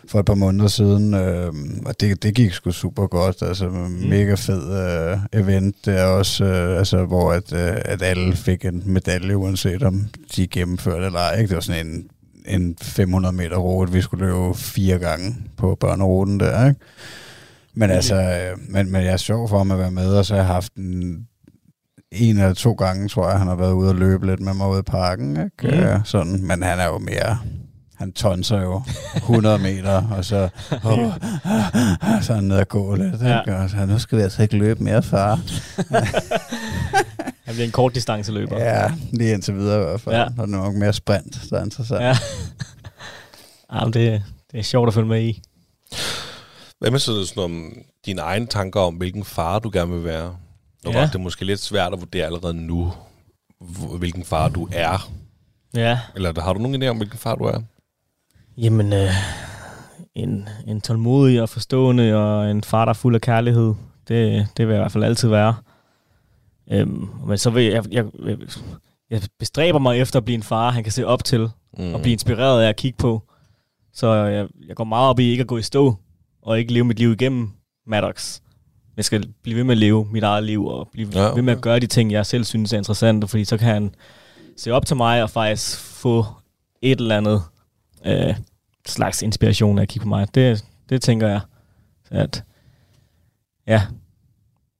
for 0.08 0.20
et 0.20 0.26
par 0.26 0.36
måneder 0.36 0.68
siden, 0.68 1.14
øh, 1.14 1.54
og 1.86 2.02
det, 2.02 2.24
det 2.24 2.36
gik 2.36 2.52
sgu 2.52 2.72
super 2.72 3.08
godt, 3.08 3.42
altså 3.42 3.70
mm. 3.70 4.10
mega 4.10 4.34
fed 4.34 4.64
øh, 4.72 5.42
event, 5.42 5.76
det 5.86 6.00
er 6.00 6.06
også, 6.06 6.46
øh, 6.46 6.78
altså, 6.78 7.06
hvor 7.06 7.34
at, 7.34 7.54
øh, 7.54 7.82
at 7.86 8.02
alle 8.02 8.36
fik 8.36 8.66
en 8.66 8.84
medalje, 8.86 9.38
uanset 9.38 9.84
om 9.84 10.08
de 10.36 10.48
gennemførte 10.48 11.06
eller 11.06 11.20
ej, 11.20 11.36
ikke? 11.38 11.48
det 11.48 11.56
var 11.56 11.62
sådan 11.62 11.88
en, 11.88 12.08
en 12.48 12.76
500 12.82 13.36
meter 13.36 13.58
rute, 13.58 13.92
vi 13.92 14.02
skulle 14.02 14.26
løbe 14.26 14.54
fire 14.56 15.00
gange 15.00 15.36
på 15.58 15.78
børneruten 15.80 16.40
der, 16.40 16.68
ikke? 16.68 16.80
Men 17.74 17.90
altså, 17.90 18.16
øh, 18.16 18.58
men, 18.70 18.92
men 18.92 19.04
jeg 19.04 19.14
er 19.14 19.18
sjov 19.18 19.50
for 19.50 19.58
ham 19.58 19.72
at 19.72 19.80
være 19.80 19.92
med, 19.92 20.08
og 20.08 20.26
så 20.26 20.34
har 20.34 20.42
jeg 20.42 20.48
haft 20.48 20.74
en, 20.74 21.28
en 22.12 22.38
eller 22.38 22.54
to 22.54 22.74
gange, 22.74 23.08
tror 23.08 23.30
jeg, 23.30 23.40
han 23.40 23.48
har 23.48 23.56
været 23.56 23.74
ude 23.74 23.90
og 23.90 23.96
løbe 23.96 24.26
lidt 24.26 24.40
med 24.40 24.54
mig 24.54 24.70
ude 24.70 24.80
i 24.80 24.92
parken, 24.92 25.30
ikke? 25.32 25.78
Mm. 25.78 25.84
Øh, 25.84 26.00
sådan, 26.04 26.48
men 26.48 26.64
han 26.64 26.80
er 26.80 26.86
jo 26.86 26.98
mere, 26.98 27.38
han 27.96 28.12
tonser 28.12 28.62
jo 28.62 28.82
100 29.16 29.60
meter, 29.60 30.04
og 30.18 30.26
så, 30.26 30.50
oh, 30.84 31.12
så 32.22 32.34
er 32.34 32.36
han 32.36 32.44
nede 32.44 32.60
og 32.60 32.68
gå 32.68 32.96
lidt, 32.96 33.14
ikke? 33.14 33.26
Ja. 33.48 33.64
Og 33.64 33.70
så, 33.70 33.86
nu 33.86 34.00
skal 34.00 34.18
vi 34.18 34.24
altså 34.24 34.42
ikke 34.42 34.58
løbe 34.58 34.84
mere, 34.84 35.04
far. 35.04 35.40
han 37.54 37.56
bliver 37.58 37.66
en 37.66 37.72
kort 37.72 37.96
distanceløber. 37.96 38.58
Ja, 38.58 38.92
lige 39.12 39.34
indtil 39.34 39.56
videre 39.56 39.82
i 39.82 39.84
hvert 39.86 40.02
fald. 40.02 40.16
Ja. 40.16 40.24
Og 40.24 40.32
det 40.32 40.40
er 40.40 40.46
nok 40.46 40.76
mere 40.76 40.94
sprint, 40.94 41.38
der 41.50 41.60
er 41.60 41.64
interessant. 41.64 42.02
ja. 42.02 42.18
Jamen, 43.74 43.94
det, 43.94 44.24
det 44.52 44.60
er 44.60 44.64
sjovt 44.64 44.88
at 44.88 44.94
følge 44.94 45.08
med 45.08 45.22
i. 45.24 45.42
Hvad 46.80 46.92
med 46.92 47.00
sådan, 47.00 47.26
sådan 47.26 47.44
om 47.44 47.74
dine 48.06 48.22
egne 48.22 48.48
tanker 48.48 48.80
om, 48.80 48.94
hvilken 48.96 49.24
far 49.24 49.60
du 49.60 49.70
gerne 49.74 49.94
vil 49.94 50.04
være? 50.04 50.36
Nu 50.86 50.92
Ja. 50.92 51.02
det 51.02 51.16
er 51.16 51.20
måske 51.20 51.46
lidt 51.46 51.60
svært 51.60 51.94
at 51.94 52.00
vurdere 52.00 52.26
allerede 52.26 52.54
nu, 52.54 52.94
hvilken 53.98 54.24
far 54.26 54.50
du 54.50 54.68
er. 54.72 55.10
Ja. 55.76 56.00
Eller 56.16 56.42
har 56.42 56.54
du 56.54 56.60
nogen 56.60 56.84
idé 56.84 56.88
om, 56.88 56.98
hvilken 56.98 57.20
far 57.20 57.36
du 57.36 57.44
er? 57.44 57.60
Jamen, 58.58 58.94
øh, 58.94 59.10
en, 60.16 60.50
en 60.68 60.82
tålmodig 60.82 61.42
og 61.42 61.50
forstående 61.50 62.16
og 62.16 62.52
en 62.52 62.64
far, 62.64 62.86
der 62.86 62.90
er 62.90 62.94
fuld 62.94 63.16
af 63.16 63.22
kærlighed. 63.22 63.74
Det, 64.08 64.48
det 64.58 64.68
vil 64.68 64.74
jeg 64.74 64.80
i 64.80 64.84
hvert 64.84 64.92
fald 64.92 65.04
altid 65.04 65.30
være. 65.30 65.56
Øhm, 66.72 67.10
men 67.28 67.38
så 67.38 67.50
vil 67.50 67.64
jeg, 67.64 67.84
jeg, 67.92 68.06
jeg, 68.26 68.38
jeg 69.10 69.22
bestræber 69.40 69.80
mig 69.80 70.00
efter 70.00 70.20
at 70.20 70.26
blive 70.26 70.36
en 70.36 70.44
far, 70.44 70.72
han 70.72 70.84
kan 70.84 70.92
se 70.92 71.08
op 71.08 71.24
til 71.24 71.50
Mm. 71.78 71.94
og 71.94 72.02
blive 72.02 72.14
inspireret 72.14 72.64
af 72.64 72.70
at 72.70 72.76
kigge 72.76 72.98
på. 72.98 73.24
Så 73.94 74.14
jeg, 74.14 74.48
jeg 74.68 74.76
går 74.76 74.84
meget 74.84 75.10
op 75.10 75.20
i 75.20 75.24
ikke 75.24 75.42
at 75.42 75.48
gå 75.48 75.58
i 75.58 75.62
stå 75.62 75.96
og 76.42 76.60
ikke 76.60 76.74
leve 76.74 76.86
mit 76.86 77.00
liv 77.00 77.12
igennem 77.12 77.50
Maddox. 77.88 78.40
Jeg 78.98 79.06
skal 79.06 79.28
blive 79.44 79.58
ved 79.58 79.64
med 79.64 79.72
at 79.72 79.78
leve 79.78 80.08
mit 80.12 80.24
eget 80.24 80.44
liv 80.44 80.66
og 80.66 80.90
blive 80.92 81.10
Ja, 81.14 81.24
ja, 81.24 81.34
ved 81.34 81.42
med 81.42 81.54
at 81.54 81.58
okay. 81.58 81.64
gøre 81.64 81.80
de 81.80 81.88
ting, 81.88 82.12
jeg 82.12 82.26
selv 82.26 82.44
synes 82.44 82.74
er 82.74 82.78
interessante, 82.78 83.28
fordi 83.28 83.46
så 83.46 83.58
kan 83.58 83.68
han 83.68 83.96
se 84.58 84.72
op 84.72 84.86
til 84.86 84.98
mig 84.98 85.24
og 85.24 85.30
faktisk 85.30 85.80
få 85.80 86.26
et 86.82 87.00
eller 87.00 87.18
andet 87.18 87.42
øh, 88.06 88.36
slags 88.88 89.22
inspiration 89.22 89.78
af 89.78 89.82
at 89.82 89.88
kigge 89.90 90.04
på 90.04 90.10
mig. 90.10 90.36
Det, 90.36 90.66
det 90.90 91.02
tænker 91.02 91.28
jeg, 91.28 91.42
at 92.12 92.44
ja, 93.68 93.82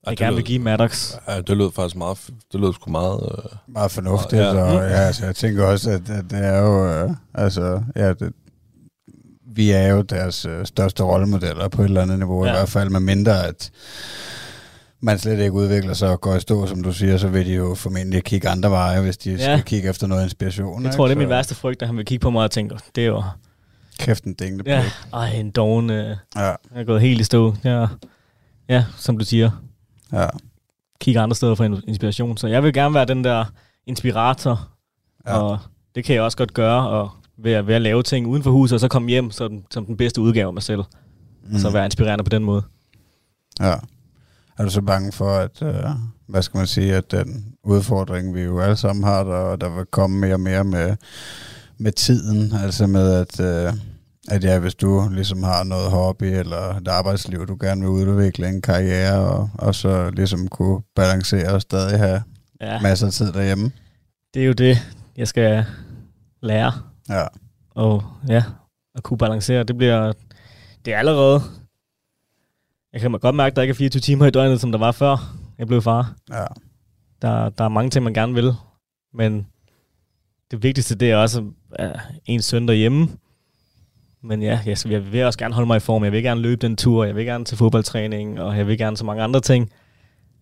jeg 0.06 0.12
det 0.12 0.18
gerne 0.18 0.30
lød- 0.32 0.36
vil 0.36 0.46
give 0.46 0.60
Maddox. 0.60 1.14
Ja, 1.28 1.42
det 1.42 1.58
lød 1.58 1.72
faktisk 1.72 1.96
meget, 1.96 2.18
det 2.52 2.60
lød 2.60 2.74
sgu 2.74 2.92
meget... 2.92 3.20
Øh, 3.46 3.52
Meget 3.68 3.92
fornuftigt, 3.92 4.42
Ja. 4.42 4.54
ja. 4.56 4.64
og 4.64 4.74
ja, 4.90 4.96
altså, 4.96 5.26
jeg 5.26 5.36
tænker 5.36 5.66
også, 5.66 5.92
at, 5.92 6.10
at 6.10 6.26
det 6.32 6.46
er 6.46 6.58
jo, 6.62 6.88
øh, 6.90 7.10
altså, 7.34 7.84
ja, 7.96 8.10
det, 8.14 8.34
vi 9.56 9.72
er 9.72 9.88
jo 9.88 10.02
deres 10.02 10.46
øh, 10.46 10.66
største 10.66 11.04
rollemodeller 11.04 11.68
på 11.68 11.82
et 11.82 11.86
eller 11.88 12.02
andet 12.02 12.20
niveau, 12.20 12.46
ja. 12.46 12.52
Ja. 12.52 12.56
i 12.56 12.60
hvert 12.60 12.70
fald 12.70 12.90
med 12.90 13.00
mindre, 13.00 13.48
at 13.48 13.72
man 15.02 15.20
slet 15.20 15.40
ikke 15.40 15.52
udvikler 15.52 15.94
sig 15.94 16.10
og 16.10 16.22
går 16.22 16.36
i 16.36 16.40
stå, 16.40 16.68
som 16.68 16.84
du 16.84 16.94
siger, 16.94 17.18
så 17.18 17.28
vil 17.28 17.46
de 17.46 17.54
jo 17.54 17.76
formentlig 17.76 18.24
kigge 18.24 18.50
andre 18.50 18.70
veje, 18.72 19.02
hvis 19.02 19.18
de 19.18 19.30
ja. 19.32 19.36
Ja. 19.36 19.58
skal 19.58 19.64
kigge 19.64 19.90
efter 19.90 20.08
noget 20.08 20.24
inspiration. 20.24 20.82
Jeg 20.82 20.88
ikke? 20.90 20.96
tror, 20.96 21.06
det 21.08 21.14
er 21.14 21.18
min 21.20 21.30
værste 21.30 21.56
frygt, 21.56 21.82
at 21.82 21.88
han 21.88 21.98
vil 21.98 22.06
kigge 22.06 22.24
på 22.24 22.30
mig 22.30 22.44
og 22.44 22.52
tænke, 22.52 22.76
det 22.96 23.04
er 23.04 23.08
jo, 23.08 23.24
Kæft 24.00 24.24
en 24.24 24.34
dingle 24.34 24.64
ja, 24.68 24.84
ej, 25.14 25.30
en 25.30 25.52
doven, 25.52 25.90
øh, 25.90 26.06
ja, 26.36 26.42
jeg 26.42 26.56
er 26.76 26.84
gået 26.84 27.02
helt 27.02 27.22
i 27.22 27.24
stå. 27.24 27.56
Ja, 27.64 27.86
ja, 28.70 28.86
som 28.98 29.18
du 29.18 29.26
siger, 29.26 29.52
ja, 30.14 30.28
kigge 31.00 31.20
andre 31.20 31.36
steder 31.36 31.56
for 31.56 31.64
in- 31.64 31.84
inspiration. 31.88 32.38
Så 32.38 32.48
jeg 32.48 32.64
vil 32.64 32.74
gerne 32.74 32.96
være 32.96 33.06
den 33.06 33.24
der 33.24 33.46
inspirator, 33.86 34.70
ja. 35.28 35.38
og 35.38 35.60
det 35.96 36.04
kan 36.04 36.16
jeg 36.16 36.24
også 36.24 36.38
godt 36.38 36.54
gøre, 36.54 36.90
og 36.90 37.10
ved 37.38 37.52
at, 37.52 37.68
ved 37.68 37.76
at 37.76 37.82
lave 37.82 38.04
ting 38.04 38.28
uden 38.28 38.44
for 38.44 38.52
huset, 38.52 38.76
og 38.76 38.80
så 38.80 38.88
komme 38.88 39.10
hjem 39.10 39.30
den, 39.30 39.66
som 39.72 39.86
den 39.86 39.98
bedste 39.98 40.22
udgave 40.22 40.48
af 40.48 40.54
mig 40.54 40.64
selv. 40.64 40.84
Mm. 41.50 41.60
Så 41.60 41.70
være 41.70 41.86
inspirerende 41.86 42.24
på 42.24 42.30
den 42.30 42.44
måde. 42.44 42.64
Ja. 43.60 43.76
Er 44.58 44.64
du 44.64 44.70
så 44.70 44.82
bange 44.82 45.12
for, 45.12 45.32
at, 45.32 45.62
øh, 45.62 45.84
hvad 46.28 46.42
skal 46.42 46.58
man 46.58 46.68
sige, 46.68 46.96
at 46.96 47.12
den 47.12 47.56
udfordring, 47.64 48.36
vi 48.36 48.42
jo 48.42 48.60
alle 48.60 48.76
sammen 48.76 49.04
har, 49.04 49.24
der, 49.24 49.56
der 49.56 49.76
vil 49.76 49.86
komme 49.86 50.20
mere 50.20 50.34
og 50.34 50.40
mere 50.40 50.64
med, 50.64 50.96
med 51.78 51.92
tiden, 51.92 52.54
altså 52.54 52.88
med, 52.88 53.14
at, 53.14 53.40
øh, 53.40 53.74
at 54.30 54.44
ja, 54.44 54.60
hvis 54.60 54.76
du 54.76 55.08
ligesom 55.12 55.44
har 55.44 55.64
noget 55.64 55.92
hobby 55.92 56.24
eller 56.24 56.78
et 56.78 56.88
arbejdsliv, 56.88 57.48
du 57.48 57.58
gerne 57.62 57.82
vil 57.82 57.90
udvikle 57.90 58.48
en 58.50 58.62
karriere, 58.62 59.28
og, 59.30 59.50
og 59.54 59.76
så 59.76 60.10
ligesom 60.10 60.48
kunne 60.48 60.82
balancere 60.96 61.54
og 61.54 61.62
stadig 61.62 62.00
have 62.00 62.24
Ja, 62.62 62.82
masser 62.82 63.06
af 63.08 63.14
tid 63.14 63.34
derhjemme. 63.34 63.72
det 64.34 64.42
er 64.42 64.46
jo 64.46 64.54
det, 64.54 64.78
jeg 65.18 65.28
skal 65.28 65.66
lære. 66.42 66.72
Ja, 67.10 67.26
Og 67.72 68.04
ja, 68.28 68.44
at 68.96 69.04
kunne 69.04 69.18
balancere, 69.18 69.64
det 69.64 69.78
bliver... 69.78 70.14
Det 70.86 70.94
er 70.94 70.98
allerede... 70.98 71.42
Jeg 72.94 73.02
kan 73.02 73.12
godt 73.12 73.36
mærke, 73.36 73.52
at 73.52 73.56
der 73.56 73.62
ikke 73.62 73.72
er 73.72 73.76
24 73.76 74.02
timer 74.02 74.26
i 74.26 74.32
døgnet, 74.32 74.62
som 74.62 74.72
der 74.72 74.80
var 74.80 74.92
før 74.92 75.36
jeg 75.58 75.68
blev 75.68 75.82
far. 75.82 76.14
ja, 76.32 76.46
Der, 77.22 77.50
der 77.50 77.64
er 77.64 77.70
mange 77.70 77.90
ting, 77.90 78.04
man 78.04 78.14
gerne 78.14 78.34
vil, 78.34 78.54
men 79.14 79.48
det 80.52 80.64
vigtigste, 80.64 80.96
det 80.96 81.12
er 81.12 81.18
også 81.18 81.44
at 81.72 82.00
ens 82.26 82.46
søn 82.46 82.68
derhjemme. 82.68 83.08
Men 84.24 84.42
ja, 84.42 84.60
jeg, 84.66 84.78
jeg 84.90 85.12
vil 85.12 85.24
også 85.24 85.40
gerne 85.40 85.54
holde 85.54 85.68
mig 85.68 85.78
i 85.78 85.80
form. 85.80 86.04
Jeg 86.04 86.12
vil 86.12 86.24
gerne 86.24 86.42
løbe 86.42 86.68
den 86.68 86.76
tur, 86.78 87.06
jeg 87.06 87.16
vil 87.16 87.26
gerne 87.26 87.46
til 87.46 87.58
fodboldtræning, 87.58 88.42
og 88.42 88.58
jeg 88.58 88.68
vil 88.68 88.78
gerne 88.78 88.98
så 88.98 89.06
mange 89.06 89.24
andre 89.24 89.40
ting. 89.42 89.72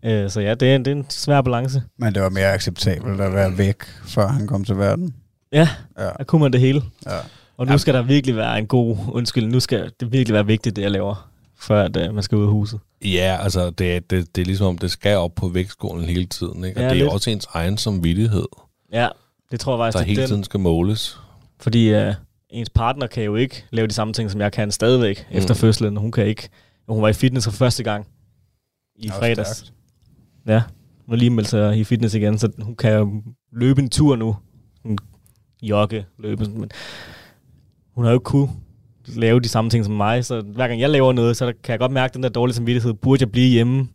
Øh, 0.05 0.29
Så 0.29 0.41
ja, 0.41 0.53
det 0.55 0.73
er, 0.73 0.77
det 0.77 0.87
er 0.87 0.91
en 0.95 1.05
svær 1.09 1.41
balance. 1.41 1.83
men 1.97 2.13
det 2.15 2.21
var 2.21 2.29
mere 2.29 2.53
acceptabelt 2.53 3.21
at 3.21 3.33
være 3.33 3.57
væk, 3.57 3.75
før 4.05 4.27
han 4.27 4.47
kom 4.47 4.63
til 4.65 4.77
verden. 4.77 5.15
Ja, 5.51 5.69
Ja, 5.99 6.03
der 6.17 6.23
kunne 6.23 6.41
man 6.41 6.53
det 6.53 6.61
hele. 6.61 6.81
ja, 7.05 7.17
Og 7.57 7.67
nu 7.67 7.77
skal 7.77 7.93
der 7.93 8.01
virkelig 8.01 8.35
være 8.35 8.57
en 8.59 8.67
god 8.67 8.97
undskyld. 9.11 9.45
Nu 9.47 9.59
skal 9.59 9.91
det 9.99 10.11
virkelig 10.11 10.33
være 10.33 10.45
vigtigt, 10.45 10.75
det 10.75 10.81
jeg 10.81 10.91
laver, 10.91 11.29
før 11.59 11.83
at, 11.83 12.07
uh, 12.09 12.15
man 12.15 12.23
skal 12.23 12.37
ud 12.37 12.43
af 12.43 12.49
huset. 12.49 12.79
ja, 13.05 13.37
altså, 13.41 13.69
det, 13.69 13.95
er- 13.95 13.99
det, 13.99 14.35
det 14.35 14.41
er 14.41 14.45
ligesom, 14.45 14.67
om 14.67 14.77
det 14.77 14.91
skal 14.91 15.17
op 15.17 15.35
på 15.35 15.47
vægtskålen 15.47 16.05
hele 16.05 16.25
tiden. 16.25 16.63
Ikke? 16.63 16.77
Og 16.77 16.81
Ja, 16.83 16.89
det 16.89 16.97
er 16.97 17.03
lidt. 17.03 17.13
også 17.13 17.29
ens 17.29 17.47
egen 17.53 17.77
samvittighed, 17.77 18.45
Ja, 18.93 19.07
det 19.51 19.59
tror 19.59 19.73
jeg 19.73 19.77
der 19.79 19.85
faktisk, 19.85 19.97
det 19.99 20.07
hele 20.07 20.21
den. 20.21 20.27
tiden 20.29 20.43
skal 20.43 20.59
måles. 20.59 21.19
Fordi 21.59 21.95
uh, 22.07 22.13
ens 22.51 22.69
partner 22.69 23.07
kan 23.07 23.23
jo 23.23 23.35
ikke 23.35 23.65
lave 23.71 23.87
de 23.87 23.93
samme 23.93 24.13
ting, 24.13 24.31
som 24.31 24.41
jeg 24.41 24.51
kan 24.51 24.71
stadigvæk 24.71 25.25
mm. 25.29 25.37
efter 25.37 25.53
fødslen. 25.53 25.97
Hun 25.97 26.11
kan 26.11 26.25
ikke. 26.25 26.49
Hun 26.87 27.01
var 27.01 27.07
i 27.09 27.13
fitness 27.13 27.47
for 27.47 27.51
første 27.51 27.83
gang 27.83 28.07
i 28.95 29.07
Nå, 29.07 29.13
fredags. 29.13 29.57
stærkt. 29.57 29.73
Ja, 30.47 30.63
hun 31.05 31.17
lige 31.17 31.29
meldt 31.29 31.49
sig 31.49 31.77
i 31.77 31.83
fitness 31.83 32.15
igen, 32.15 32.37
så 32.37 32.51
hun 32.61 32.75
kan 32.75 32.93
jo 32.93 33.23
løbe 33.51 33.81
en 33.81 33.89
tur 33.89 34.15
nu. 34.15 34.35
Hun 34.83 34.97
jogge, 35.61 36.05
løbe. 36.19 36.45
Men 36.45 36.71
hun 37.95 38.03
har 38.03 38.11
jo 38.11 38.15
ikke 38.15 38.23
kunne 38.23 38.49
lave 39.07 39.39
de 39.39 39.47
samme 39.49 39.69
ting 39.69 39.85
som 39.85 39.93
mig, 39.93 40.25
så 40.25 40.41
hver 40.41 40.67
gang 40.67 40.81
jeg 40.81 40.89
laver 40.89 41.13
noget, 41.13 41.37
så 41.37 41.53
kan 41.63 41.71
jeg 41.71 41.79
godt 41.79 41.91
mærke 41.91 42.13
den 42.13 42.23
der 42.23 42.29
dårlige 42.29 42.55
samvittighed. 42.55 42.93
Burde 42.93 43.21
jeg 43.21 43.31
blive 43.31 43.49
hjemme 43.49 43.87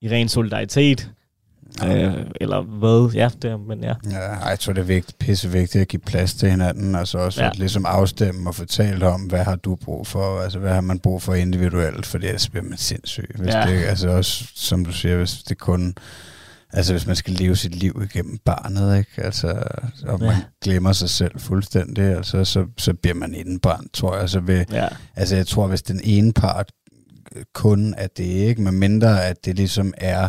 i 0.00 0.08
ren 0.08 0.28
solidaritet? 0.28 1.12
Øh, 1.84 2.12
eller 2.40 2.62
hvad, 2.62 3.12
ja, 3.14 3.28
det, 3.42 3.60
men 3.60 3.82
ja. 3.82 3.94
Ja, 4.10 4.18
ej, 4.18 4.48
jeg 4.48 4.60
tror, 4.60 4.72
det 4.72 4.80
er 4.80 4.84
vigtigt, 4.84 5.18
pisse 5.18 5.50
vigtigt 5.50 5.82
at 5.82 5.88
give 5.88 6.00
plads 6.06 6.34
til 6.34 6.50
hinanden, 6.50 6.94
altså 6.94 7.18
også 7.18 7.42
Ja. 7.42 7.50
at 7.50 7.58
ligesom 7.58 7.86
afstemme 7.86 8.50
og 8.50 8.54
fortælle 8.54 9.06
om, 9.08 9.20
hvad 9.20 9.44
har 9.44 9.56
du 9.56 9.76
brug 9.76 10.06
for, 10.06 10.40
altså 10.40 10.58
hvad 10.58 10.72
har 10.74 10.80
man 10.80 10.98
brug 10.98 11.22
for 11.22 11.34
individuelt, 11.34 12.06
for 12.06 12.18
ellers 12.18 12.48
bliver 12.48 12.64
man 12.64 12.78
sindssyg. 12.78 13.30
Hvis 13.38 13.54
Ja. 13.54 13.62
det, 13.68 13.84
altså 13.84 14.08
også, 14.08 14.44
som 14.54 14.84
du 14.84 14.92
siger, 14.92 15.16
hvis 15.16 15.32
det 15.48 15.58
kun, 15.58 15.94
altså 16.72 16.92
hvis 16.92 17.06
man 17.06 17.16
skal 17.16 17.34
leve 17.34 17.56
sit 17.56 17.74
liv 17.74 18.02
igennem 18.10 18.38
barnet, 18.44 18.98
ikke? 18.98 19.22
Altså, 19.24 19.62
og 20.06 20.20
man 20.20 20.28
Ja. 20.28 20.36
glemmer 20.64 20.92
sig 20.92 21.10
selv 21.10 21.40
fuldstændig, 21.40 22.04
altså, 22.04 22.44
så, 22.44 22.66
så 22.78 22.94
bliver 22.94 23.14
man 23.14 23.34
indenbrændt, 23.34 23.92
tror 23.92 24.16
jeg. 24.18 24.28
Så 24.30 24.40
vil, 24.40 24.66
ja. 24.72 24.88
Altså 25.16 25.36
jeg 25.36 25.46
tror, 25.46 25.66
hvis 25.66 25.82
den 25.82 26.00
ene 26.04 26.32
part 26.32 26.72
kun 27.54 27.94
er 27.98 28.06
det, 28.16 28.24
ikke? 28.24 28.62
Men 28.62 28.74
mindre 28.78 29.24
at 29.24 29.44
det 29.44 29.56
ligesom 29.56 29.94
er, 29.96 30.28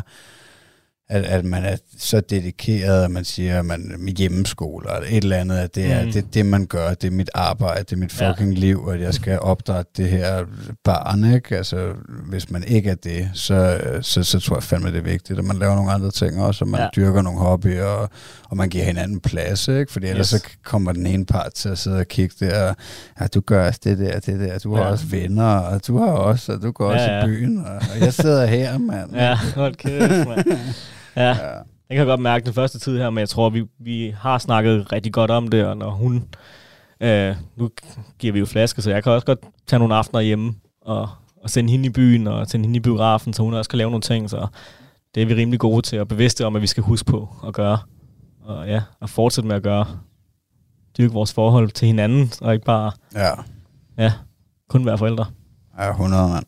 at, 1.10 1.24
at 1.24 1.46
man 1.46 1.66
er 1.66 1.76
så 1.98 2.20
dedikeret, 2.22 3.04
at 3.04 3.12
man 3.12 3.26
siger, 3.26 3.60
at 3.60 3.66
man 3.66 4.10
hjemmeskoler 4.18 4.92
eller 4.92 5.08
et 5.10 5.24
eller 5.24 5.38
andet, 5.38 5.58
at 5.58 5.76
det 5.76 5.86
er 5.92 6.06
Mm. 6.06 6.12
det, 6.12 6.24
er 6.24 6.28
det, 6.34 6.46
man 6.46 6.66
gør, 6.66 6.90
det 6.94 7.04
er 7.08 7.12
mit 7.12 7.30
arbejde, 7.34 7.84
det 7.84 7.92
er 7.94 7.98
mit 7.98 8.22
Ja. 8.22 8.32
fucking 8.32 8.54
liv, 8.54 8.90
at 8.94 9.02
jeg 9.02 9.14
skal 9.14 9.40
opdrætte 9.40 9.92
det 9.98 10.10
her 10.10 10.46
barn, 10.84 11.34
ikke? 11.34 11.58
Altså, 11.58 11.92
hvis 12.30 12.50
man 12.52 12.64
ikke 12.64 12.90
er 12.90 12.96
det, 12.96 13.30
så, 13.34 13.80
så, 14.02 14.24
så 14.24 14.40
tror 14.40 14.56
jeg 14.56 14.64
fandme, 14.64 14.92
det 14.92 14.98
er 14.98 15.02
vigtigt, 15.02 15.40
at 15.40 15.46
man 15.46 15.58
laver 15.58 15.76
nogle 15.76 15.92
andre 15.92 16.12
ting 16.12 16.42
også, 16.42 16.66
og 16.66 16.70
man 16.70 16.80
Ja. 16.80 16.84
ja. 16.84 16.90
dyrker 16.96 17.22
nogle 17.22 17.40
hobbyer, 17.40 17.84
og, 17.84 18.10
og 18.50 18.58
man 18.58 18.70
giver 18.70 18.84
hinanden 18.86 19.20
plads, 19.20 19.68
ikke? 19.68 19.92
Fordi 19.92 20.08
ellers 20.08 20.30
Yes. 20.30 20.42
så 20.42 20.48
kommer 20.64 20.92
den 20.92 21.06
ene 21.08 21.26
part 21.26 21.54
til 21.54 21.70
at 21.70 21.78
sidde 21.78 21.98
og 22.00 22.08
kigge 22.08 22.36
der, 22.40 22.74
ja, 23.22 23.28
du 23.28 23.40
gør 23.42 23.68
også 23.68 23.80
det 23.84 23.98
der, 23.98 24.20
det 24.20 24.40
der, 24.40 24.60
du 24.60 24.76
har 24.76 24.84
Ja. 24.84 24.90
også 24.92 25.06
venner, 25.06 25.54
og 25.58 25.88
du 25.88 25.98
har 25.98 26.08
også, 26.08 26.52
og 26.54 26.62
du 26.62 26.72
går 26.72 26.92
Ja, 26.92 26.94
også 26.94 27.12
ja. 27.12 27.24
i 27.24 27.28
byen, 27.28 27.58
og, 27.58 27.76
og 27.76 28.00
jeg 28.00 28.14
sidder 28.14 28.46
her, 28.46 28.78
mand. 28.78 29.16
Ja, 29.16 29.36
hold 29.56 29.76
kæft, 29.76 30.28
mand. 30.28 30.46
Ja, 31.20 31.30
ja. 31.30 31.56
jeg 31.90 31.98
kan 31.98 32.06
godt 32.06 32.20
mærke 32.20 32.46
den 32.46 32.54
første 32.54 32.80
tid 32.80 32.98
her, 32.98 33.10
men 33.10 33.20
jeg 33.20 33.30
tror, 33.30 33.50
vi, 33.50 33.66
vi 33.80 34.16
har 34.18 34.38
snakket 34.38 34.92
rigtig 34.92 35.14
godt 35.14 35.32
om 35.32 35.48
det, 35.48 35.66
og 35.66 35.78
når 35.78 35.90
hun... 35.90 36.28
Øh, 37.02 37.36
nu 37.56 37.70
giver 38.20 38.34
vi 38.34 38.40
jo 38.40 38.46
flasker, 38.46 38.82
så 38.82 38.92
jeg 38.92 39.04
kan 39.04 39.12
også 39.12 39.26
godt 39.26 39.40
tage 39.68 39.80
nogle 39.80 39.96
aftener 39.96 40.22
hjemme 40.22 40.56
og, 40.82 41.10
og 41.44 41.50
sende 41.50 41.72
hende 41.72 41.86
i 41.86 41.90
byen 41.90 42.28
og 42.28 42.48
sende 42.48 42.66
hende 42.66 42.78
i 42.78 42.80
biografen, 42.80 43.34
så 43.34 43.44
hun 43.44 43.54
også 43.54 43.70
kan 43.70 43.78
lave 43.78 43.90
nogle 43.92 44.02
ting, 44.02 44.30
så 44.30 44.48
det 45.16 45.24
er 45.24 45.28
vi 45.28 45.34
rimelig 45.36 45.60
gode 45.60 45.82
til, 45.82 46.00
og 46.00 46.08
bevidste 46.08 46.46
om, 46.46 46.56
at 46.56 46.62
vi 46.62 46.68
skal 46.68 46.84
huske 46.84 47.06
på 47.12 47.30
at 47.48 47.54
gøre. 47.54 47.78
Og 48.44 48.68
ja, 48.68 48.82
og 49.00 49.10
fortsætte 49.10 49.48
med 49.48 49.56
at 49.56 49.64
gøre. 49.64 49.86
Dyrke 50.98 51.14
vores 51.14 51.34
forhold 51.34 51.72
til 51.72 51.86
hinanden, 51.86 52.32
og 52.42 52.54
ikke 52.54 52.66
bare 52.66 52.92
Ja, 53.16 53.30
ja, 53.98 54.14
kun 54.70 54.86
være 54.86 54.98
forældre. 54.98 55.26
ja 55.80 55.90
100 55.90 56.30
mand. 56.30 56.46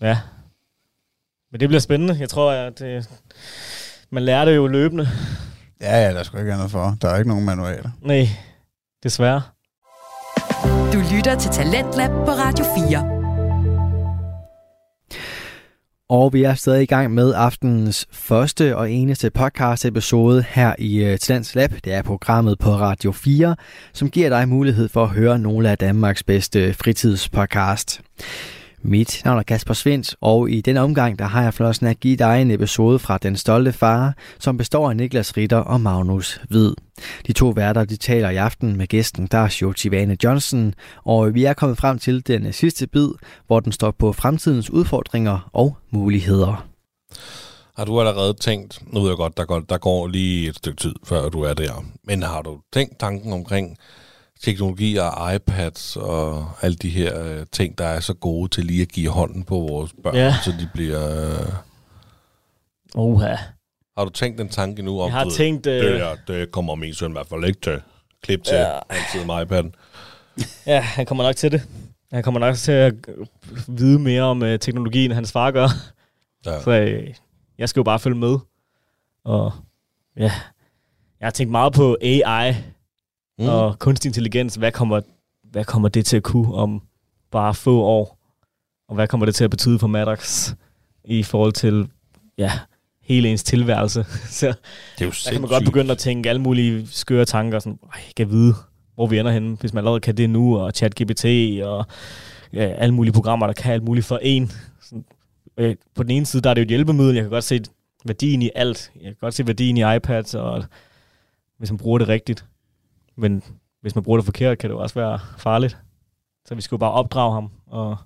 Ja. 0.00 0.18
Men 1.52 1.60
det 1.60 1.68
bliver 1.68 1.80
spændende. 1.80 2.16
Jeg 2.20 2.28
tror, 2.28 2.52
at 2.52 2.78
det, 2.78 3.10
man 4.10 4.22
lærer 4.22 4.44
det 4.44 4.56
jo 4.56 4.66
løbende. 4.66 5.08
Ja, 5.80 5.96
ja, 6.04 6.12
der 6.12 6.18
er 6.18 6.22
sgu 6.22 6.38
ikke 6.38 6.52
andet 6.52 6.70
for. 6.70 6.96
Der 7.02 7.08
er 7.08 7.16
ikke 7.18 7.28
nogen 7.28 7.44
manualer. 7.44 7.90
Nej, 8.02 8.28
desværre. 9.02 9.42
Du 10.92 11.02
lytter 11.14 11.36
til 11.38 11.50
Talentlab 11.50 12.10
på 12.10 12.30
Radio 12.30 12.64
4. 12.88 13.18
Og 16.10 16.32
vi 16.32 16.42
er 16.42 16.54
stadig 16.54 16.82
i 16.82 16.86
gang 16.86 17.14
med 17.14 17.34
aftenens 17.34 18.06
første 18.12 18.76
og 18.76 18.90
eneste 18.90 19.30
podcast 19.30 19.84
episode 19.84 20.44
her 20.48 20.74
i 20.78 21.12
uh, 21.12 21.16
Talents 21.16 21.54
Lab. 21.54 21.72
Det 21.84 21.92
er 21.92 22.02
programmet 22.02 22.58
på 22.58 22.70
Radio 22.70 23.12
4, 23.12 23.56
som 23.92 24.10
giver 24.10 24.28
dig 24.28 24.48
mulighed 24.48 24.88
for 24.88 25.02
at 25.02 25.08
høre 25.08 25.38
nogle 25.38 25.70
af 25.70 25.78
Danmarks 25.78 26.22
bedste 26.22 26.74
fritidspodcast. 26.74 28.00
Mit 28.82 29.22
navn 29.24 29.38
er 29.38 29.42
Kasper 29.42 29.74
Svendt, 29.74 30.16
og 30.20 30.50
i 30.50 30.60
den 30.60 30.76
omgang 30.76 31.18
der 31.18 31.24
har 31.24 31.42
jeg 31.42 31.54
fornøjelsen 31.54 31.86
at 31.86 32.00
give 32.00 32.16
dig 32.16 32.42
en 32.42 32.50
episode 32.50 32.98
fra 32.98 33.18
Den 33.18 33.36
Stolte 33.36 33.72
Far, 33.72 34.14
som 34.38 34.56
består 34.56 34.90
af 34.90 34.96
Niklas 34.96 35.36
Ritter 35.36 35.56
og 35.56 35.80
Magnus 35.80 36.40
Hvid. 36.48 36.74
De 37.26 37.32
to 37.32 37.48
værter 37.48 37.84
de 37.84 37.96
taler 37.96 38.30
i 38.30 38.36
aften 38.36 38.76
med 38.76 38.86
gæsten, 38.86 39.26
der 39.26 39.38
er 39.38 39.48
Shoti 39.48 39.88
Johnson, 40.24 40.74
og 41.04 41.34
vi 41.34 41.44
er 41.44 41.52
kommet 41.52 41.78
frem 41.78 41.98
til 41.98 42.26
den 42.26 42.52
sidste 42.52 42.86
bid, 42.86 43.08
hvor 43.46 43.60
den 43.60 43.72
står 43.72 43.90
på 43.90 44.12
fremtidens 44.12 44.70
udfordringer 44.70 45.50
og 45.52 45.76
muligheder. 45.90 46.66
Har 47.76 47.84
du 47.84 48.00
allerede 48.00 48.34
tænkt, 48.34 48.82
nu 48.92 49.00
ved 49.00 49.08
jeg 49.08 49.16
godt, 49.16 49.36
der 49.36 49.44
går, 49.44 49.60
der 49.60 49.78
går 49.78 50.06
lige 50.06 50.48
et 50.48 50.56
stykke 50.56 50.80
tid, 50.80 50.94
før 51.04 51.28
du 51.28 51.42
er 51.42 51.54
der, 51.54 51.84
men 52.04 52.22
har 52.22 52.42
du 52.42 52.58
tænkt 52.72 52.98
tanken 53.00 53.32
omkring 53.32 53.76
teknologi 54.42 54.96
og 54.96 55.34
iPads 55.34 55.96
og 55.96 56.50
alle 56.62 56.76
de 56.76 56.88
her 56.88 57.22
øh, 57.24 57.46
ting, 57.52 57.78
der 57.78 57.84
er 57.86 58.00
så 58.00 58.14
gode 58.14 58.48
til 58.48 58.64
lige 58.64 58.82
at 58.82 58.88
give 58.88 59.10
hånden 59.10 59.44
på 59.44 59.54
vores 59.54 59.92
børn, 60.02 60.14
Ja. 60.14 60.34
så 60.44 60.50
de 60.60 60.68
bliver... 60.74 61.30
Øh, 61.40 61.46
Oha. 62.94 63.36
har 63.98 64.04
du 64.04 64.10
tænkt 64.10 64.38
den 64.38 64.48
tanke 64.48 64.82
nu 64.82 65.00
om, 65.00 65.06
Jeg 65.10 65.16
har 65.18 65.24
du 65.24 65.30
tænkt... 65.30 65.64
det, 65.64 65.84
Øh, 65.84 66.00
der, 66.00 66.16
det 66.26 66.50
kommer 66.52 66.74
min 66.74 66.94
søn 66.94 67.10
i 67.10 67.12
hvert 67.12 67.26
fald 67.26 67.44
ikke 67.44 67.60
til. 67.60 67.80
Klip 68.22 68.44
til 68.44 68.54
Ja. 68.54 68.68
ja. 68.68 68.78
altid 68.88 69.24
med 69.24 69.34
iPad'en. 69.34 69.70
ja, 70.66 70.80
han 70.80 71.06
kommer 71.06 71.24
nok 71.24 71.36
til 71.36 71.52
det. 71.52 71.62
Han 72.12 72.22
kommer 72.22 72.40
nok 72.40 72.56
til 72.56 72.72
at 72.72 72.94
vide 73.68 73.98
mere 73.98 74.22
om 74.22 74.42
øh, 74.42 74.58
teknologien, 74.58 75.04
end 75.10 75.12
hans 75.14 75.32
far 75.32 75.50
gør. 75.50 75.68
Ja. 76.46 76.60
Så 76.60 76.70
øh, 76.70 77.14
jeg 77.58 77.68
skal 77.68 77.80
jo 77.80 77.84
bare 77.84 77.98
følge 77.98 78.16
med. 78.16 78.38
Og 79.24 79.52
ja, 80.16 80.32
jeg 81.20 81.26
har 81.26 81.30
tænkt 81.30 81.50
meget 81.50 81.72
på 81.72 81.96
AI 82.02 82.54
Mm. 83.38 83.48
og 83.48 83.78
kunstig 83.78 84.08
intelligens. 84.08 84.54
Hvad 84.54 84.72
kommer, 84.72 85.00
hvad 85.50 85.64
kommer 85.64 85.88
det 85.88 86.06
til 86.06 86.16
at 86.16 86.22
kunne 86.22 86.54
om 86.54 86.82
bare 87.30 87.54
få 87.54 87.82
år? 87.82 88.18
Og 88.88 88.94
hvad 88.94 89.08
kommer 89.08 89.26
det 89.26 89.34
til 89.34 89.44
at 89.44 89.50
betyde 89.50 89.78
for 89.78 89.86
Maddox 89.86 90.52
i 91.04 91.22
forhold 91.22 91.52
til 91.52 91.88
ja, 92.38 92.52
hele 93.02 93.28
ens 93.28 93.42
tilværelse? 93.42 94.06
Så 94.40 94.46
Det 94.46 94.54
er 95.00 95.04
jo 95.04 95.10
der 95.24 95.30
kan 95.32 95.40
man 95.40 95.50
godt 95.50 95.64
begynde 95.64 95.90
at 95.90 95.98
tænke 95.98 96.28
alle 96.28 96.40
mulige 96.42 96.86
skøre 96.90 97.24
tanker. 97.24 97.58
Sådan, 97.58 97.78
Ej, 97.82 98.00
jeg 98.06 98.14
kan 98.16 98.30
vide, 98.30 98.54
hvor 98.94 99.06
vi 99.06 99.18
ender 99.18 99.32
henne, 99.32 99.56
hvis 99.56 99.72
man 99.72 99.80
allerede 99.80 100.00
kan 100.00 100.16
det 100.16 100.30
nu, 100.30 100.58
og 100.58 100.72
ChatGPT 100.74 101.24
og 101.64 101.86
ja, 102.52 102.64
alle 102.64 102.94
mulige 102.94 103.12
programmer, 103.12 103.46
der 103.46 103.52
kan 103.52 103.72
alt 103.72 103.82
muligt 103.82 104.06
for 104.06 104.18
en. 104.22 104.52
Sådan, 104.82 105.04
øh, 105.56 105.76
på 105.94 106.02
den 106.02 106.10
ene 106.10 106.26
side, 106.26 106.42
der 106.42 106.50
er 106.50 106.54
det 106.54 106.60
jo 106.60 106.64
et 106.64 106.68
hjælpemiddel. 106.68 107.14
Jeg 107.14 107.24
kan 107.24 107.30
godt 107.30 107.44
se 107.44 107.60
værdien 108.04 108.42
i 108.42 108.50
alt. 108.54 108.90
Jeg 108.94 109.04
kan 109.04 109.16
godt 109.20 109.34
se 109.34 109.46
værdien 109.46 109.76
i 109.76 109.96
iPads, 109.96 110.34
og 110.34 110.64
hvis 111.58 111.70
man 111.70 111.78
bruger 111.78 111.98
det 111.98 112.08
rigtigt. 112.08 112.44
Men 113.18 113.42
hvis 113.80 113.94
man 113.94 114.04
bruger 114.04 114.18
det 114.18 114.24
forkert, 114.24 114.58
kan 114.58 114.70
det 114.70 114.78
også 114.78 114.94
være 114.94 115.18
farligt. 115.38 115.76
Så 116.46 116.54
vi 116.54 116.60
skal 116.62 116.74
jo 116.76 116.78
bare 116.78 116.92
opdrage 116.92 117.34
ham 117.34 117.50
og 117.66 117.96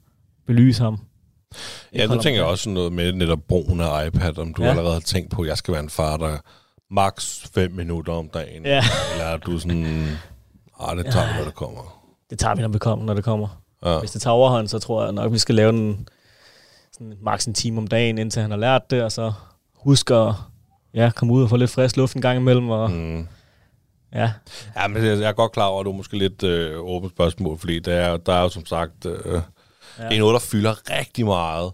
belyse 0.47 0.83
ham. 0.83 0.99
Ja, 1.95 2.07
nu 2.07 2.19
tænker 2.19 2.41
jeg 2.41 2.45
også 2.51 2.71
noget 2.71 2.93
med 2.93 3.13
netop 3.13 3.39
brugen 3.49 3.81
af 3.81 4.07
iPad, 4.07 4.39
om 4.39 4.55
du 4.55 4.63
Ja. 4.63 4.67
ja. 4.67 4.71
allerede 4.71 4.93
har 4.93 5.01
tænkt 5.01 5.31
på, 5.31 5.43
at 5.43 5.49
jeg 5.49 5.57
skal 5.57 5.73
være 5.73 5.83
en 5.83 5.91
far, 5.91 6.17
der 6.17 6.37
maks 6.91 7.51
5 7.55 7.73
minutter 7.73 8.13
om 8.13 8.29
dagen. 8.29 8.65
Ja. 8.67 8.85
Eller 9.13 9.25
er 9.27 9.37
du 9.37 9.59
sådan, 9.59 10.07
ah, 10.81 10.97
det 10.97 11.07
tager 11.13 11.27
vi, 11.27 11.39
når 11.39 11.45
det 11.45 11.55
kommer. 11.55 12.03
Det 12.31 12.39
tager 12.39 12.55
vi, 12.55 12.63
når 12.63 12.69
det 12.69 12.81
kommer. 12.81 13.07
Når 13.07 13.15
det 13.15 13.25
kommer. 13.25 13.63
Ja. 13.85 13.99
Hvis 13.99 14.11
det 14.11 14.23
tager 14.23 14.35
overhånd, 14.35 14.69
så 14.69 14.79
tror 14.79 15.05
jeg 15.05 15.13
nok, 15.13 15.33
vi 15.33 15.39
skal 15.39 15.55
lave 15.55 15.73
den 15.73 16.09
sådan 16.93 17.15
maks 17.23 17.47
en 17.47 17.55
time 17.55 17.79
om 17.79 17.87
dagen, 17.87 18.19
indtil 18.19 18.43
han 18.43 18.51
har 18.51 18.59
lært 18.59 18.91
det, 18.91 19.03
og 19.03 19.13
så 19.13 19.33
huske 19.75 20.15
at 20.15 20.35
ja, 20.95 21.11
komme 21.15 21.35
ud 21.35 21.43
og 21.43 21.49
få 21.49 21.57
lidt 21.57 21.71
frisk 21.71 21.97
luft 21.97 22.15
en 22.17 22.23
gang 22.23 22.39
imellem. 22.39 22.71
Og, 22.71 22.91
mm. 22.91 23.29
Ja, 24.15 24.33
Ja, 24.77 24.89
men 24.89 25.05
jeg 25.05 25.21
er 25.21 25.33
godt 25.33 25.53
klar 25.53 25.67
over, 25.67 25.81
at 25.81 25.85
du 25.87 25.91
er 25.93 25.97
måske 25.97 26.19
lidt 26.19 26.43
øh, 26.43 26.79
åbent 26.81 27.13
spørgsmål, 27.13 27.59
fordi 27.59 27.79
der 27.79 27.95
er, 27.95 28.17
der 28.17 28.33
er 28.33 28.43
jo 28.43 28.49
som 28.49 28.67
sagt, 28.67 29.07
øh, 29.07 29.13
ja. 29.99 30.09
det 30.09 30.15
er 30.17 30.19
noget, 30.19 30.33
der 30.33 30.39
fylder 30.41 30.75
rigtig 30.91 31.25
meget 31.27 31.73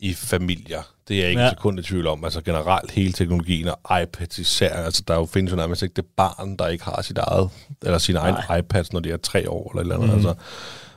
i 0.00 0.14
familier. 0.14 0.82
Det 1.08 1.16
er 1.16 1.20
jeg 1.20 1.30
ikke 1.30 1.42
Ja. 1.42 1.50
sekund 1.50 1.78
i 1.78 1.82
tvivl 1.82 2.06
om. 2.06 2.24
Altså 2.24 2.40
generelt 2.40 2.90
hele 2.90 3.12
teknologien 3.12 3.68
og 3.84 4.02
iPads 4.02 4.38
især. 4.38 4.74
Altså 4.84 5.02
der 5.08 5.14
er 5.14 5.18
jo 5.18 5.24
findes 5.26 5.50
jo 5.52 5.56
nærmest 5.56 5.82
ikke 5.82 5.92
det 5.94 6.04
barn, 6.16 6.56
der 6.56 6.68
ikke 6.68 6.84
har 6.84 7.02
sit 7.02 7.18
eget, 7.18 7.50
eller 7.82 7.98
sin 7.98 8.16
egen 8.16 8.34
Nej. 8.48 8.58
iPads, 8.58 8.92
når 8.92 9.00
de 9.00 9.10
er 9.10 9.16
tre 9.16 9.50
år 9.50 9.70
eller 9.70 9.80
et 9.80 9.84
eller 9.84 9.94
andet. 9.94 10.08
Mm. 10.08 10.14
Altså. 10.28 10.34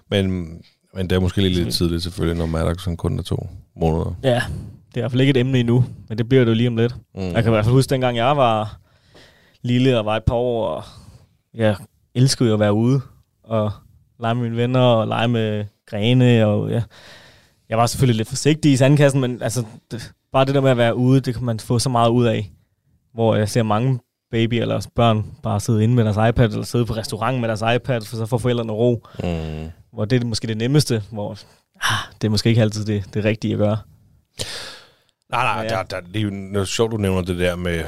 Men, 0.10 0.32
men 0.94 1.10
det 1.10 1.16
er 1.16 1.20
måske 1.20 1.42
lige 1.42 1.64
lidt 1.64 1.74
tidligt 1.76 2.04
selvfølgelig, 2.04 2.38
når 2.38 2.46
Maddox 2.46 2.80
sådan 2.84 2.98
kun 2.98 3.20
er 3.20 3.24
to 3.24 3.48
måneder. 3.76 4.14
ja, 4.24 4.30
det 4.90 4.96
er 4.96 4.98
i 4.98 5.02
hvert 5.02 5.12
fald 5.12 5.22
ikke 5.22 5.32
et 5.32 5.38
emne 5.38 5.60
endnu, 5.60 5.86
men 6.10 6.18
det 6.18 6.30
bliver 6.30 6.44
det 6.44 6.50
jo 6.52 6.56
lige 6.56 6.68
om 6.68 6.76
lidt. 6.78 6.96
Mm. 7.16 7.22
Jeg 7.22 7.34
kan 7.34 7.46
i 7.46 7.50
hvert 7.50 7.66
fald 7.66 7.76
huske, 7.76 7.90
dengang 7.90 8.18
jeg 8.18 8.38
var 8.38 8.78
lille 9.66 10.00
og 10.00 10.06
var 10.06 10.16
et 10.18 10.24
par 10.24 10.36
år, 10.36 10.68
og 10.68 10.84
jeg 11.54 11.76
elskede 12.16 12.50
jo 12.50 12.54
at 12.54 12.60
være 12.60 12.74
ude 12.74 13.02
og 13.44 13.72
lege 14.20 14.36
med 14.36 14.44
mine 14.44 14.58
venner 14.58 14.80
og 14.80 15.08
lege 15.08 15.28
med 15.28 15.66
grene. 15.90 16.46
Og 16.46 16.70
ja. 16.70 16.84
Jeg 17.70 17.78
var 17.78 17.86
selvfølgelig 17.86 18.18
lidt 18.18 18.28
forsigtig 18.30 18.72
i 18.72 18.78
sandkassen, 18.78 19.22
men 19.22 19.42
altså, 19.42 19.64
det, 19.92 20.12
bare 20.34 20.46
det 20.46 20.56
der 20.56 20.62
med 20.62 20.72
at 20.72 20.78
være 20.78 20.96
ude, 20.96 21.20
det 21.22 21.34
kan 21.36 21.44
man 21.44 21.60
få 21.60 21.80
så 21.80 21.90
meget 21.90 22.10
ud 22.10 22.26
af. 22.26 22.52
Hvor 23.14 23.36
jeg 23.36 23.50
ser 23.50 23.64
mange 23.64 24.00
baby 24.32 24.54
eller 24.54 24.88
børn 24.96 25.26
bare 25.44 25.60
sidde 25.60 25.84
inde 25.84 25.96
med 25.96 26.04
deres 26.06 26.30
iPad, 26.30 26.50
eller 26.50 26.64
sidde 26.64 26.86
på 26.86 26.94
restaurant 26.94 27.40
med 27.40 27.48
deres 27.48 27.64
iPad, 27.76 28.02
for 28.02 28.16
så 28.16 28.26
får 28.26 28.38
forældrene 28.38 28.74
ro. 28.74 29.04
Mm. 29.24 29.72
Hvor 29.94 30.06
det 30.06 30.22
er 30.22 30.26
måske 30.26 30.48
det 30.48 30.58
nemmeste, 30.58 31.04
hvor 31.12 31.32
ah, 31.82 32.14
det 32.22 32.28
er 32.28 32.32
måske 32.32 32.50
ikke 32.50 32.62
altid 32.62 32.86
det, 32.86 33.04
det 33.14 33.24
rigtige 33.26 33.54
at 33.54 33.58
gøre. 33.58 33.78
Nej, 35.32 35.44
nej, 35.44 35.54
Ja. 35.56 35.62
ja. 35.64 35.68
der, 35.70 35.84
der, 35.84 36.00
det 36.14 36.16
er 36.16 36.22
jo 36.22 36.30
noget 36.30 36.68
sjovt, 36.68 36.92
du 36.92 36.98
nævner 36.98 37.22
det 37.22 37.40
der 37.40 37.56
med, 37.56 37.84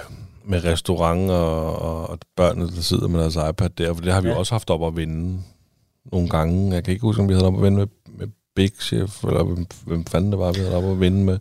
med 0.47 0.63
restaurant 0.63 1.31
og, 1.31 1.75
og, 1.79 2.09
og 2.09 2.19
børnene, 2.35 2.67
der 2.75 2.81
sidder 2.81 3.07
med 3.07 3.19
deres 3.19 3.35
iPad 3.35 3.69
der, 3.69 3.93
for 3.93 4.01
det 4.01 4.13
har 4.13 4.21
vi 4.21 4.27
Ja. 4.29 4.35
også 4.35 4.53
haft 4.53 4.69
op 4.69 4.83
at 4.87 4.95
vinde 4.97 5.41
nogle 6.11 6.29
gange. 6.29 6.73
Jeg 6.73 6.83
kan 6.83 6.91
ikke 6.91 7.01
huske, 7.01 7.21
om 7.21 7.29
vi 7.29 7.33
havde 7.33 7.45
op 7.47 7.57
at 7.57 7.63
vinde 7.63 7.77
med, 7.77 7.87
med 8.17 8.27
Big 8.55 8.71
Chef, 8.81 9.23
eller 9.23 9.43
hvem, 9.43 9.65
hvem 9.85 10.05
fanden 10.05 10.31
det 10.31 10.39
var, 10.39 10.51
vi 10.51 10.59
havde 10.59 10.75
op 10.75 10.83
at 10.83 10.99
vinde 10.99 11.23
med. 11.25 11.39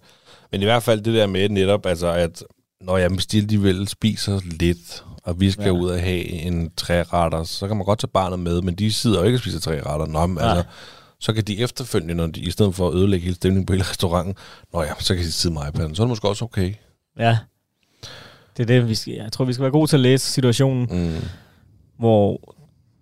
Men 0.53 0.61
i 0.63 0.65
hvert 0.65 0.83
fald 0.83 1.01
det 1.01 1.15
der 1.15 1.27
med 1.27 1.49
netop, 1.49 1.87
altså 1.87 2.07
at 2.13 2.45
Nå 2.81 2.97
ja, 2.97 3.09
hvis 3.09 3.27
de 3.27 3.39
alligevel 3.39 3.89
spiser 3.89 4.41
lidt, 4.45 5.05
og 5.23 5.41
vi 5.41 5.51
skal 5.51 5.65
Ja. 5.65 5.71
ud 5.71 5.89
og 5.91 6.01
have 6.01 6.25
en 6.25 6.71
træretter, 6.77 7.45
så 7.45 7.69
kan 7.69 7.77
man 7.77 7.87
godt 7.87 7.99
tage 7.99 8.09
barnet 8.15 8.39
med, 8.39 8.63
men 8.63 8.75
de 8.75 8.93
sidder 8.93 9.19
jo 9.21 9.25
ikke 9.27 9.37
og 9.37 9.41
spiser 9.41 9.61
træretter. 9.61 10.07
Nå, 10.07 10.27
men 10.27 10.39
altså, 10.39 10.65
så 11.21 11.33
kan 11.33 11.45
de 11.45 11.59
efterfølgende, 11.59 12.15
når 12.15 12.27
de, 12.27 12.41
i 12.41 12.51
stedet 12.51 12.75
for 12.75 12.89
at 12.89 12.95
ødelægge 12.95 13.25
hele 13.25 13.35
stemningen 13.37 13.67
på 13.67 13.73
hele 13.73 13.85
restauranten, 13.91 14.35
nå 14.73 14.83
ja, 14.83 14.93
så 14.99 15.15
kan 15.15 15.25
de 15.25 15.33
sidde 15.33 15.55
med 15.55 15.63
iPad'en. 15.63 15.95
Så 15.95 16.03
er 16.03 16.07
det 16.07 16.09
måske 16.09 16.29
også 16.29 16.45
okay. 16.45 16.75
Ja. 17.19 17.39
Det 18.57 18.63
er 18.63 18.67
det, 18.67 18.89
vi 18.89 18.95
skal, 18.95 19.13
jeg 19.15 19.33
tror, 19.33 19.45
vi 19.45 19.53
skal 19.53 19.63
være 19.63 19.73
gode 19.73 19.87
til 19.87 19.97
at 19.97 20.01
læse 20.01 20.27
situationen, 20.33 20.89
Mm. 20.91 21.23
hvor 21.99 22.55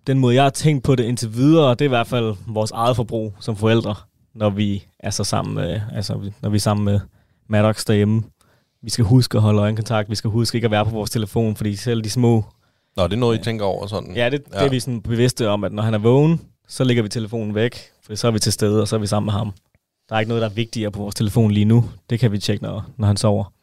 den 0.07 0.19
måde, 0.19 0.35
jeg 0.35 0.43
har 0.43 0.49
tænkt 0.49 0.83
på 0.83 0.95
det 0.95 1.03
indtil 1.03 1.33
videre, 1.35 1.69
det 1.71 1.81
er 1.81 1.85
i 1.85 1.87
hvert 1.87 2.07
fald 2.07 2.35
vores 2.47 2.71
eget 2.71 2.95
forbrug 2.95 3.33
som 3.39 3.55
forældre, 3.55 3.95
når 4.35 4.49
vi 4.49 4.85
er 4.99 5.09
så 5.09 5.23
sammen 5.23 5.55
med, 5.55 5.81
altså, 5.93 6.31
når 6.41 6.49
vi 6.49 6.55
er 6.55 6.59
sammen 6.59 6.85
med 6.85 6.99
Maddox 7.49 7.85
derhjemme. 7.85 8.23
Vi 8.83 8.89
skal 8.89 9.05
huske 9.05 9.37
at 9.37 9.41
holde 9.41 9.61
øjenkontakt, 9.61 10.09
vi 10.09 10.15
skal 10.15 10.29
huske 10.29 10.55
ikke 10.55 10.65
at 10.65 10.71
være 10.71 10.85
på 10.85 10.91
vores 10.91 11.09
telefon, 11.09 11.55
fordi 11.55 11.75
selv 11.75 12.01
de 12.01 12.09
små... 12.09 12.45
Nå, 12.97 13.03
det 13.03 13.13
er 13.13 13.17
noget, 13.17 13.39
I 13.39 13.43
tænker 13.43 13.65
over 13.65 13.87
sådan. 13.87 14.15
Ja, 14.15 14.29
det, 14.29 14.45
det 14.45 14.53
Ja. 14.53 14.65
er 14.65 14.69
vi 14.69 14.79
sådan 14.79 15.01
bevidste 15.01 15.49
om, 15.49 15.63
at 15.63 15.73
når 15.73 15.83
han 15.83 15.93
er 15.93 15.97
vågen, 15.97 16.41
så 16.67 16.83
lægger 16.83 17.03
vi 17.03 17.09
telefonen 17.09 17.55
væk, 17.55 17.77
for 18.05 18.15
så 18.15 18.27
er 18.27 18.31
vi 18.31 18.39
til 18.39 18.51
stede, 18.53 18.81
og 18.81 18.87
så 18.87 18.95
er 18.95 18.99
vi 18.99 19.07
sammen 19.07 19.25
med 19.25 19.33
ham. 19.33 19.51
Der 20.09 20.15
er 20.15 20.19
ikke 20.19 20.29
noget, 20.29 20.41
der 20.41 20.49
er 20.49 20.53
vigtigere 20.53 20.91
på 20.91 20.99
vores 20.99 21.15
telefon 21.15 21.51
lige 21.51 21.65
nu. 21.65 21.85
Det 22.09 22.19
kan 22.19 22.31
vi 22.31 22.37
tjekke, 22.37 22.63
når, 22.63 22.85
når 22.97 23.07
han 23.07 23.17
sover. 23.17 23.53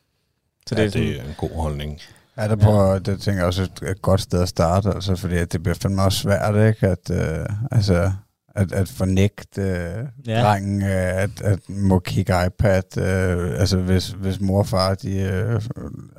Så 0.69 0.75
Så 0.77 0.83
det, 0.83 0.93
sådan- 0.93 1.07
ja, 1.09 1.13
det 1.13 1.21
er 1.21 1.25
en 1.25 1.35
god 1.39 1.51
holdning. 1.63 1.99
Ja, 2.39 2.49
der 2.49 2.57
prøver, 2.57 2.99
det 2.99 3.21
tænker 3.21 3.41
jeg 3.41 3.47
også 3.47 3.63
et, 3.63 3.89
et 3.91 4.03
godt 4.03 4.21
sted 4.21 4.43
at 4.43 4.49
starte, 4.49 4.89
altså, 4.95 5.17
fordi 5.17 5.37
at 5.37 5.53
det 5.53 5.63
bliver 5.63 5.75
fandme 5.83 6.03
også 6.03 6.19
svært, 6.19 6.55
ikke? 6.75 6.87
At, 6.89 7.11
øh, 7.11 7.47
altså, 7.73 8.13
at, 8.57 8.73
at 8.73 8.89
fornægte 8.89 9.61
øh, 9.61 9.67
Ja. 9.67 10.05
ja. 10.27 10.43
drengen, 10.43 10.83
øh, 10.83 10.89
at, 11.23 11.31
at 11.45 11.59
må 11.69 11.99
kigge 11.99 12.47
iPad. 12.47 12.99
Øh, 12.99 13.61
altså, 13.61 13.77
hvis, 13.77 14.09
hvis 14.09 14.41
mor 14.41 14.59
og 14.59 14.67
far, 14.67 14.95
de 14.95 15.17
øh, 15.21 15.63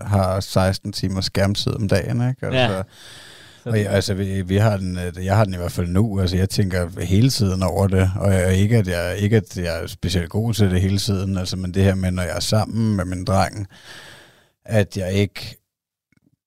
har 0.02 0.40
16 0.40 0.92
timer 0.92 1.22
skærmtid 1.22 1.76
om 1.76 1.88
dagen, 1.88 2.30
ikke? 2.30 2.46
Altså, 2.46 2.76
Ja. 2.76 2.82
Og 3.66 3.80
jeg, 3.80 3.88
altså, 3.90 4.14
vi, 4.14 4.42
vi 4.42 4.58
har 4.58 4.78
den, 4.78 4.98
øh, 5.18 5.26
jeg 5.26 5.38
har 5.38 5.44
den 5.46 5.54
i 5.54 5.58
hvert 5.58 5.72
fald 5.72 5.88
nu. 5.88 6.20
Altså, 6.20 6.38
jeg 6.38 6.50
tænker 6.50 7.04
hele 7.04 7.30
tiden 7.30 7.64
over 7.64 7.88
det. 7.88 8.12
Og 8.20 8.34
jeg, 8.34 8.54
ikke, 8.56 8.78
at 8.78 8.88
jeg, 8.88 9.16
ikke, 9.18 9.38
at 9.38 9.58
jeg 9.58 9.84
er 9.84 9.88
specielt 9.88 10.30
god 10.30 10.54
til 10.54 10.72
det 10.72 10.82
hele 10.82 10.98
tiden. 10.98 11.38
Altså, 11.38 11.58
men 11.58 11.74
det 11.74 11.84
her 11.84 11.96
med, 11.96 12.12
når 12.12 12.24
jeg 12.24 12.36
er 12.36 12.40
sammen 12.40 12.96
med 12.96 13.06
min 13.06 13.26
dreng, 13.26 13.68
at 14.66 14.98
jeg 14.98 15.14
ikke 15.14 15.58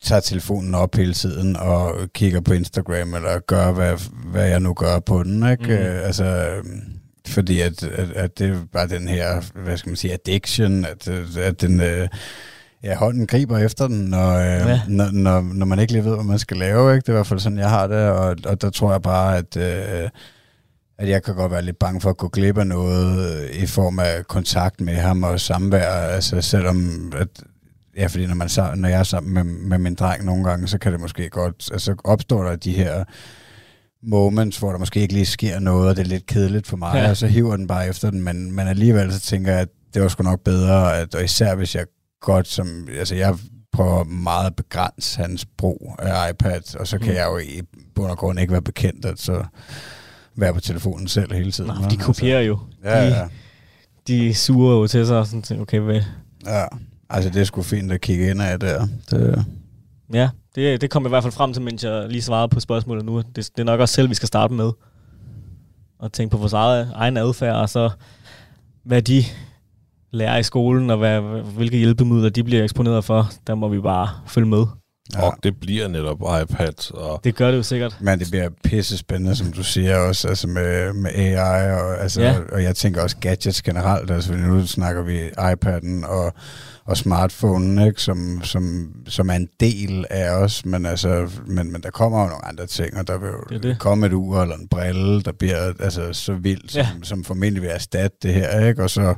tager 0.04 0.20
telefonen 0.20 0.74
op 0.74 0.94
hele 0.94 1.14
tiden 1.14 1.56
og 1.56 1.94
kigger 2.14 2.40
på 2.40 2.52
Instagram, 2.52 3.14
eller 3.14 3.38
gør, 3.38 3.72
hvad, 3.72 4.10
hvad 4.30 4.48
jeg 4.48 4.60
nu 4.60 4.74
gør 4.74 4.98
på 4.98 5.22
den. 5.22 5.50
Ikke? 5.50 5.64
Mm. 5.64 5.70
Øh, 5.70 6.06
altså, 6.06 6.24
øhm, 6.24 6.82
fordi 7.28 7.60
at, 7.60 7.82
at, 7.82 8.10
at 8.10 8.38
det 8.38 8.50
er 8.50 8.58
bare 8.72 8.88
den 8.88 9.08
her, 9.08 9.42
hvad 9.64 9.76
skal 9.76 9.90
man 9.90 9.96
sige, 9.96 10.12
addiction, 10.12 10.84
at, 10.84 11.08
at 11.38 11.60
den... 11.60 11.80
Øh, 11.80 12.08
Ja, 12.82 12.96
hånden 12.96 13.26
griber 13.26 13.58
efter 13.58 13.88
den, 13.88 14.04
når, 14.04 14.32
øh, 14.32 14.44
Ja. 14.46 14.68
ja. 14.68 14.80
når, 14.88 15.10
når, 15.10 15.40
når 15.40 15.66
man 15.66 15.78
ikke 15.78 15.92
lige 15.92 16.04
ved, 16.04 16.14
hvad 16.14 16.24
man 16.24 16.38
skal 16.38 16.56
lave. 16.56 16.94
Ikke? 16.94 17.00
Det 17.00 17.08
er 17.08 17.12
i 17.12 17.16
hvert 17.16 17.26
fald 17.26 17.40
sådan, 17.40 17.58
jeg 17.58 17.70
har 17.70 17.86
det, 17.86 18.08
og, 18.08 18.36
og 18.46 18.60
der 18.60 18.70
tror 18.70 18.92
jeg 18.92 19.02
bare, 19.02 19.36
at, 19.36 19.56
øh, 19.56 20.08
at 20.98 21.08
jeg 21.08 21.22
kan 21.22 21.34
godt 21.34 21.52
være 21.52 21.62
lidt 21.62 21.78
bange 21.78 22.00
for 22.00 22.10
at 22.10 22.16
gå 22.16 22.28
glip 22.28 22.58
af 22.58 22.66
noget 22.66 23.40
øh, 23.40 23.62
i 23.62 23.66
form 23.66 23.98
af 23.98 24.26
kontakt 24.28 24.80
med 24.80 24.94
ham 24.94 25.22
og 25.22 25.40
samvær. 25.40 25.88
Altså 25.90 26.40
selvom, 26.40 27.12
at, 27.16 27.28
ja, 27.96 28.06
fordi 28.06 28.26
når, 28.26 28.34
man, 28.34 28.48
sa- 28.48 28.74
når 28.74 28.88
jeg 28.88 28.98
er 28.98 29.02
sammen 29.02 29.34
med, 29.34 29.44
med 29.44 29.78
min 29.78 29.94
dreng 29.94 30.24
nogle 30.24 30.44
gange, 30.44 30.68
så 30.68 30.78
kan 30.78 30.92
det 30.92 31.00
måske 31.00 31.28
godt, 31.30 31.68
altså 31.72 31.94
opstår 32.04 32.42
der 32.44 32.56
de 32.56 32.72
her 32.72 33.04
moments, 34.02 34.58
hvor 34.58 34.70
der 34.70 34.78
måske 34.78 35.00
ikke 35.00 35.14
lige 35.14 35.26
sker 35.26 35.58
noget, 35.58 35.88
og 35.88 35.96
det 35.96 36.02
er 36.02 36.06
lidt 36.08 36.26
kedeligt 36.26 36.66
for 36.66 36.76
mig, 36.76 36.94
Ja. 36.94 37.10
og 37.10 37.16
så 37.16 37.26
hiver 37.26 37.56
den 37.56 37.66
bare 37.66 37.88
efter 37.88 38.10
den, 38.10 38.20
men, 38.24 38.52
men 38.52 38.68
alligevel 38.68 39.12
så 39.12 39.20
tænker 39.20 39.52
jeg, 39.52 39.60
at 39.60 39.68
det 39.94 40.02
var 40.02 40.08
sgu 40.08 40.22
nok 40.22 40.40
bedre, 40.40 40.96
at, 40.98 41.14
og 41.14 41.24
især 41.24 41.54
hvis 41.54 41.74
jeg 41.74 41.84
godt 42.20 42.48
som, 42.48 42.88
altså 42.98 43.14
jeg 43.14 43.34
prøver 43.72 44.04
meget 44.04 44.46
at 44.46 44.56
begrænse 44.56 45.20
hans 45.20 45.46
brug 45.58 45.94
af 45.98 46.30
iPad, 46.30 46.76
og 46.80 46.86
så 46.86 46.98
kan 46.98 47.08
Mm. 47.08 47.14
jeg 47.14 47.26
jo 47.26 47.38
i 47.38 47.60
bund 47.94 48.10
og 48.10 48.18
grund 48.18 48.40
ikke 48.40 48.52
være 48.52 48.62
bekendt, 48.62 49.04
at 49.04 49.18
så 49.20 49.44
være 50.36 50.54
på 50.54 50.60
telefonen 50.60 51.08
selv 51.08 51.32
hele 51.34 51.52
tiden. 51.52 51.70
Nå, 51.82 51.88
de 51.90 51.96
kopierer 51.96 52.40
jo. 52.40 52.58
Altså, 52.84 53.16
ja, 53.16 53.22
de, 54.08 54.18
ja, 54.18 54.26
de 54.28 54.34
suger 54.34 54.74
jo 54.74 54.86
til 54.86 55.06
sig 55.06 55.18
og 55.18 55.26
sådan 55.26 55.60
okay, 55.60 55.78
hvad? 55.80 56.00
ja. 56.46 56.64
Altså 57.10 57.30
det 57.30 57.40
er 57.40 57.44
sgu 57.44 57.62
fint 57.62 57.92
at 57.92 58.00
kigge 58.00 58.30
ind 58.30 58.42
af 58.42 58.60
der. 58.60 58.86
Det, 59.10 59.44
Ja, 60.12 60.30
det, 60.54 60.80
det 60.80 60.90
kom 60.90 61.02
jeg 61.02 61.08
i 61.08 61.10
hvert 61.10 61.22
fald 61.22 61.32
frem 61.32 61.52
til, 61.52 61.62
mens 61.62 61.84
jeg 61.84 62.08
lige 62.08 62.22
svarede 62.22 62.48
på 62.48 62.60
spørgsmålet 62.60 63.04
nu. 63.04 63.18
Det, 63.18 63.36
det 63.36 63.58
er 63.58 63.64
nok 63.64 63.80
også 63.80 63.94
selv, 63.94 64.10
vi 64.10 64.14
skal 64.14 64.26
starte 64.26 64.54
med. 64.54 64.70
Og 65.98 66.12
tænke 66.12 66.32
på 66.32 66.38
vores 66.38 66.52
eget, 66.52 66.92
egen 66.94 67.16
adfærd, 67.16 67.56
og 67.56 67.68
så 67.68 67.90
hvad 68.84 69.02
de 69.02 69.22
lærer 70.10 70.38
i 70.38 70.42
skolen, 70.42 70.90
og 70.90 70.98
hvad, 70.98 71.20
hvilke 71.54 71.78
hjælpemidler 71.78 72.28
de 72.28 72.44
bliver 72.44 72.64
eksponeret 72.64 73.04
for. 73.04 73.30
Der 73.46 73.54
må 73.54 73.68
vi 73.68 73.80
bare 73.80 74.08
følge 74.26 74.48
med. 74.48 74.66
Ja. 75.14 75.22
Og 75.22 75.34
det 75.42 75.60
bliver 75.60 75.88
netop 75.88 76.16
iPad. 76.42 76.92
Og 76.94 77.20
Det 77.24 77.34
gør 77.36 77.50
det 77.50 77.56
jo 77.58 77.62
sikkert. 77.62 77.96
Men 78.00 78.18
det 78.18 78.26
bliver 78.30 78.48
pisse 78.64 78.98
spændende, 78.98 79.36
som 79.36 79.52
du 79.52 79.62
siger 79.62 79.96
også, 79.96 80.28
altså 80.28 80.48
med, 80.48 80.92
med 80.92 81.10
AI, 81.14 81.70
og, 81.72 82.00
altså, 82.02 82.20
Ja. 82.22 82.36
og 82.52 82.62
jeg 82.62 82.76
tænker 82.76 83.02
også 83.02 83.16
gadgets 83.20 83.62
generelt, 83.62 84.10
altså 84.10 84.32
nu 84.34 84.66
snakker 84.66 85.02
vi 85.02 85.28
iPad'en 85.28 86.06
og, 86.06 86.32
og 86.84 86.96
smartphonen, 86.96 87.86
ikke, 87.86 88.02
som, 88.02 88.40
som, 88.44 88.92
som 89.08 89.30
er 89.30 89.34
en 89.34 89.48
del 89.60 90.04
af 90.10 90.30
os, 90.30 90.64
men, 90.66 90.86
altså, 90.86 91.30
men, 91.46 91.72
men 91.72 91.82
der 91.82 91.90
kommer 91.90 92.22
jo 92.22 92.28
nogle 92.28 92.44
andre 92.44 92.66
ting, 92.66 92.96
og 92.98 93.06
der 93.06 93.18
vil 93.18 93.28
Det 93.28 93.50
er 93.50 93.54
jo 93.54 93.58
det. 93.58 93.78
komme 93.78 94.06
et 94.06 94.12
ur 94.12 94.42
eller 94.42 94.56
en 94.56 94.68
brille, 94.68 95.22
der 95.22 95.32
bliver 95.32 95.72
altså, 95.80 96.12
så 96.12 96.32
vildt, 96.34 96.72
som, 96.72 96.80
ja. 96.80 96.88
som 97.02 97.24
formentlig 97.24 97.62
vil 97.62 97.70
erstatte 97.70 98.16
det 98.22 98.34
her, 98.34 98.66
ikke? 98.66 98.82
og 98.82 98.90
så 98.90 99.14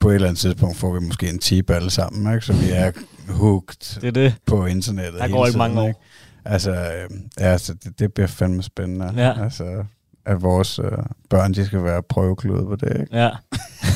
på 0.00 0.10
et 0.10 0.14
eller 0.14 0.28
andet 0.28 0.40
tidspunkt 0.40 0.76
får 0.76 0.92
vi 0.94 1.00
måske 1.00 1.28
en 1.28 1.38
tip 1.38 1.70
alle 1.70 1.90
sammen, 1.90 2.34
ikke? 2.34 2.46
så 2.46 2.52
vi 2.52 2.70
er 2.70 2.92
hooked 3.28 4.00
Det 4.00 4.04
er 4.08 4.10
det. 4.10 4.34
på 4.46 4.66
internettet 4.66 5.14
Der 5.14 5.22
hele 5.22 5.32
går 5.36 5.46
ikke 5.46 5.50
tiden, 5.56 5.58
mange 5.58 5.80
år. 5.80 5.88
Ikke? 5.88 6.00
Altså, 6.44 6.70
øh, 6.70 7.10
ja, 7.40 7.44
altså 7.44 7.74
det, 7.74 7.98
det 7.98 8.14
bliver 8.14 8.26
fandme 8.26 8.62
spændende. 8.62 9.12
Ja. 9.16 9.44
Altså, 9.44 9.84
at 10.26 10.42
vores 10.42 10.78
øh, 10.78 10.90
børn, 11.30 11.54
de 11.54 11.66
skal 11.66 11.84
være 11.84 12.02
prøveklude 12.02 12.64
på 12.66 12.76
det, 12.76 13.00
ikke? 13.00 13.16
Ja. 13.16 13.30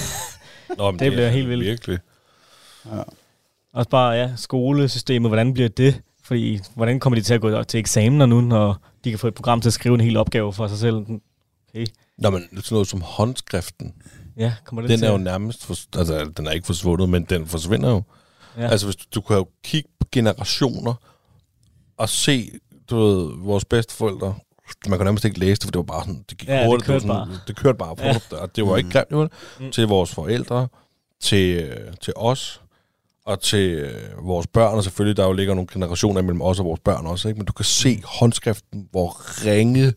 Nå, 0.79 0.91
men 0.91 0.99
Det 1.01 1.13
bliver 1.13 1.27
er 1.27 1.31
helt 1.31 1.49
vildt. 1.49 1.65
Virkelig. 1.65 1.99
Også 3.73 3.91
bare, 3.91 4.13
ja, 4.13 4.31
skolesystemet, 4.37 5.31
hvordan 5.31 5.55
bliver 5.55 5.69
det? 5.69 6.01
Fordi, 6.23 6.61
hvordan 6.75 7.01
kommer 7.01 7.19
de 7.19 7.23
til 7.25 7.35
at 7.35 7.41
gå 7.41 7.63
til 7.63 7.81
eksamener 7.81 8.27
nu, 8.27 8.41
når 8.41 8.81
de 9.05 9.11
kan 9.11 9.19
få 9.19 9.29
et 9.29 9.35
program 9.35 9.61
til 9.61 9.69
at 9.69 9.73
skrive 9.73 9.95
en 9.95 10.01
hel 10.01 10.17
opgave 10.17 10.53
for 10.53 10.67
sig 10.69 10.79
selv? 10.79 10.97
Okay. 10.97 11.87
Nå, 12.19 12.31
men 12.31 12.43
sådan 12.43 12.63
noget 12.71 12.89
som 12.89 13.01
håndskriften, 13.01 13.93
Ja, 14.37 14.53
kommer 14.65 14.83
det 14.83 14.91
den 14.91 14.99
til 14.99 15.07
er 15.07 15.13
jo 15.13 15.19
nærmest, 15.19 15.65
for, 15.67 15.99
altså 15.99 16.31
den 16.37 16.47
er 16.47 16.51
ikke 16.51 16.67
forsvundet, 16.67 17.09
men 17.09 17.25
den 17.25 17.47
forsvinder 17.47 17.91
jo. 17.91 18.03
Ja. 18.59 18.69
Altså 18.69 18.87
hvis 18.87 18.97
du, 18.97 19.05
du 19.15 19.21
kan 19.21 19.37
jo 19.37 19.47
kigge 19.65 19.89
på 20.01 20.07
generationer 20.13 20.95
og 21.97 22.09
se, 22.09 22.51
du 22.91 22.97
ved, 22.99 23.31
vores 23.45 23.65
bedsteforældre, 23.65 24.35
man 24.89 24.99
kan 24.99 25.05
nærmest 25.07 25.25
ikke 25.25 25.39
læse 25.39 25.55
det, 25.61 25.65
for 25.65 25.71
det 25.71 25.79
var 25.79 25.83
bare 25.83 26.01
sådan, 26.01 26.25
det 26.31 26.39
gik 26.39 26.49
Ja, 26.49 26.59
det 26.59 26.67
hurtigt, 26.67 26.87
kørte 26.87 27.01
det, 27.01 27.09
var 27.09 27.15
sådan, 27.15 27.31
bare. 27.33 27.41
det 27.47 27.57
kørte 27.57 27.79
bare 27.79 27.95
Ja. 27.99 28.19
ja. 28.33 28.37
og 28.37 28.57
det 28.57 28.67
var 28.67 28.77
ikke 28.77 28.91
grimt, 28.91 29.11
jo, 29.13 29.23
Mm. 29.25 29.65
mm. 29.65 29.73
til 29.73 29.87
vores 29.87 30.15
forældre, 30.15 30.69
til, 31.21 31.73
til 32.03 32.13
os, 32.17 32.61
og 33.27 33.41
til 33.41 33.71
øh, 33.71 34.27
vores 34.27 34.47
børn, 34.47 34.75
og 34.77 34.85
selvfølgelig, 34.85 35.17
der 35.17 35.25
jo 35.27 35.33
ligger 35.33 35.55
nogle 35.55 35.69
generationer 35.73 36.23
mellem 36.23 36.43
os 36.43 36.59
og 36.59 36.65
vores 36.65 36.81
børn 36.85 37.07
også, 37.07 37.29
ikke? 37.29 37.39
men 37.39 37.47
du 37.47 37.53
kan 37.53 37.65
se 37.65 38.03
håndskriften, 38.05 38.89
hvor 38.91 39.17
ringe 39.47 39.95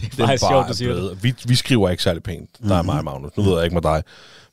det 0.00 0.12
er 0.20 0.26
faktisk 0.26 0.44
sjovt, 0.50 0.68
du 0.68 0.74
siger 0.74 0.88
det. 0.92 0.96
blevet. 0.96 1.22
Vi, 1.22 1.34
vi 1.48 1.54
skriver 1.54 1.90
ikke 1.90 2.02
særlig 2.02 2.22
pænt. 2.22 2.50
Der 2.68 2.74
er 2.76 2.82
mig 2.82 2.98
og 2.98 3.04
Magnus. 3.04 3.36
Nu 3.36 3.42
ved 3.42 3.54
jeg 3.54 3.64
ikke 3.64 3.74
med 3.74 3.82
dig. 3.82 4.02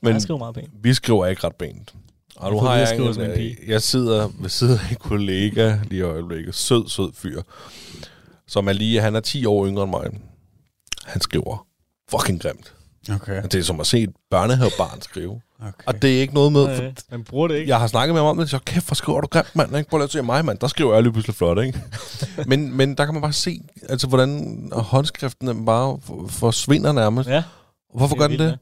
Men 0.01 0.13
Jeg 0.13 0.21
skriver 0.21 0.37
meget 0.37 0.55
pænt. 0.55 0.69
vi 0.83 0.93
skriver 0.93 1.25
ikke 1.27 1.47
ret 1.47 1.55
pænt. 1.55 1.93
Og 2.35 2.51
nu 2.51 2.59
har 2.59 2.75
jeg 2.75 2.95
en, 2.95 3.21
en 3.21 3.31
pige. 3.35 3.57
jeg 3.67 3.81
sidder 3.81 4.29
ved 4.39 4.49
siden 4.49 4.79
af 4.85 4.89
en 4.89 4.95
kollega 4.95 5.77
lige 5.89 5.99
i 5.99 6.01
øjeblikket. 6.01 6.55
Sød, 6.55 6.89
sød 6.89 7.11
fyr. 7.15 7.41
Som 8.47 8.67
er 8.67 8.73
lige, 8.73 9.01
han 9.01 9.15
er 9.15 9.19
10 9.19 9.45
år 9.45 9.67
yngre 9.67 9.83
end 9.83 9.91
mig. 9.91 10.07
Han 11.05 11.21
skriver 11.21 11.67
fucking 12.11 12.41
grimt. 12.41 12.73
Okay. 13.13 13.43
Det 13.43 13.55
er 13.55 13.63
som 13.63 13.79
at 13.79 13.87
se 13.87 13.99
et 13.99 14.09
børnehavebarn 14.31 15.01
skrive. 15.01 15.41
okay. 15.61 15.71
Og 15.85 16.01
det 16.01 16.17
er 16.17 16.21
ikke 16.21 16.33
noget 16.33 16.51
med... 16.51 16.65
Ja, 16.65 16.77
For, 16.77 16.91
man 17.11 17.23
bruger 17.23 17.47
det 17.47 17.55
ikke. 17.55 17.69
jeg 17.69 17.79
har 17.79 17.87
snakket 17.87 18.13
med 18.13 18.21
ham 18.21 18.27
om 18.29 18.37
det, 18.37 18.49
så 18.49 18.59
kæft, 18.65 18.87
hvor 18.87 18.95
skriver 18.95 19.21
du 19.21 19.27
grimt, 19.27 19.55
mand. 19.55 19.77
Ikke? 19.77 19.89
Prøv 19.89 19.97
lige 19.97 20.03
at 20.03 20.11
se 20.11 20.21
mig, 20.21 20.45
mand. 20.45 20.57
Der 20.59 20.67
skriver 20.67 20.93
jeg 20.93 21.03
lige 21.03 21.13
pludselig 21.13 21.35
flot, 21.35 21.57
ikke? 21.65 21.81
men, 22.49 22.77
men 22.77 22.95
der 22.95 23.05
kan 23.05 23.13
man 23.13 23.21
bare 23.21 23.33
se, 23.33 23.59
altså, 23.89 24.07
hvordan 24.07 24.69
håndskriften 24.73 25.65
bare 25.65 25.99
for- 26.03 26.27
forsvinder 26.27 26.91
nærmest. 26.91 27.29
Ja, 27.29 27.43
Hvorfor 27.95 28.15
det 28.15 28.21
er 28.21 28.27
gør 28.27 28.27
den 28.27 28.39
vildt, 28.39 28.51
det? 28.51 28.59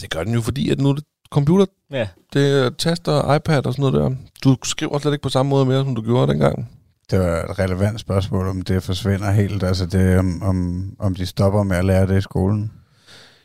Det 0.00 0.10
gør 0.10 0.24
den 0.24 0.34
jo, 0.34 0.40
fordi 0.40 0.70
at 0.70 0.78
nu 0.80 0.88
er 0.88 0.94
det 0.94 1.04
computer, 1.30 1.66
Ja, 1.90 2.08
det 2.32 2.64
er 2.66 2.70
taster, 2.70 3.34
iPad 3.34 3.66
og 3.66 3.72
sådan 3.74 3.92
noget 3.92 3.94
der. 4.10 4.16
Du 4.44 4.56
skriver 4.64 4.98
slet 4.98 5.12
ikke 5.12 5.22
på 5.22 5.28
samme 5.28 5.50
måde 5.50 5.66
mere, 5.66 5.84
som 5.84 5.94
du 5.94 6.02
gjorde 6.02 6.32
dengang. 6.32 6.70
Det 7.10 7.20
var 7.20 7.42
et 7.50 7.58
relevant 7.58 8.00
spørgsmål, 8.00 8.48
om 8.48 8.62
det 8.62 8.82
forsvinder 8.82 9.30
helt. 9.30 9.62
Altså 9.62 9.86
det, 9.86 10.18
om, 10.18 10.42
om, 10.42 10.90
om 10.98 11.14
de 11.14 11.26
stopper 11.26 11.62
med 11.62 11.76
at 11.76 11.84
lære 11.84 12.06
det 12.06 12.18
i 12.18 12.20
skolen. 12.20 12.72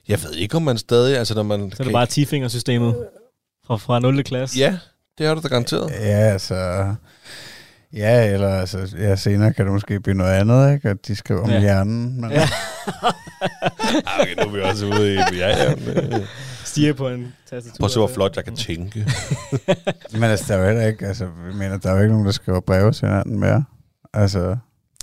Jeg 0.07 0.23
ved 0.23 0.33
ikke, 0.33 0.55
om 0.55 0.61
man 0.61 0.77
stadig... 0.77 1.17
Altså, 1.17 1.33
når 1.35 1.43
man 1.43 1.71
så 1.71 1.83
er 1.83 1.85
det 1.85 1.93
bare 1.93 2.07
10-fingersystemet 2.11 2.95
fra, 3.67 3.75
fra 3.77 3.99
0. 3.99 4.23
klasse. 4.23 4.59
Ja, 4.59 4.77
det 5.17 5.25
er 5.25 5.33
du 5.33 5.41
da 5.41 5.47
garanteret. 5.47 5.91
Ja, 5.91 6.05
altså... 6.31 6.85
Ja, 7.93 8.33
eller 8.33 8.49
altså, 8.49 8.87
ja, 8.97 9.15
senere 9.15 9.53
kan 9.53 9.65
det 9.65 9.73
måske 9.73 9.99
blive 9.99 10.15
noget 10.17 10.31
andet, 10.31 10.73
ikke? 10.73 10.89
At 10.89 11.07
de 11.07 11.15
skriver 11.15 11.41
om 11.43 11.49
Ja. 11.49 11.59
hjernen. 11.59 12.21
Men, 12.21 12.31
Ja. 12.31 12.47
Ja, 13.91 14.21
okay, 14.21 14.35
nu 14.35 14.41
er 14.41 14.49
vi 14.55 14.61
også 14.61 14.85
ude 14.85 15.13
i... 15.13 15.17
Ja, 15.17 15.63
ja. 15.63 15.75
men, 15.75 16.21
stiger 16.65 16.93
på 16.93 17.09
en 17.09 17.33
tastatur. 17.49 17.75
Prøv 17.79 17.85
at 17.85 17.91
se, 17.91 17.99
hvor 17.99 18.07
flot 18.07 18.35
jeg 18.35 18.43
kan 18.45 18.55
tænke. 18.55 19.07
Men 20.13 20.23
altså, 20.23 20.45
der 20.47 20.53
er 20.53 20.61
jo 20.61 20.65
heller 20.67 20.87
ikke, 20.87 21.07
altså, 21.07 21.27
mener, 21.53 21.77
der 21.77 21.89
er 21.91 21.95
jo 21.95 22.01
ikke 22.01 22.11
nogen, 22.11 22.25
der 22.25 22.31
skriver 22.31 22.59
breve 22.59 22.91
til 22.91 23.07
hinanden 23.07 23.39
mere. 23.39 23.63
Altså, 24.13 24.57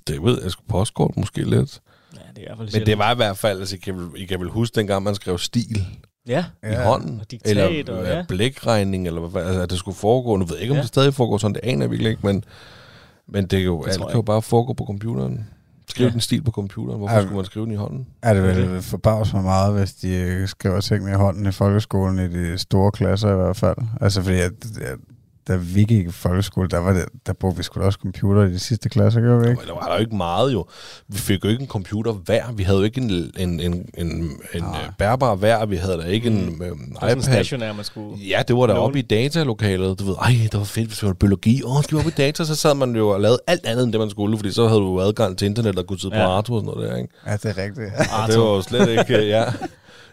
Det 0.06 0.22
ved 0.22 0.34
jeg, 0.34 0.42
jeg 0.44 0.50
skulle 0.50 0.68
postkort 0.68 1.16
måske 1.16 1.50
lidt. 1.50 1.80
Ja, 2.16 2.20
det 2.36 2.38
er 2.38 2.42
i 2.42 2.44
hvert 2.46 2.58
fald 2.58 2.78
Men 2.80 2.86
det 2.86 2.98
var 2.98 3.12
i 3.12 3.16
hvert 3.16 3.38
fald, 3.38 3.58
altså, 3.60 3.76
I 3.76 3.78
kan, 3.78 3.96
vel, 3.96 4.08
I 4.16 4.24
kan 4.24 4.40
vel 4.40 4.48
huske, 4.48 4.74
dengang 4.74 5.02
man 5.02 5.14
skrev 5.14 5.38
stil 5.38 5.86
Ja, 6.26 6.44
ja. 6.62 6.80
i 6.82 6.84
hånden. 6.84 7.20
og 7.20 7.30
diktat, 7.30 7.50
eller 7.50 7.94
og 7.98 8.04
ja. 8.04 8.16
ja. 8.16 8.24
blækregning, 8.28 9.06
eller 9.06 9.20
hvad, 9.20 9.42
altså, 9.42 9.60
at 9.60 9.70
det 9.70 9.78
skulle 9.78 9.96
foregå. 9.96 10.36
Nu 10.36 10.44
ved 10.44 10.54
jeg 10.54 10.62
ikke, 10.62 10.72
om 10.72 10.76
Ja. 10.76 10.80
det 10.82 10.88
stadig 10.88 11.14
foregår 11.14 11.38
sådan, 11.38 11.54
det 11.54 11.60
aner 11.62 11.82
jeg 11.82 11.90
virkelig 11.90 12.10
ikke, 12.10 12.26
men, 12.26 12.44
men 13.28 13.46
det, 13.46 13.58
er 13.58 13.64
jo, 13.64 13.82
Det 13.82 13.88
alt 13.88 13.96
tror 13.96 14.06
jeg 14.06 14.10
kan 14.12 14.18
jo 14.18 14.22
bare 14.22 14.42
foregå 14.42 14.72
på 14.72 14.84
computeren. 14.86 15.48
Skriv 15.88 16.04
Ja. 16.04 16.08
ja. 16.08 16.12
den 16.12 16.20
stil 16.20 16.42
på 16.42 16.50
computeren. 16.50 16.98
Hvorfor 16.98 17.14
Ja. 17.14 17.20
skulle 17.20 17.36
man 17.36 17.44
skrive 17.44 17.64
den 17.64 17.72
i 17.72 17.76
hånden? 17.76 18.06
er 18.22 18.34
det 18.34 18.42
vel 18.42 18.82
forbavs 18.82 19.32
mig 19.32 19.42
meget, 19.42 19.74
hvis 19.78 19.92
de 19.92 20.08
øh, 20.14 20.48
skriver 20.48 20.80
tingene 20.80 21.10
i 21.12 21.14
hånden 21.14 21.46
i 21.46 21.52
folkeskolen, 21.52 22.18
i 22.18 22.28
de 22.52 22.58
store 22.58 22.92
klasser 22.92 23.32
i 23.32 23.36
hvert 23.36 23.56
fald. 23.56 23.76
Altså, 24.00 24.22
fordi 24.22 24.36
at, 24.36 24.52
at, 24.80 24.98
da 25.48 25.56
vi 25.56 25.84
gik 25.84 26.06
i 26.06 26.10
folkeskole, 26.10 26.68
der, 26.68 26.78
var 26.78 26.92
det, 26.92 27.04
der 27.26 27.32
brugte 27.32 27.56
vi 27.56 27.62
sgu 27.62 27.80
da 27.80 27.84
også 27.86 27.98
computer 28.02 28.42
i 28.42 28.52
de 28.52 28.58
sidste 28.58 28.88
klasser, 28.88 29.20
gjorde 29.20 29.40
vi 29.44 29.50
ikke? 29.50 29.62
Der 29.66 29.72
var 29.74 29.80
der 29.86 29.94
jo 29.94 30.00
ikke 30.00 30.16
meget 30.16 30.52
jo. 30.52 30.66
Vi 31.08 31.18
fik 31.18 31.44
jo 31.44 31.48
ikke 31.48 31.60
en 31.62 31.68
computer 31.68 32.12
hver. 32.12 32.52
Vi 32.52 32.62
havde 32.62 32.78
jo 32.78 32.84
ikke 32.84 33.00
en, 33.00 33.10
en, 33.10 33.60
en, 33.60 33.60
en, 33.98 34.06
en 34.54 34.64
øh, 34.64 34.64
bærbar 34.98 35.34
hver. 35.34 35.66
Vi 35.66 35.76
havde 35.76 35.96
da 35.98 36.02
ikke 36.02 36.28
en 36.28 36.62
øh, 36.62 36.68
Det 36.68 36.70
var 36.70 36.76
sådan 37.00 37.10
en 37.10 37.18
iPad. 37.18 37.22
stationær, 37.22 37.72
man 37.72 37.84
skulle... 37.84 38.18
Ja, 38.18 38.42
det 38.48 38.56
var 38.56 38.66
der 38.66 38.74
oppe 38.74 38.98
i 38.98 39.02
datalokalet. 39.02 39.98
Du 39.98 40.04
ved, 40.04 40.14
ej, 40.22 40.32
det 40.52 40.58
var 40.58 40.64
fedt, 40.64 40.86
hvis 40.88 40.98
det 40.98 41.06
var 41.06 41.12
biologi. 41.14 41.62
Åh, 41.64 41.82
skal 41.82 41.98
vi 41.98 42.00
op 42.02 42.08
i 42.08 42.10
data? 42.10 42.44
Så 42.44 42.54
sad 42.54 42.74
man 42.74 42.96
jo 42.96 43.08
og 43.08 43.20
lavede 43.20 43.38
alt 43.46 43.66
andet, 43.66 43.84
end 43.84 43.92
det 43.92 44.00
man 44.00 44.10
skulle, 44.10 44.36
fordi 44.38 44.52
så 44.52 44.68
havde 44.68 44.80
du 44.80 44.86
jo 44.86 45.00
adgang 45.00 45.38
til 45.38 45.46
internet 45.46 45.78
og 45.78 45.86
kunne 45.86 46.00
sidde 46.00 46.16
Ja. 46.16 46.26
på 46.26 46.30
Arthur 46.30 46.56
og 46.56 46.62
sådan 46.62 46.74
noget 46.74 46.90
der, 46.90 46.96
ikke? 46.96 47.14
Ja, 47.26 47.32
det 47.32 47.44
er 47.44 47.62
rigtigt. 47.62 47.86
Og 48.22 48.28
det 48.28 48.38
var 48.38 48.44
jo 48.46 48.62
slet 48.62 48.88
ikke, 48.88 49.16
øh, 49.18 49.28
ja. 49.36 49.44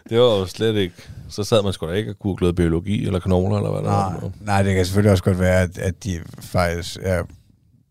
Det 0.08 0.18
var 0.18 0.24
jo 0.38 0.46
slet 0.46 0.76
ikke... 0.76 0.94
Så 1.28 1.44
sad 1.44 1.62
man 1.62 1.72
sgu 1.72 1.86
da 1.88 1.92
ikke 1.92 2.10
og 2.10 2.18
kunne 2.18 2.36
gløde 2.36 2.52
biologi 2.54 3.06
eller 3.06 3.20
knogler, 3.20 3.56
eller 3.56 3.70
hvad 3.70 3.82
der 3.82 3.88
var. 3.96 4.20
Nej, 4.20 4.30
nej, 4.40 4.62
det 4.62 4.74
kan 4.74 4.84
selvfølgelig 4.86 5.10
også 5.12 5.24
godt 5.24 5.40
være, 5.40 5.62
at, 5.62 5.78
at 5.78 6.04
de 6.04 6.18
faktisk 6.40 6.98
ja, 7.02 7.20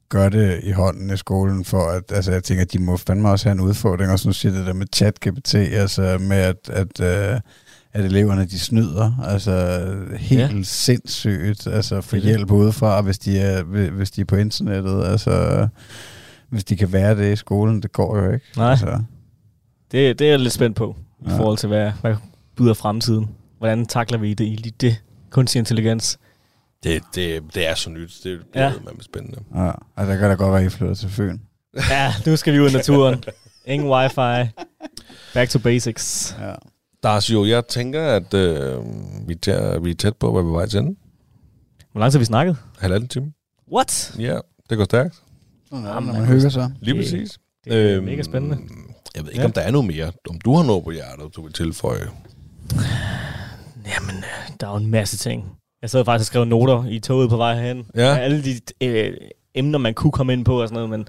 gør 0.09 0.29
det 0.29 0.59
i 0.63 0.71
hånden 0.71 1.13
i 1.13 1.17
skolen, 1.17 1.65
for 1.65 1.89
at, 1.89 2.03
altså 2.11 2.31
jeg 2.31 2.43
tænker, 2.43 2.61
at 2.61 2.73
de 2.73 2.79
må 2.79 2.97
fandme 2.97 3.29
også 3.29 3.45
have 3.49 3.53
en 3.53 3.59
udfordring, 3.59 4.11
og 4.11 4.19
sådan 4.19 4.33
siger 4.33 4.53
det 4.53 4.65
der 4.65 4.73
med 4.73 4.87
chat-GPT, 4.95 5.57
altså 5.57 6.17
med 6.21 6.37
at, 6.37 6.69
at, 6.69 7.01
øh, 7.01 7.39
at 7.93 8.05
eleverne 8.05 8.45
de 8.45 8.59
snyder, 8.59 9.11
altså 9.27 9.79
helt 10.17 10.41
Ja. 10.57 10.63
sindssygt, 10.63 11.67
altså 11.67 12.01
det. 12.11 12.21
hjælp 12.21 12.51
udefra, 12.51 13.01
hvis 13.01 13.19
de, 13.19 13.39
er, 13.39 13.63
hvis 13.91 14.11
de 14.11 14.21
er 14.21 14.25
på 14.25 14.35
internettet, 14.35 15.03
altså 15.05 15.67
hvis 16.49 16.63
de 16.63 16.75
kan 16.75 16.93
være 16.93 17.15
det 17.17 17.33
i 17.33 17.35
skolen, 17.35 17.81
det 17.81 17.91
går 17.91 18.17
jo 18.17 18.31
ikke. 18.31 18.45
Nej. 18.57 18.71
Altså, 18.71 19.01
Det, 19.91 20.19
det 20.19 20.25
er 20.27 20.29
jeg 20.31 20.39
lidt 20.39 20.53
spændt 20.53 20.75
på, 20.77 20.95
i 21.25 21.29
Ja. 21.29 21.37
forhold 21.37 21.57
til, 21.57 21.67
hvad, 21.67 21.91
hvad 22.01 22.15
byder 22.57 22.73
fremtiden. 22.73 23.29
Hvordan 23.57 23.85
takler 23.85 24.17
vi 24.17 24.33
det 24.33 24.45
i 24.45 24.73
det 24.81 25.01
kunstig 25.29 25.59
intelligens? 25.59 26.19
Det, 26.83 27.01
det, 27.15 27.43
det 27.55 27.67
er 27.69 27.75
så 27.75 27.89
nyt. 27.89 28.19
Det 28.23 28.39
Ja. 28.55 28.59
er 28.61 28.63
ja. 28.65 29.01
spændende. 29.01 29.39
ja, 29.55 29.69
og 29.95 30.07
der 30.07 30.15
kan 30.17 30.29
da 30.29 30.35
godt 30.35 30.51
være, 30.51 30.59
at 30.59 30.65
I 30.65 30.69
flytter 30.69 30.95
til 30.95 31.09
Fyn. 31.09 31.37
Ja, 31.89 32.13
nu 32.25 32.35
skal 32.35 32.53
vi 32.53 32.59
ud 32.59 32.69
i 32.69 32.73
naturen. 32.73 33.23
Ingen 33.65 33.89
wifi. 33.89 34.51
Back 35.33 35.49
to 35.49 35.59
basics. 35.59 36.35
Ja. 36.41 36.53
Lars, 37.03 37.29
jo, 37.31 37.45
jeg 37.45 37.67
tænker, 37.67 38.03
at 38.07 38.33
øh, 38.33 38.77
vi, 39.27 39.35
tager, 39.35 39.79
vi 39.79 39.91
er 39.91 39.95
tæt 39.95 40.15
på, 40.17 40.31
hvad 40.31 40.43
vi 40.43 40.47
er 40.47 40.51
vej 40.53 40.65
til 40.65 40.79
ende. 40.79 40.95
Hvor 41.91 41.99
lang 41.99 42.11
tid 42.11 42.17
har 42.17 42.21
vi 42.21 42.25
snakket? 42.25 42.57
Halvanden 42.79 43.09
time. 43.09 43.31
What? 43.73 44.15
Ja, 44.19 44.39
det 44.69 44.77
går 44.77 44.85
stærkt. 44.85 45.15
Er 45.71 45.75
det, 45.75 45.83
Jamen, 45.87 46.07
når 46.07 46.13
man 46.19 46.25
hygger 46.25 46.49
sig. 46.49 46.71
Lige 46.81 46.97
Det- 46.97 47.03
præcis. 47.05 47.39
Det 47.65 47.73
er 47.91 47.95
øhm, 47.97 48.05
mega 48.05 48.21
spændende. 48.23 48.57
Jeg 49.15 49.23
ved 49.23 49.29
ikke, 49.31 49.37
Ja. 49.37 49.41
ja. 49.41 49.45
om 49.45 49.51
der 49.51 49.61
er 49.61 49.71
noget 49.71 49.87
mere. 49.87 50.11
Om 50.29 50.39
du 50.45 50.55
har 50.55 50.63
noget 50.63 50.83
på 50.83 50.91
hjertet, 50.91 51.35
du 51.35 51.43
vil 51.43 51.53
tilføje. 51.53 52.07
Jamen, 53.87 54.17
øh, 54.17 54.51
der 54.59 54.67
er 54.67 54.71
jo 54.71 54.77
en 54.77 54.87
masse 54.91 55.17
ting. 55.17 55.45
Jeg 55.81 55.89
sad 55.89 56.05
faktisk 56.05 56.21
og 56.31 56.33
skrev 56.33 56.45
noter 56.45 56.85
i 56.89 56.99
toget 56.99 57.29
på 57.29 57.37
vej 57.37 57.55
herhen. 57.55 57.85
Ja. 57.95 58.17
Alle 58.17 58.43
de 58.43 58.59
øh, 58.81 59.13
emner, 59.55 59.77
man 59.79 59.93
kunne 59.93 60.11
komme 60.11 60.33
ind 60.33 60.45
på 60.45 60.61
og 60.61 60.67
sådan 60.67 60.73
noget, 60.75 60.89
men 60.89 61.07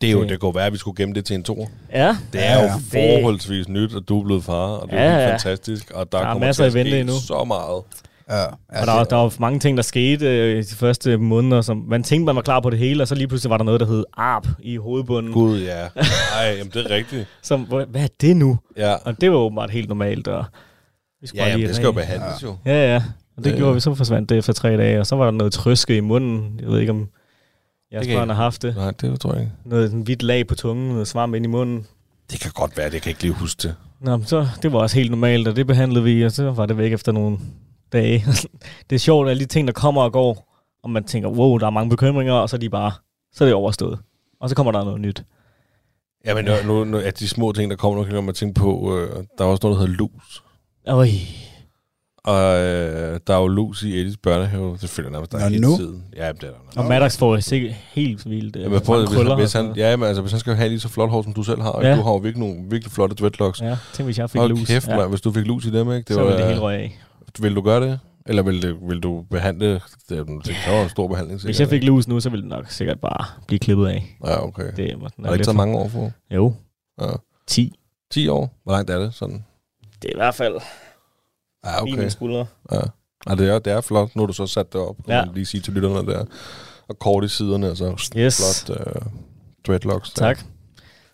Det, 0.00 0.08
er 0.08 0.12
jo, 0.12 0.24
Det- 0.24 0.40
kunne 0.40 0.54
være, 0.54 0.66
at 0.66 0.72
vi 0.72 0.78
skulle 0.78 0.96
gemme 0.96 1.14
det 1.14 1.24
til 1.24 1.34
en 1.36 1.44
to. 1.44 1.68
ja, 1.92 2.16
Det 2.32 2.46
er 2.46 2.54
jo 2.62 2.70
Ja, 2.94 3.18
forholdsvis 3.20 3.68
nyt, 3.68 3.94
at 3.94 4.02
du 4.08 4.20
er 4.20 4.24
blevet 4.24 4.44
far, 4.44 4.54
og 4.68 4.88
det 4.90 4.98
er 4.98 5.04
Ja, 5.04 5.10
ja, 5.16 5.18
ja. 5.26 5.32
fantastisk. 5.32 5.90
Og 5.90 6.12
der, 6.12 6.18
Der 6.18 6.24
er 6.24 6.32
kommer 6.32 6.46
masser 6.46 6.64
til 6.64 6.78
at 6.78 6.84
vente 6.84 7.00
endnu. 7.00 7.14
så 7.26 7.44
meget. 7.44 7.82
Ja, 8.30 8.44
og 8.46 8.86
der, 8.86 8.92
var- 8.92 9.04
der 9.04 9.16
var 9.16 9.34
mange 9.40 9.58
ting, 9.58 9.76
der 9.76 9.82
skete 9.82 10.26
øh, 10.26 10.62
de 10.62 10.74
første 10.74 11.16
måneder, 11.16 11.60
som 11.60 11.76
man 11.88 12.02
tænkte, 12.02 12.26
man 12.26 12.36
var 12.36 12.42
klar 12.42 12.60
på 12.60 12.70
det 12.70 12.78
hele, 12.78 13.02
og 13.02 13.08
så 13.08 13.14
lige 13.14 13.28
pludselig 13.28 13.50
var 13.50 13.56
der 13.56 13.64
noget, 13.64 13.80
der 13.80 13.86
hed 13.86 14.04
ARP 14.16 14.46
i 14.62 14.76
hovedbunden. 14.76 15.32
Gud, 15.32 15.60
ja. 15.60 15.80
Ej, 16.38 16.54
jamen, 16.58 16.70
det 16.74 16.86
er 16.86 16.90
rigtigt. 16.90 17.26
Som, 17.42 17.60
hvad 17.62 17.86
er 18.02 18.08
det 18.20 18.36
nu? 18.36 18.58
Ja, 18.76 18.94
Og 18.94 19.20
det 19.20 19.30
var 19.30 19.36
åbenbart 19.36 19.70
helt 19.70 19.88
normalt. 19.88 20.28
Og 20.28 20.44
vi 21.20 21.26
skulle 21.26 21.42
ja 21.42 21.44
bare 21.44 21.50
jamen, 21.50 21.66
det 21.66 21.76
skal 21.76 21.86
jo 21.86 21.92
behandles 21.92 22.42
jo. 22.42 22.56
Ja, 22.66 22.92
ja. 22.94 23.02
Og 23.36 23.44
det 23.44 23.50
Ja. 23.52 23.56
gjorde 23.56 23.74
vi, 23.74 23.80
så 23.80 23.94
forsvandt 23.94 24.28
det 24.28 24.38
efter 24.38 24.52
tre 24.52 24.76
dage, 24.76 25.00
og 25.00 25.06
så 25.06 25.16
var 25.16 25.24
der 25.24 25.30
noget 25.30 25.52
trøske 25.52 25.96
i 25.96 26.00
munden. 26.00 26.60
Jeg 26.60 26.68
ved 26.68 26.80
ikke, 26.80 26.90
om 26.92 27.08
jeres 27.92 28.06
Det 28.06 28.16
børn 28.16 28.28
har 28.28 28.36
haft 28.36 28.62
det. 28.62 28.76
Nej, 28.76 28.90
det 29.00 29.20
tror 29.20 29.32
jeg 29.32 29.40
ikke. 29.40 29.52
Noget 29.64 29.90
sådan 29.90 30.02
hvidt 30.02 30.22
lag 30.22 30.46
på 30.46 30.54
tungen, 30.54 30.88
noget 30.88 31.08
svam 31.08 31.34
ind 31.34 31.44
i 31.44 31.48
munden. 31.48 31.86
Det 32.30 32.40
kan 32.40 32.50
godt 32.54 32.76
være, 32.78 32.90
det 32.90 33.02
kan 33.02 33.10
ikke 33.10 33.22
lige 33.22 33.32
huske 33.32 33.62
det. 33.62 33.74
Nå, 34.00 34.16
men 34.16 34.26
så, 34.26 34.48
det 34.62 34.72
var 34.72 34.78
også 34.78 34.96
helt 34.96 35.10
normalt, 35.10 35.48
og 35.48 35.56
det 35.56 35.66
behandlede 35.66 36.04
vi, 36.04 36.24
og 36.24 36.32
så 36.32 36.50
var 36.50 36.66
det 36.66 36.78
væk 36.78 36.92
efter 36.92 37.12
nogle 37.12 37.38
dage. 37.92 38.24
det 38.90 38.96
er 38.96 39.00
sjovt, 39.00 39.28
alle 39.28 39.40
de 39.40 39.46
ting, 39.46 39.66
der 39.68 39.72
kommer 39.74 40.02
og 40.02 40.12
går, 40.12 40.54
og 40.82 40.90
man 40.90 41.04
tænker, 41.04 41.28
wow, 41.28 41.58
der 41.58 41.66
er 41.66 41.70
mange 41.70 41.90
bekymringer, 41.90 42.32
og 42.32 42.48
så 42.50 42.56
er 42.56 42.60
de 42.60 42.70
bare, 42.70 42.92
så 43.32 43.44
er 43.44 43.48
det 43.48 43.54
overstået. 43.54 43.98
Og 44.40 44.48
så 44.48 44.54
kommer 44.54 44.72
der 44.72 44.84
noget 44.84 45.00
nyt. 45.00 45.24
Ja, 46.26 46.34
men 46.34 46.48
nu, 46.66 46.84
nu, 46.84 46.98
at 46.98 47.18
de 47.18 47.28
små 47.28 47.52
ting, 47.52 47.70
der 47.70 47.76
kommer, 47.76 47.98
nu 47.98 48.04
kan 48.10 48.24
man 48.24 48.34
tænke 48.34 48.60
på, 48.60 48.96
øh, 48.98 49.10
der 49.38 49.44
er 49.44 49.48
også 49.48 49.60
noget, 49.66 49.78
der 49.80 49.86
hedder 49.86 49.98
lus. 49.98 50.42
Øj, 50.86 51.08
Og 52.24 52.58
øh, 52.60 53.20
der 53.26 53.34
er 53.34 53.38
jo 53.40 53.46
lus 53.48 53.82
i 53.82 54.00
Eddies 54.00 54.16
børnehave. 54.16 54.78
Det 54.82 54.90
følger 54.90 55.10
nærmest 55.10 55.32
der 55.32 55.38
Nå, 55.38 55.48
hele 55.48 55.60
nu? 55.60 55.76
tiden. 55.76 56.04
Ja, 56.16 56.28
det 56.32 56.42
er 56.42 56.46
der. 56.48 56.80
og 56.82 56.84
Maddox 56.88 57.18
får 57.18 57.40
sikkert 57.40 57.72
helt 57.72 58.30
vildt 58.30 58.56
øh, 58.56 58.62
Ja, 58.62 58.68
men 58.68 58.80
prøv, 58.80 59.06
hvis, 59.06 59.16
han, 59.18 59.36
hvis, 59.36 59.54
og 59.54 59.64
han, 59.64 59.76
ja, 59.76 59.96
men 59.96 60.06
altså, 60.08 60.22
hvis 60.22 60.32
han 60.32 60.40
skal 60.40 60.54
have 60.54 60.68
lige 60.68 60.80
så 60.80 60.88
flot 60.88 61.10
hår, 61.10 61.22
som 61.22 61.32
du 61.32 61.42
selv 61.42 61.62
har, 61.62 61.70
og 61.70 61.82
Ja. 61.82 61.96
du 61.96 62.02
har 62.02 62.10
jo 62.10 62.16
virkelig 62.16 62.48
nogle 62.48 62.62
virkelig 62.70 62.92
flotte 62.92 63.14
dreadlocks. 63.16 63.60
Ja, 63.60 63.76
tænk 63.94 64.06
hvis 64.06 64.18
jeg 64.18 64.30
fik 64.30 64.38
Hold 64.38 64.50
lus. 64.50 64.66
kæft, 64.68 64.88
ja, 64.88 65.00
ja. 65.00 65.06
hvis 65.06 65.20
du 65.20 65.32
fik 65.32 65.46
lus 65.46 65.64
i 65.66 65.70
dem, 65.70 65.92
ikke? 65.92 66.08
det 66.08 66.14
så 66.14 66.20
var, 66.20 66.26
ville 66.26 66.38
det 66.42 66.48
hele 66.48 66.60
røg 66.60 66.74
af. 66.76 66.98
Vil 67.42 67.56
du 67.56 67.60
gøre 67.60 67.80
det? 67.80 68.00
Eller 68.26 68.42
vil, 68.42 68.62
det, 68.62 68.76
vil 68.88 69.00
du 69.00 69.24
behandle... 69.30 69.66
Det 70.08 70.18
er 70.18 70.24
det 70.24 70.54
er 70.66 70.76
jo 70.76 70.82
en 70.82 70.88
stor 70.88 71.08
behandling, 71.08 71.42
Hvis 71.42 71.60
jeg 71.60 71.68
fik 71.68 71.84
lus 71.84 72.08
nu, 72.08 72.20
så 72.20 72.30
ville 72.30 72.42
det 72.42 72.48
nok 72.50 72.70
sikkert 72.70 73.00
bare 73.00 73.24
blive 73.46 73.58
klippet 73.58 73.86
af. 73.86 74.16
Ja, 74.24 74.44
okay. 74.46 74.72
Det, 74.76 75.00
var 75.00 75.10
har 75.16 75.26
det 75.26 75.32
ikke 75.34 75.44
taget 75.44 75.56
mange 75.56 75.76
år 75.78 75.88
for? 75.88 76.12
Jo, 76.30 76.54
Ja. 77.00 77.06
10. 77.46 77.72
10 78.10 78.28
år? 78.28 78.60
Hvor 78.64 78.72
langt 78.72 78.90
er 78.90 78.98
det? 78.98 79.14
Sådan? 79.14 79.44
Det 80.02 80.08
er 80.08 80.12
i 80.14 80.18
hvert 80.18 80.34
fald 80.34 80.54
Ja, 81.64 81.82
okay. 81.82 81.92
mine 81.94 82.10
skuldre. 82.10 82.46
Ja. 82.72 82.80
Ja, 83.28 83.34
det 83.34 83.48
er, 83.48 83.58
det 83.58 83.72
er 83.72 83.80
flot. 83.80 84.16
Nu 84.16 84.22
har 84.22 84.26
du 84.26 84.32
så 84.32 84.46
sat 84.46 84.72
det 84.72 84.80
op, 84.80 84.96
kan 84.96 85.14
Ja. 85.14 85.24
man 85.24 85.34
lige 85.34 85.46
sige 85.46 85.60
til 85.60 85.72
lytterne 85.72 86.12
der. 86.12 86.24
Og 86.88 86.98
kort 86.98 87.24
i 87.24 87.28
siderne, 87.28 87.66
altså 87.68 88.10
Yes. 88.16 88.64
flot 88.66 88.78
uh, 88.80 89.02
dreadlocks. 89.66 90.10
Der. 90.10 90.26
Tak. 90.26 90.40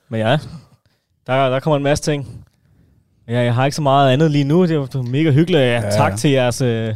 Men 0.09 0.20
ja, 0.20 0.39
der, 1.27 1.49
der 1.49 1.61
kommer 1.61 1.77
en 1.77 1.83
masse 1.83 2.05
ting. 2.05 2.45
Ja, 3.29 3.41
jeg 3.43 3.55
har 3.55 3.64
ikke 3.64 3.77
så 3.77 3.83
meget 3.83 4.12
andet 4.12 4.31
lige 4.31 4.45
nu. 4.45 4.66
Det 4.66 4.79
var 4.79 5.03
mega 5.03 5.31
hyggeligt. 5.31 5.61
Ja. 5.62 5.81
Ja. 5.81 5.91
Tak 5.91 6.16
til 6.16 6.31
jeres 6.31 6.61
øh, 6.61 6.95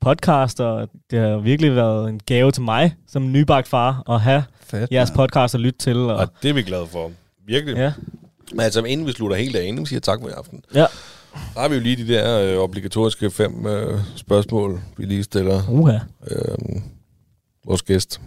podcast, 0.00 0.60
og 0.60 0.88
det 1.10 1.18
har 1.18 1.36
virkelig 1.38 1.76
været 1.76 2.08
en 2.08 2.20
gave 2.26 2.50
til 2.52 2.62
mig 2.62 2.94
som 3.06 3.32
nybagt 3.32 3.68
far 3.68 4.10
at 4.10 4.20
have 4.20 4.44
Fedt, 4.60 4.90
jeres 4.92 5.10
mand. 5.10 5.16
podcast 5.16 5.54
at 5.54 5.60
lytte 5.60 5.78
til. 5.78 5.96
Og, 5.96 6.16
Og 6.16 6.28
det 6.42 6.50
er 6.50 6.54
vi 6.54 6.62
glade 6.62 6.86
for. 6.86 7.10
Virkelig. 7.46 7.76
ja. 7.76 7.92
Men 8.52 8.60
altså, 8.60 8.82
inden 8.82 9.06
vi 9.06 9.12
slutter 9.12 9.36
helt 9.36 9.56
af, 9.56 9.64
inden 9.64 9.80
vi 9.80 9.86
siger 9.88 10.00
tak 10.00 10.20
for 10.20 10.28
i 10.28 10.32
aften, 10.32 10.62
Ja. 10.74 10.86
så 11.54 11.60
har 11.60 11.68
vi 11.68 11.74
jo 11.74 11.80
lige 11.80 11.96
de 11.96 12.08
der 12.14 12.40
øh, 12.40 12.58
obligatoriske 12.62 13.30
fem 13.30 13.66
øh, 13.66 14.00
spørgsmål, 14.16 14.80
vi 14.96 15.04
lige 15.04 15.22
stiller 15.24 15.62
Uha. 15.70 15.98
øh, 16.30 16.56
vores 17.66 17.82
gæst. 17.82 18.20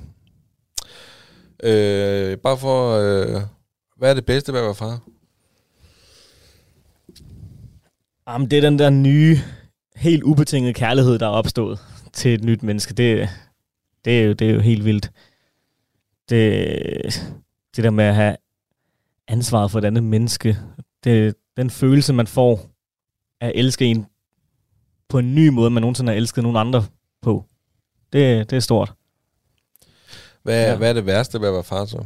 Øh, 1.64 2.38
bare 2.38 2.58
for, 2.58 2.98
øh, 2.98 3.42
hvad 3.98 4.10
er 4.10 4.14
det 4.14 4.26
bedste 4.26 4.52
ved 4.54 4.60
at 4.60 4.66
være 4.66 4.76
far? 4.76 5.00
Jamen, 8.28 8.52
det 8.52 8.58
er 8.58 8.62
den 8.62 8.80
der 8.80 8.90
nye, 8.90 9.38
helt 9.96 10.24
ubetingede 10.24 10.74
kærlighed, 10.74 11.20
der 11.20 11.26
er 11.26 11.32
opstået 11.32 11.80
til 12.14 12.34
et 12.34 12.44
nyt 12.44 12.64
menneske. 12.64 12.94
Det, 12.94 13.30
det, 14.06 14.20
er, 14.22 14.26
jo, 14.26 14.34
det 14.34 14.50
er 14.50 14.54
jo 14.54 14.60
helt 14.60 14.86
vildt. 14.86 15.12
Det, 16.30 17.34
det 17.76 17.84
der 17.84 17.90
med 17.90 18.06
at 18.06 18.16
have 18.16 18.36
ansvaret 19.28 19.72
for 19.72 19.80
et 19.80 19.86
andet 19.86 20.04
menneske, 20.04 20.58
det, 21.04 21.36
den 21.58 21.70
følelse, 21.70 22.14
man 22.14 22.28
får 22.28 22.70
af 23.42 23.48
at 23.48 23.52
elske 23.56 23.86
en 23.86 24.06
på 25.10 25.20
en 25.20 25.36
ny 25.36 25.48
måde, 25.48 25.70
man 25.70 25.82
nogensinde 25.82 26.12
har 26.12 26.18
elsket 26.18 26.44
nogen 26.44 26.58
andre 26.58 26.86
på, 27.22 27.46
det, 28.14 28.50
det 28.50 28.56
er 28.56 28.60
stort. 28.60 28.94
Hvad, 30.44 30.64
Ja. 30.64 30.70
ja. 30.72 30.78
hvad 30.78 30.90
er 30.90 30.94
det 30.94 31.06
værste 31.06 31.42
ved 31.42 31.48
at 31.48 31.54
være 31.54 31.64
far 31.64 31.86
så? 31.86 32.06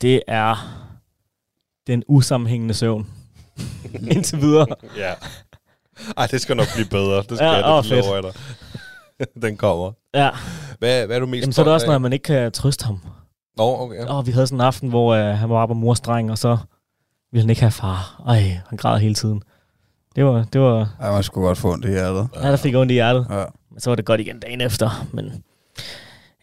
Det 0.00 0.22
er 0.26 0.56
den 1.86 2.02
usammenhængende 2.08 2.74
søvn. 2.74 3.23
Indtil 4.14 4.40
videre. 4.40 4.66
Ja. 4.96 5.14
Ej, 6.16 6.26
det 6.26 6.40
skal 6.40 6.56
nok 6.56 6.66
blive 6.74 6.86
bedre. 6.88 7.16
Det 7.16 7.24
skal 7.24 7.44
Ja, 7.44 7.52
ja, 7.52 7.56
jeg, 7.56 7.78
åh, 7.78 7.82
det 7.82 7.90
fedt. 8.04 8.06
jeg 8.06 8.22
dig. 8.22 8.32
Den 9.42 9.56
kommer. 9.56 9.92
Ja, 10.14 10.30
Hvad, 10.78 11.06
hvad 11.06 11.16
er 11.16 11.20
du 11.20 11.26
mest 11.26 11.40
Jamen, 11.42 11.52
så 11.52 11.60
er 11.60 11.64
det 11.64 11.72
også, 11.74 11.86
af? 11.86 11.92
når 11.92 11.98
man 11.98 12.12
ikke 12.12 12.22
kan 12.22 12.52
trøste 12.52 12.84
ham. 12.84 13.00
Nå, 13.56 13.80
okay. 13.80 13.96
Ja. 13.96 14.06
Og 14.06 14.26
vi 14.26 14.32
havde 14.32 14.46
sådan 14.46 14.56
en 14.56 14.66
aften, 14.66 14.88
hvor 14.88 15.14
øh, 15.14 15.38
han 15.38 15.48
var 15.50 15.66
på 15.66 15.74
mors 15.74 16.00
dreng, 16.00 16.30
og 16.30 16.38
så 16.38 16.58
ville 17.32 17.42
han 17.42 17.50
ikke 17.50 17.62
have 17.62 17.70
far. 17.70 18.22
Ej, 18.28 18.60
han 18.68 18.76
græd 18.78 18.98
hele 19.00 19.14
tiden. 19.14 19.42
Det 20.16 20.24
var, 20.24 20.44
det 20.52 20.60
var, 20.60 20.94
Ja, 21.02 21.12
man 21.12 21.22
skulle 21.22 21.46
godt 21.46 21.58
få 21.58 21.72
ondt 21.72 21.84
i 21.84 21.88
hjertet. 21.88 22.28
ja, 22.42 22.50
der 22.50 22.56
fik 22.56 22.74
ondt 22.74 22.90
i 22.90 22.94
hjertet. 22.94 23.26
Ja. 23.30 23.44
Men 23.70 23.80
så 23.80 23.90
var 23.90 23.94
det 23.94 24.04
godt 24.04 24.20
igen 24.20 24.40
dagen 24.40 24.60
efter. 24.60 25.06
Men 25.12 25.44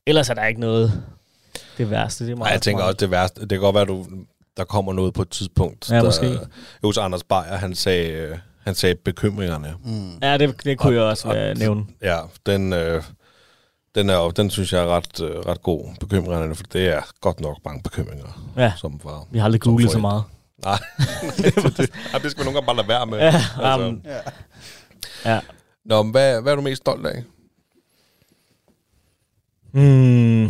ellers 0.08 0.30
er 0.30 0.34
der 0.34 0.46
ikke 0.46 0.60
noget 0.62 1.04
det 1.78 1.90
værste. 1.90 2.26
Det 2.26 2.32
er 2.32 2.36
meget 2.36 2.48
Nej, 2.48 2.54
jeg 2.54 2.62
tænker 2.62 2.84
også 2.84 2.98
det 3.00 3.12
værste. 3.12 3.42
Det 3.42 3.50
kan 3.50 3.60
godt 3.60 3.76
være, 3.76 3.86
du, 3.86 4.06
der 4.58 4.64
kommer 4.64 4.94
noget 4.94 5.14
på 5.14 5.22
et 5.22 5.30
tidspunkt. 5.30 5.90
Ja, 5.92 5.96
der, 5.96 6.04
måske. 6.04 6.40
Hos 6.84 6.98
Anders 6.98 7.24
Beyer, 7.24 7.56
han 7.58 7.76
sagde, 7.76 8.10
øh, 8.12 8.38
han 8.64 8.76
sagde 8.76 8.96
bekymringerne. 9.06 9.74
Mm. 9.86 10.18
Ja, 10.22 10.38
det, 10.38 10.64
det 10.66 10.78
kunne 10.78 10.90
Og- 10.92 10.96
jeg 10.96 11.04
også 11.04 11.28
og- 11.28 11.38
øh, 11.38 11.58
nævne. 11.58 11.86
Ja, 12.02 12.20
den, 12.46 12.74
øh, 12.74 13.04
den, 13.96 14.10
er, 14.10 14.30
den 14.30 14.50
synes 14.50 14.74
jeg 14.74 14.82
er 14.84 14.88
ret, 14.88 15.22
øh, 15.22 15.36
ret 15.36 15.62
god, 15.62 15.96
bekymringerne, 16.00 16.56
for 16.56 16.64
det 16.64 16.88
er 16.88 17.02
godt 17.22 17.40
nok 17.40 17.58
mange 17.66 17.84
bekymringer, 17.84 18.52
Ja, 18.58 18.74
som 18.78 19.00
var... 19.04 19.26
vi 19.32 19.38
har 19.38 19.46
aldrig 19.46 19.62
googlet 19.62 19.92
så 19.92 20.00
meget. 20.00 20.24
Nej, 20.66 20.78
det, 21.38 21.56
det, 21.78 21.92
Ej, 22.14 22.20
det 22.20 22.32
skal 22.32 22.46
man 22.46 22.54
nogle 22.54 22.54
gange 22.54 22.66
bare 22.66 22.76
lade 22.76 22.88
være 22.88 23.06
med. 23.06 23.18
Ja, 23.18 23.26
Altså. 23.64 23.88
um, 23.88 24.02
ja. 25.26 25.40
Nå, 25.86 26.04
men 26.04 26.12
hvad, 26.12 26.42
hvad 26.42 26.52
er 26.52 26.56
du 26.56 26.62
mest 26.62 26.82
stolt 26.82 27.06
af? 27.08 27.24
Mm, 29.74 30.44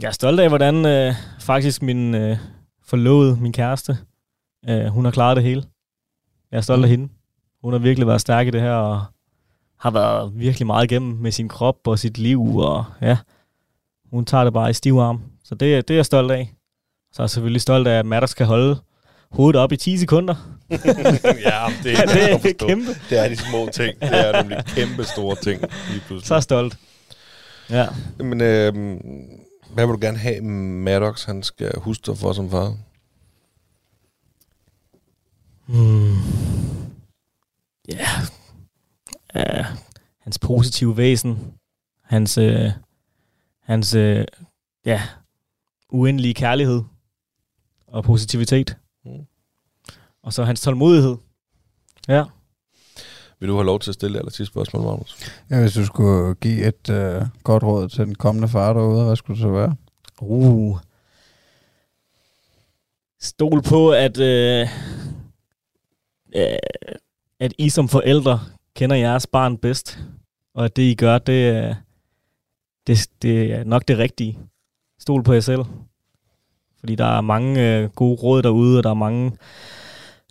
jeg 0.00 0.08
er 0.08 0.10
stolt 0.10 0.40
af, 0.40 0.48
hvordan 0.48 0.86
øh, 0.86 1.14
faktisk 1.40 1.82
min 1.82 2.14
øh, 2.14 2.36
forlovede, 2.88 3.36
min 3.40 3.52
kæreste, 3.52 3.98
øh, 4.68 4.86
hun 4.86 5.04
har 5.04 5.12
klaret 5.12 5.36
det 5.36 5.44
hele. 5.44 5.64
Jeg 6.50 6.56
er 6.56 6.60
stolt 6.60 6.84
af 6.84 6.90
hende. 6.90 7.08
Hun 7.62 7.72
har 7.72 7.80
virkelig 7.80 8.06
været 8.06 8.20
stærk 8.20 8.46
i 8.46 8.50
det 8.50 8.60
her, 8.60 8.72
og 8.72 9.04
har 9.78 9.90
været 9.90 10.32
virkelig 10.34 10.66
meget 10.66 10.84
igennem 10.84 11.16
med 11.16 11.32
sin 11.32 11.48
krop 11.48 11.76
og 11.86 11.98
sit 11.98 12.18
liv, 12.18 12.56
og 12.56 12.84
ja, 13.02 13.16
hun 14.10 14.24
tager 14.24 14.44
det 14.44 14.52
bare 14.52 14.70
i 14.70 14.72
stiv 14.72 14.96
arm. 14.98 15.22
Så 15.44 15.54
det, 15.54 15.88
det 15.88 15.94
er 15.94 15.98
jeg 15.98 16.06
stolt 16.06 16.30
af. 16.30 16.54
Så 17.12 17.22
er 17.22 17.24
jeg 17.24 17.30
selvfølgelig 17.30 17.60
stolt 17.60 17.88
af, 17.88 17.98
at 17.98 18.06
Maddox 18.06 18.34
kan 18.34 18.46
holde 18.46 18.76
hovedet 19.30 19.60
op 19.60 19.72
i 19.72 19.76
10 19.76 19.96
sekunder. 19.98 20.34
ja, 20.70 20.76
det, 20.76 21.92
Ja, 21.98 22.02
det 22.42 22.44
er 22.44 22.66
kæmpe. 22.66 22.90
Det 23.10 23.24
er 23.24 23.28
de 23.28 23.36
små 23.36 23.68
ting. 23.72 24.00
Det 24.00 24.28
er 24.28 24.42
nemlig 24.42 24.64
kæmpe 24.66 25.04
store 25.04 25.36
ting 25.36 25.60
lige 25.60 26.00
pludselig. 26.06 26.26
Så 26.26 26.34
er 26.34 26.40
stolt. 26.40 26.78
Ja. 27.70 27.86
Men 28.18 28.40
øh, 28.40 28.74
hvad 29.74 29.86
vil 29.86 29.94
du 29.94 29.98
gerne 30.00 30.18
have, 30.18 30.40
Maddox 30.40 31.24
han 31.24 31.42
skal 31.42 31.78
huske 31.78 32.02
dig 32.06 32.18
for 32.18 32.32
som 32.32 32.50
far? 32.50 32.76
Hmm. 35.66 36.16
Ja. 37.88 38.08
Yeah. 39.36 39.60
Uh, 39.60 39.76
hans 40.18 40.38
positive 40.38 40.96
væsen. 40.96 41.52
Hans, 42.02 42.38
øh, 42.38 42.70
hans 43.62 43.94
øh, 43.94 44.24
ja, 44.84 45.02
uendelige 45.88 46.34
kærlighed 46.34 46.82
og 47.86 48.04
positivitet. 48.04 48.76
Mm. 49.04 49.26
Og 50.22 50.32
så 50.32 50.44
hans 50.44 50.60
tålmodighed. 50.60 51.16
Ja. 52.08 52.24
Vil 53.40 53.48
du 53.48 53.54
have 53.54 53.66
lov 53.66 53.80
til 53.80 53.90
at 53.90 53.94
stille 53.94 54.18
eller 54.18 54.30
sidste 54.30 54.52
spørgsmål, 54.52 54.82
Magnus? 54.82 55.30
Ja, 55.50 55.60
hvis 55.60 55.72
du 55.72 55.84
skulle 55.86 56.34
give 56.34 56.66
et 56.68 56.90
øh, 56.90 57.22
godt 57.44 57.62
råd 57.62 57.88
til 57.88 58.06
den 58.06 58.14
kommende 58.14 58.48
far 58.48 58.72
derude, 58.72 59.04
hvad 59.04 59.16
skulle 59.16 59.34
det 59.34 59.42
så 59.42 59.50
være? 59.50 59.76
Uh. 60.20 60.78
Stol 63.20 63.62
på, 63.62 63.90
at, 63.90 64.20
øh, 64.20 64.66
øh, 66.36 66.58
at 67.40 67.52
I 67.58 67.68
som 67.68 67.88
forældre 67.88 68.40
kender 68.76 68.96
jeres 68.96 69.26
barn 69.26 69.56
bedst. 69.58 69.98
Og 70.54 70.64
at 70.64 70.76
det, 70.76 70.82
I 70.82 70.94
gør, 70.94 71.18
det, 71.18 71.48
er- 71.48 71.74
det, 72.86 73.08
det 73.22 73.52
er 73.52 73.64
nok 73.64 73.88
det 73.88 73.98
rigtige. 73.98 74.38
Stol 75.00 75.22
på 75.22 75.32
jer 75.32 75.40
selv. 75.40 75.60
Fordi 76.80 76.94
der 76.94 77.04
er 77.04 77.20
mange 77.20 77.76
øh, 77.78 77.90
gode 77.90 78.14
råd 78.22 78.42
derude, 78.42 78.78
og 78.78 78.84
der 78.84 78.90
er 78.90 78.94
mange... 78.94 79.32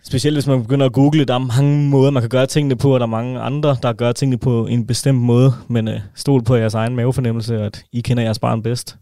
Specielt 0.07 0.35
hvis 0.35 0.47
man 0.47 0.61
begynder 0.61 0.85
at 0.85 0.93
google, 0.93 1.25
der 1.25 1.33
er 1.33 1.61
mange 1.61 1.89
måder, 1.89 2.11
man 2.11 2.23
kan 2.23 2.29
gøre 2.29 2.45
tingene 2.45 2.75
på, 2.75 2.93
og 2.93 2.99
der 2.99 3.05
er 3.05 3.09
mange 3.09 3.39
andre, 3.39 3.77
der 3.83 3.93
gør 3.93 4.11
tingene 4.11 4.37
på 4.37 4.67
en 4.67 4.87
bestemt 4.87 5.19
måde. 5.19 5.53
Men 5.67 5.87
øh, 5.87 5.99
stol 6.15 6.43
på 6.43 6.55
jeres 6.55 6.73
egen 6.73 6.95
mavefornemmelse, 6.95 7.61
at 7.61 7.83
I 7.91 8.01
kender 8.01 8.23
jeres 8.23 8.39
barn 8.39 8.63
bedst. 8.63 8.97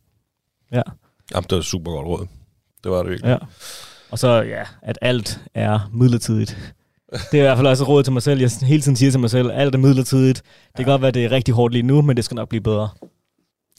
Ja. 0.72 0.82
Jamen, 1.34 1.44
det 1.44 1.52
var 1.52 1.58
et 1.58 1.66
super 1.66 1.92
godt 1.92 2.08
råd. 2.08 2.28
Det 2.84 2.92
var 2.92 3.02
det 3.02 3.12
virkelig. 3.12 3.30
Ja. 3.30 3.38
Og 4.12 4.20
så, 4.20 4.42
ja, 4.42 4.64
at 4.82 4.98
alt 5.02 5.42
er 5.54 5.90
midlertidigt. 5.94 6.74
Det 7.32 7.40
er 7.40 7.44
i 7.44 7.46
hvert 7.46 7.58
fald 7.58 7.68
også 7.68 7.84
et 7.84 7.88
råd 7.88 8.04
til 8.04 8.14
mig 8.14 8.22
selv. 8.22 8.40
Jeg 8.40 8.52
hele 8.62 8.82
tiden 8.82 8.96
siger 8.96 9.12
til 9.12 9.20
mig 9.20 9.30
selv, 9.30 9.52
alt 9.54 9.76
er 9.76 9.80
midlertidigt. 9.80 10.42
Det 10.78 10.86
kan 10.86 10.92
godt 10.92 11.02
være, 11.02 11.12
det 11.12 11.26
er 11.26 11.32
rigtig 11.32 11.54
hårdt 11.54 11.74
lige 11.74 11.84
nu, 11.84 12.02
men 12.02 12.18
det 12.18 12.26
skal 12.26 12.36
nok 12.36 12.50
blive 12.50 12.62
bedre. 12.62 12.90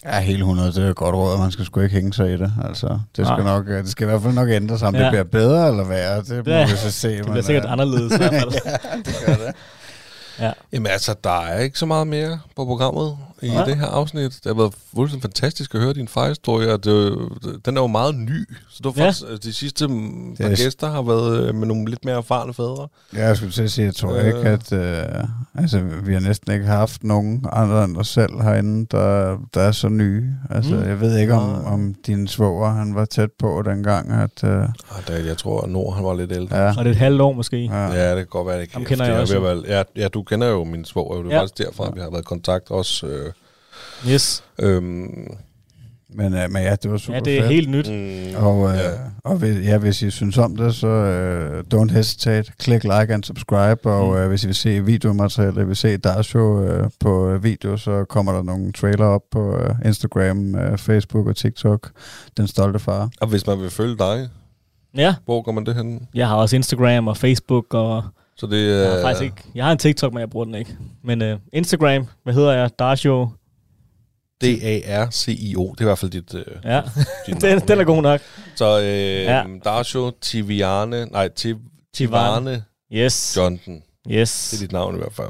Ja, 0.04 0.20
hele 0.20 0.38
100, 0.38 0.72
det 0.72 0.84
er 0.84 0.90
et 0.90 0.96
godt 0.96 1.14
råd, 1.14 1.32
og 1.32 1.38
man 1.40 1.50
skal 1.50 1.64
sgu 1.64 1.80
ikke 1.80 1.94
hænge 1.94 2.12
sig 2.12 2.28
i 2.32 2.36
det. 2.36 2.52
Altså, 2.68 2.86
det, 3.16 3.26
skal 3.26 3.44
Nej. 3.44 3.56
nok, 3.56 3.68
øh, 3.68 3.78
det 3.82 3.88
skal 3.90 4.04
i 4.04 4.10
hvert 4.10 4.22
fald 4.22 4.34
nok 4.34 4.48
ændre 4.50 4.78
sig. 4.78 4.88
Om 4.88 4.94
Ja. 4.94 5.02
det 5.02 5.10
bliver 5.10 5.24
bedre 5.24 5.68
eller 5.68 5.84
værre, 5.84 6.22
det 6.22 6.46
må 6.46 6.52
Ja, 6.52 6.64
vi 6.66 6.76
så 6.76 6.90
se. 6.90 7.08
Det 7.16 7.24
bliver 7.26 7.42
sikkert 7.42 7.64
anderledes 7.64 8.12
i 8.14 8.16
hvert 8.16 8.32
fald. 8.34 8.52
ja, 8.64 8.96
det 9.04 9.14
gør 9.26 9.34
det. 9.34 9.54
Jamen 10.72 10.86
altså, 10.86 11.14
der 11.24 11.40
er 11.40 11.58
ikke 11.58 11.78
så 11.78 11.86
meget 11.86 12.06
mere 12.06 12.38
på 12.56 12.64
programmet 12.64 13.16
i 13.42 13.48
Nej. 13.48 13.64
det 13.64 13.76
her 13.76 13.86
afsnit. 13.86 14.22
Det 14.32 14.46
har 14.46 14.54
været 14.54 14.72
fuldstændig 14.94 15.22
fantastisk 15.22 15.74
at 15.74 15.80
høre 15.80 15.92
din 15.92 16.08
farhistorie, 16.08 16.72
og 16.72 16.84
det, 16.84 17.18
den 17.64 17.76
er 17.76 17.80
jo 17.80 17.86
meget 17.86 18.14
ny. 18.14 18.48
Så 18.68 18.80
du 18.84 18.92
har 18.96 19.02
Ja. 19.02 19.06
faktisk, 19.08 19.42
de 19.44 19.52
sidste 19.52 19.84
Det 19.88 20.36
par 20.38 20.44
er- 20.44 20.56
gæster 20.56 20.90
har 20.90 21.02
været 21.02 21.48
øh, 21.48 21.54
med 21.54 21.66
nogle 21.66 21.90
lidt 21.90 22.04
mere 22.04 22.16
erfarne 22.16 22.54
fædre. 22.54 22.88
Ja, 23.14 23.26
jeg 23.26 23.36
skulle 23.36 23.52
til 23.52 23.62
at 23.62 23.70
sige, 23.70 23.84
jeg 23.84 23.94
tror 23.94 24.14
Øh. 24.14 24.26
ikke, 24.26 24.38
at... 24.38 24.72
Øh, 24.72 25.24
altså, 25.54 25.80
vi 26.04 26.12
har 26.12 26.20
næsten 26.20 26.52
ikke 26.52 26.66
haft 26.66 27.04
nogen 27.04 27.44
andre 27.52 27.84
end 27.84 27.96
os 27.96 28.08
selv 28.08 28.40
herinde, 28.42 28.86
der, 28.90 29.36
der 29.54 29.60
er 29.60 29.72
så 29.72 29.88
nye. 29.88 30.24
Altså, 30.50 30.74
Mm. 30.74 30.82
jeg 30.88 31.00
ved 31.00 31.18
ikke, 31.18 31.32
om, 31.34 31.64
om 31.64 31.94
din 32.06 32.28
svoger, 32.28 32.70
han 32.70 32.94
var 32.94 33.04
tæt 33.04 33.30
på 33.38 33.62
dengang, 33.66 34.12
at... 34.12 34.44
Øh, 34.44 34.50
Ej, 34.50 34.66
der, 35.08 35.16
jeg 35.16 35.36
tror, 35.38 35.60
at 35.60 35.70
Nord 35.70 35.94
han 35.94 36.04
var 36.04 36.14
lidt 36.14 36.32
ældre. 36.32 36.56
ja, 36.56 36.68
Og 36.68 36.76
det 36.84 36.86
er 36.86 36.90
et 36.90 36.96
halvt 36.96 37.20
år 37.20 37.32
måske. 37.32 37.64
ja. 37.64 37.86
Ja, 37.92 38.08
det 38.10 38.16
kan 38.16 38.26
godt 38.26 38.46
være, 38.46 38.60
det 38.60 38.70
kan. 38.72 38.84
kender 38.84 39.04
jeg 39.04 39.14
det 39.14 39.20
også. 39.22 39.40
ved 39.40 39.50
at 39.50 39.56
være- 39.68 39.76
Ja, 39.96 40.02
ja, 40.02 40.08
du 40.08 40.22
kender 40.22 40.48
jo 40.48 40.64
min 40.64 40.84
svoger. 40.84 41.22
Det 41.22 41.26
er 41.32 41.34
Ja. 41.34 41.40
faktisk 41.42 41.58
derfra, 41.58 41.90
vi 41.94 42.00
har 42.00 42.10
været 42.10 42.22
i 42.22 42.24
kontakt 42.24 42.70
også. 42.70 43.06
Øh, 43.06 43.32
Yes. 44.08 44.44
øhm, 44.60 45.28
Men, 46.10 46.34
øh, 46.34 46.50
men 46.50 46.62
ja, 46.62 46.76
det 46.76 46.90
var 46.90 46.96
super 46.96 47.14
Ja, 47.18 47.20
det 47.24 47.36
er 47.36 47.40
fedt. 47.40 47.52
helt 47.52 47.70
nyt. 47.70 47.88
mm, 47.90 48.44
Og, 48.44 48.68
øh, 48.70 48.76
Ja. 48.76 48.90
og 49.24 49.36
hvis, 49.36 49.66
ja, 49.66 49.78
hvis 49.78 50.02
I 50.02 50.10
synes 50.10 50.38
om 50.38 50.56
det, 50.56 50.74
så 50.74 50.86
øh, 50.86 51.64
don't 51.74 51.92
hesitate. 51.92 52.52
Klik 52.58 52.82
like 52.84 53.14
and 53.14 53.24
subscribe. 53.24 53.90
Og 53.90 54.08
Mm. 54.14 54.16
øh, 54.20 54.28
hvis 54.28 54.44
I 54.44 54.46
vil 54.46 54.54
se 54.54 54.84
videomateriale, 54.84 55.66
vil 55.66 55.76
se 55.76 55.96
Darshow 55.96 56.62
øh, 56.62 56.90
på 57.00 57.28
øh, 57.28 57.44
video, 57.44 57.76
så 57.76 58.04
kommer 58.04 58.32
der 58.32 58.42
nogle 58.42 58.72
trailer 58.72 59.04
op 59.06 59.20
på 59.30 59.56
øh, 59.56 59.74
Instagram, 59.84 60.54
øh, 60.54 60.78
Facebook 60.78 61.26
og 61.26 61.36
TikTok. 61.36 61.90
Den 62.36 62.46
stolte 62.46 62.78
far. 62.78 63.10
og 63.20 63.28
hvis 63.28 63.46
man 63.46 63.60
vil 63.60 63.70
følge 63.70 63.96
dig, 63.98 64.28
Ja, 64.96 65.14
hvor 65.24 65.42
går 65.42 65.52
man 65.52 65.66
det 65.66 65.74
hen? 65.74 66.08
jeg 66.14 66.28
har 66.28 66.36
også 66.36 66.56
Instagram 66.56 67.08
og 67.08 67.16
Facebook, 67.16 67.74
og 67.74 68.02
Så 68.36 68.46
det 68.46 68.68
jeg 68.82 68.90
har 68.92 69.02
faktisk 69.02 69.22
ikke... 69.22 69.42
Jeg 69.54 69.64
har 69.64 69.72
en 69.72 69.78
TikTok, 69.78 70.12
men 70.12 70.20
jeg 70.20 70.30
bruger 70.30 70.44
den 70.44 70.54
ikke. 70.54 70.76
Men 71.04 71.22
uh, 71.22 71.38
Instagram, 71.52 72.06
hvad 72.24 72.34
hedder 72.34 72.52
jeg? 72.52 72.70
Darshow. 72.78 73.28
D-A-R-C-I-O. 74.44 75.72
Det 75.72 75.80
er 75.80 75.84
i 75.84 75.84
hvert 75.84 75.98
fald 75.98 76.10
dit, 76.10 76.34
øh, 76.34 76.44
Ja, 76.64 76.82
dit 77.26 77.40
den, 77.42 77.60
den 77.60 77.80
er 77.80 77.84
god 77.84 78.02
nok. 78.02 78.20
Så 78.56 78.80
øh, 78.80 78.86
Ja. 79.24 79.44
Darsho 79.64 80.10
Tiviane, 80.20 81.04
nej, 81.06 81.28
Tiv- 81.28 81.60
Tivane 81.94 82.64
Yes. 82.92 83.34
Johnson. 83.36 83.82
Yes. 84.10 84.48
Det 84.50 84.56
er 84.56 84.60
dit 84.60 84.72
navn 84.72 84.94
i 84.94 84.98
hvert 84.98 85.12
fald. 85.12 85.28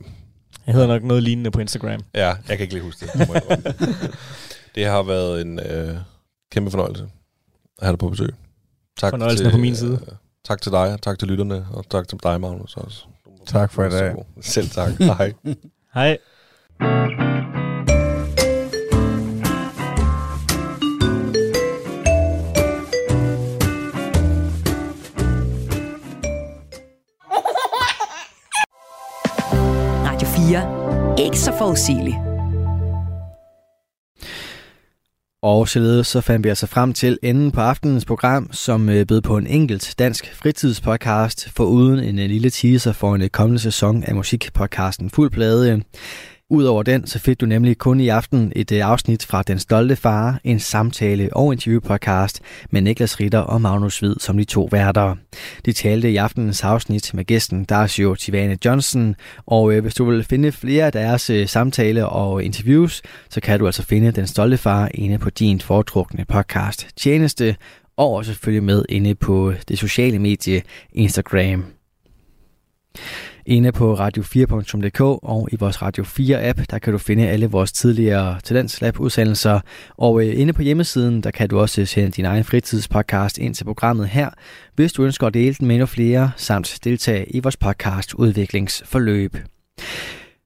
Jeg 0.66 0.74
hedder 0.74 0.88
nok 0.88 1.02
noget 1.02 1.22
lignende 1.22 1.50
på 1.50 1.60
Instagram. 1.60 2.00
Ja, 2.14 2.26
jeg 2.28 2.36
kan 2.48 2.60
ikke 2.60 2.74
lige 2.74 2.84
huske 2.84 3.06
det. 3.06 3.28
det. 4.74 4.86
har 4.92 5.02
været 5.02 5.40
en 5.40 5.58
øh, 5.60 5.96
kæmpe 6.52 6.70
fornøjelse 6.70 7.02
at 7.78 7.86
have 7.86 7.92
dig 7.92 7.98
på 7.98 8.08
besøg. 8.08 8.34
Tak 8.98 9.12
Fornøjelsen 9.12 9.46
er 9.46 9.50
på 9.50 9.56
min 9.58 9.76
side. 9.76 9.92
Øh, 10.06 10.12
tak 10.44 10.60
til 10.62 10.72
dig, 10.72 10.98
tak 11.02 11.18
til 11.18 11.28
lytterne, 11.28 11.66
og 11.72 11.84
tak 11.90 12.08
til 12.08 12.18
dig, 12.22 12.40
Magnus, 12.40 12.76
også. 12.76 13.04
Tak 13.46 13.72
for 13.72 13.84
i 13.84 13.90
dag. 13.90 14.14
Selv 14.40 14.68
tak. 14.68 14.92
Hej. 14.98 15.32
Hej. 16.80 17.35
Forudsigelig. 31.58 32.14
Og 35.42 35.68
således 35.68 36.06
så 36.06 36.20
fandt 36.20 36.44
vi 36.44 36.48
altså 36.48 36.66
frem 36.66 36.92
til 36.92 37.18
enden 37.22 37.50
på 37.50 37.60
aftenens 37.60 38.04
program, 38.04 38.52
som 38.52 38.88
øh, 38.88 39.06
bød 39.06 39.20
på 39.20 39.36
en 39.36 39.46
enkelt 39.46 39.94
dansk 39.98 40.34
fritidspodcast, 40.34 41.50
for 41.56 41.64
uden 41.64 41.98
en 41.98 42.18
øh, 42.18 42.26
lille 42.26 42.50
teaser 42.50 42.92
for 42.92 43.14
en 43.14 43.22
øh, 43.22 43.28
kommende 43.28 43.58
sæson 43.58 44.04
af 44.04 44.14
musikpodcasten 44.14 45.10
Fuld 45.10 45.30
Plade. 45.30 45.82
Udover 46.50 46.82
den, 46.82 47.06
så 47.06 47.18
fik 47.18 47.40
du 47.40 47.46
nemlig 47.46 47.78
kun 47.78 48.00
i 48.00 48.08
aften 48.08 48.52
et 48.56 48.72
øh, 48.72 48.86
afsnit 48.86 49.26
fra 49.26 49.42
Den 49.42 49.58
Stolte 49.58 49.96
Far, 49.96 50.40
en 50.44 50.60
samtale- 50.60 51.36
og 51.36 51.52
interviewpodcast 51.52 52.40
med 52.70 52.80
Niklas 52.80 53.20
Ritter 53.20 53.38
og 53.38 53.60
Magnus 53.60 53.98
Hvid 53.98 54.14
som 54.20 54.36
de 54.36 54.44
to 54.44 54.68
værter. 54.72 55.16
De 55.64 55.72
talte 55.72 56.10
i 56.10 56.16
aftenens 56.16 56.64
afsnit 56.64 57.14
med 57.14 57.24
gæsten 57.24 57.64
Darsio 57.64 58.14
Tivane 58.14 58.58
Johnson, 58.64 59.14
og 59.46 59.72
øh, 59.72 59.82
hvis 59.82 59.94
du 59.94 60.04
vil 60.04 60.24
finde 60.24 60.52
flere 60.52 60.86
af 60.86 60.92
deres 60.92 61.30
øh, 61.30 61.36
samtale 61.36 61.48
samtaler 61.48 62.04
og 62.04 62.44
interviews, 62.44 63.02
så 63.30 63.40
kan 63.40 63.58
du 63.58 63.66
altså 63.66 63.82
finde 63.82 64.10
Den 64.10 64.26
Stolte 64.26 64.58
Far 64.58 64.90
inde 64.94 65.18
på 65.18 65.30
din 65.30 65.60
foretrukne 65.60 66.24
podcast 66.24 66.88
tjeneste. 66.96 67.56
og 67.96 68.12
også 68.12 68.34
følge 68.34 68.60
med 68.60 68.84
inde 68.88 69.14
på 69.14 69.52
det 69.68 69.78
sociale 69.78 70.18
medie 70.18 70.62
Instagram. 70.92 71.64
Inde 73.48 73.72
på 73.72 73.94
radio4.dk 73.94 75.00
og 75.00 75.48
i 75.52 75.56
vores 75.60 75.82
Radio 75.82 76.04
4-app, 76.04 76.64
der 76.70 76.78
kan 76.78 76.92
du 76.92 76.98
finde 76.98 77.28
alle 77.28 77.46
vores 77.46 77.72
tidligere 77.72 78.38
Talentlab-udsendelser. 78.44 79.60
Og 79.96 80.26
øh, 80.26 80.40
inde 80.40 80.52
på 80.52 80.62
hjemmesiden, 80.62 81.20
der 81.20 81.30
kan 81.30 81.48
du 81.48 81.58
også 81.58 81.84
sende 81.84 82.10
din 82.10 82.24
egen 82.24 82.44
fritidspodcast 82.44 83.38
ind 83.38 83.54
til 83.54 83.64
programmet 83.64 84.08
her, 84.08 84.30
hvis 84.74 84.92
du 84.92 85.04
ønsker 85.04 85.26
at 85.26 85.34
dele 85.34 85.54
den 85.54 85.66
med 85.66 85.74
endnu 85.74 85.86
flere, 85.86 86.30
samt 86.36 86.78
deltage 86.84 87.26
i 87.36 87.40
vores 87.40 87.56
podcast 87.56 88.14
udviklingsforløb. 88.14 89.36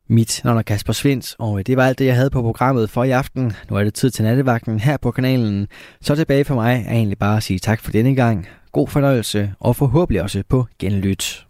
Mit 0.08 0.40
navn 0.44 0.58
er 0.58 0.62
Kasper 0.62 0.92
Svens, 0.92 1.36
og 1.38 1.58
øh, 1.58 1.64
det 1.66 1.76
var 1.76 1.86
alt 1.86 1.98
det, 1.98 2.06
jeg 2.06 2.16
havde 2.16 2.30
på 2.30 2.42
programmet 2.42 2.90
for 2.90 3.04
i 3.04 3.10
aften. 3.10 3.52
Nu 3.70 3.76
er 3.76 3.84
det 3.84 3.94
tid 3.94 4.10
til 4.10 4.24
nattevagten 4.24 4.80
her 4.80 4.96
på 4.96 5.10
kanalen. 5.10 5.68
Så 6.00 6.16
tilbage 6.16 6.44
for 6.44 6.54
mig 6.54 6.84
er 6.86 6.92
egentlig 6.92 7.18
bare 7.18 7.36
at 7.36 7.42
sige 7.42 7.58
tak 7.58 7.80
for 7.80 7.90
denne 7.90 8.14
gang. 8.14 8.48
God 8.72 8.88
fornøjelse, 8.88 9.52
og 9.60 9.76
forhåbentlig 9.76 10.22
også 10.22 10.42
på 10.48 10.66
genlyt. 10.78 11.49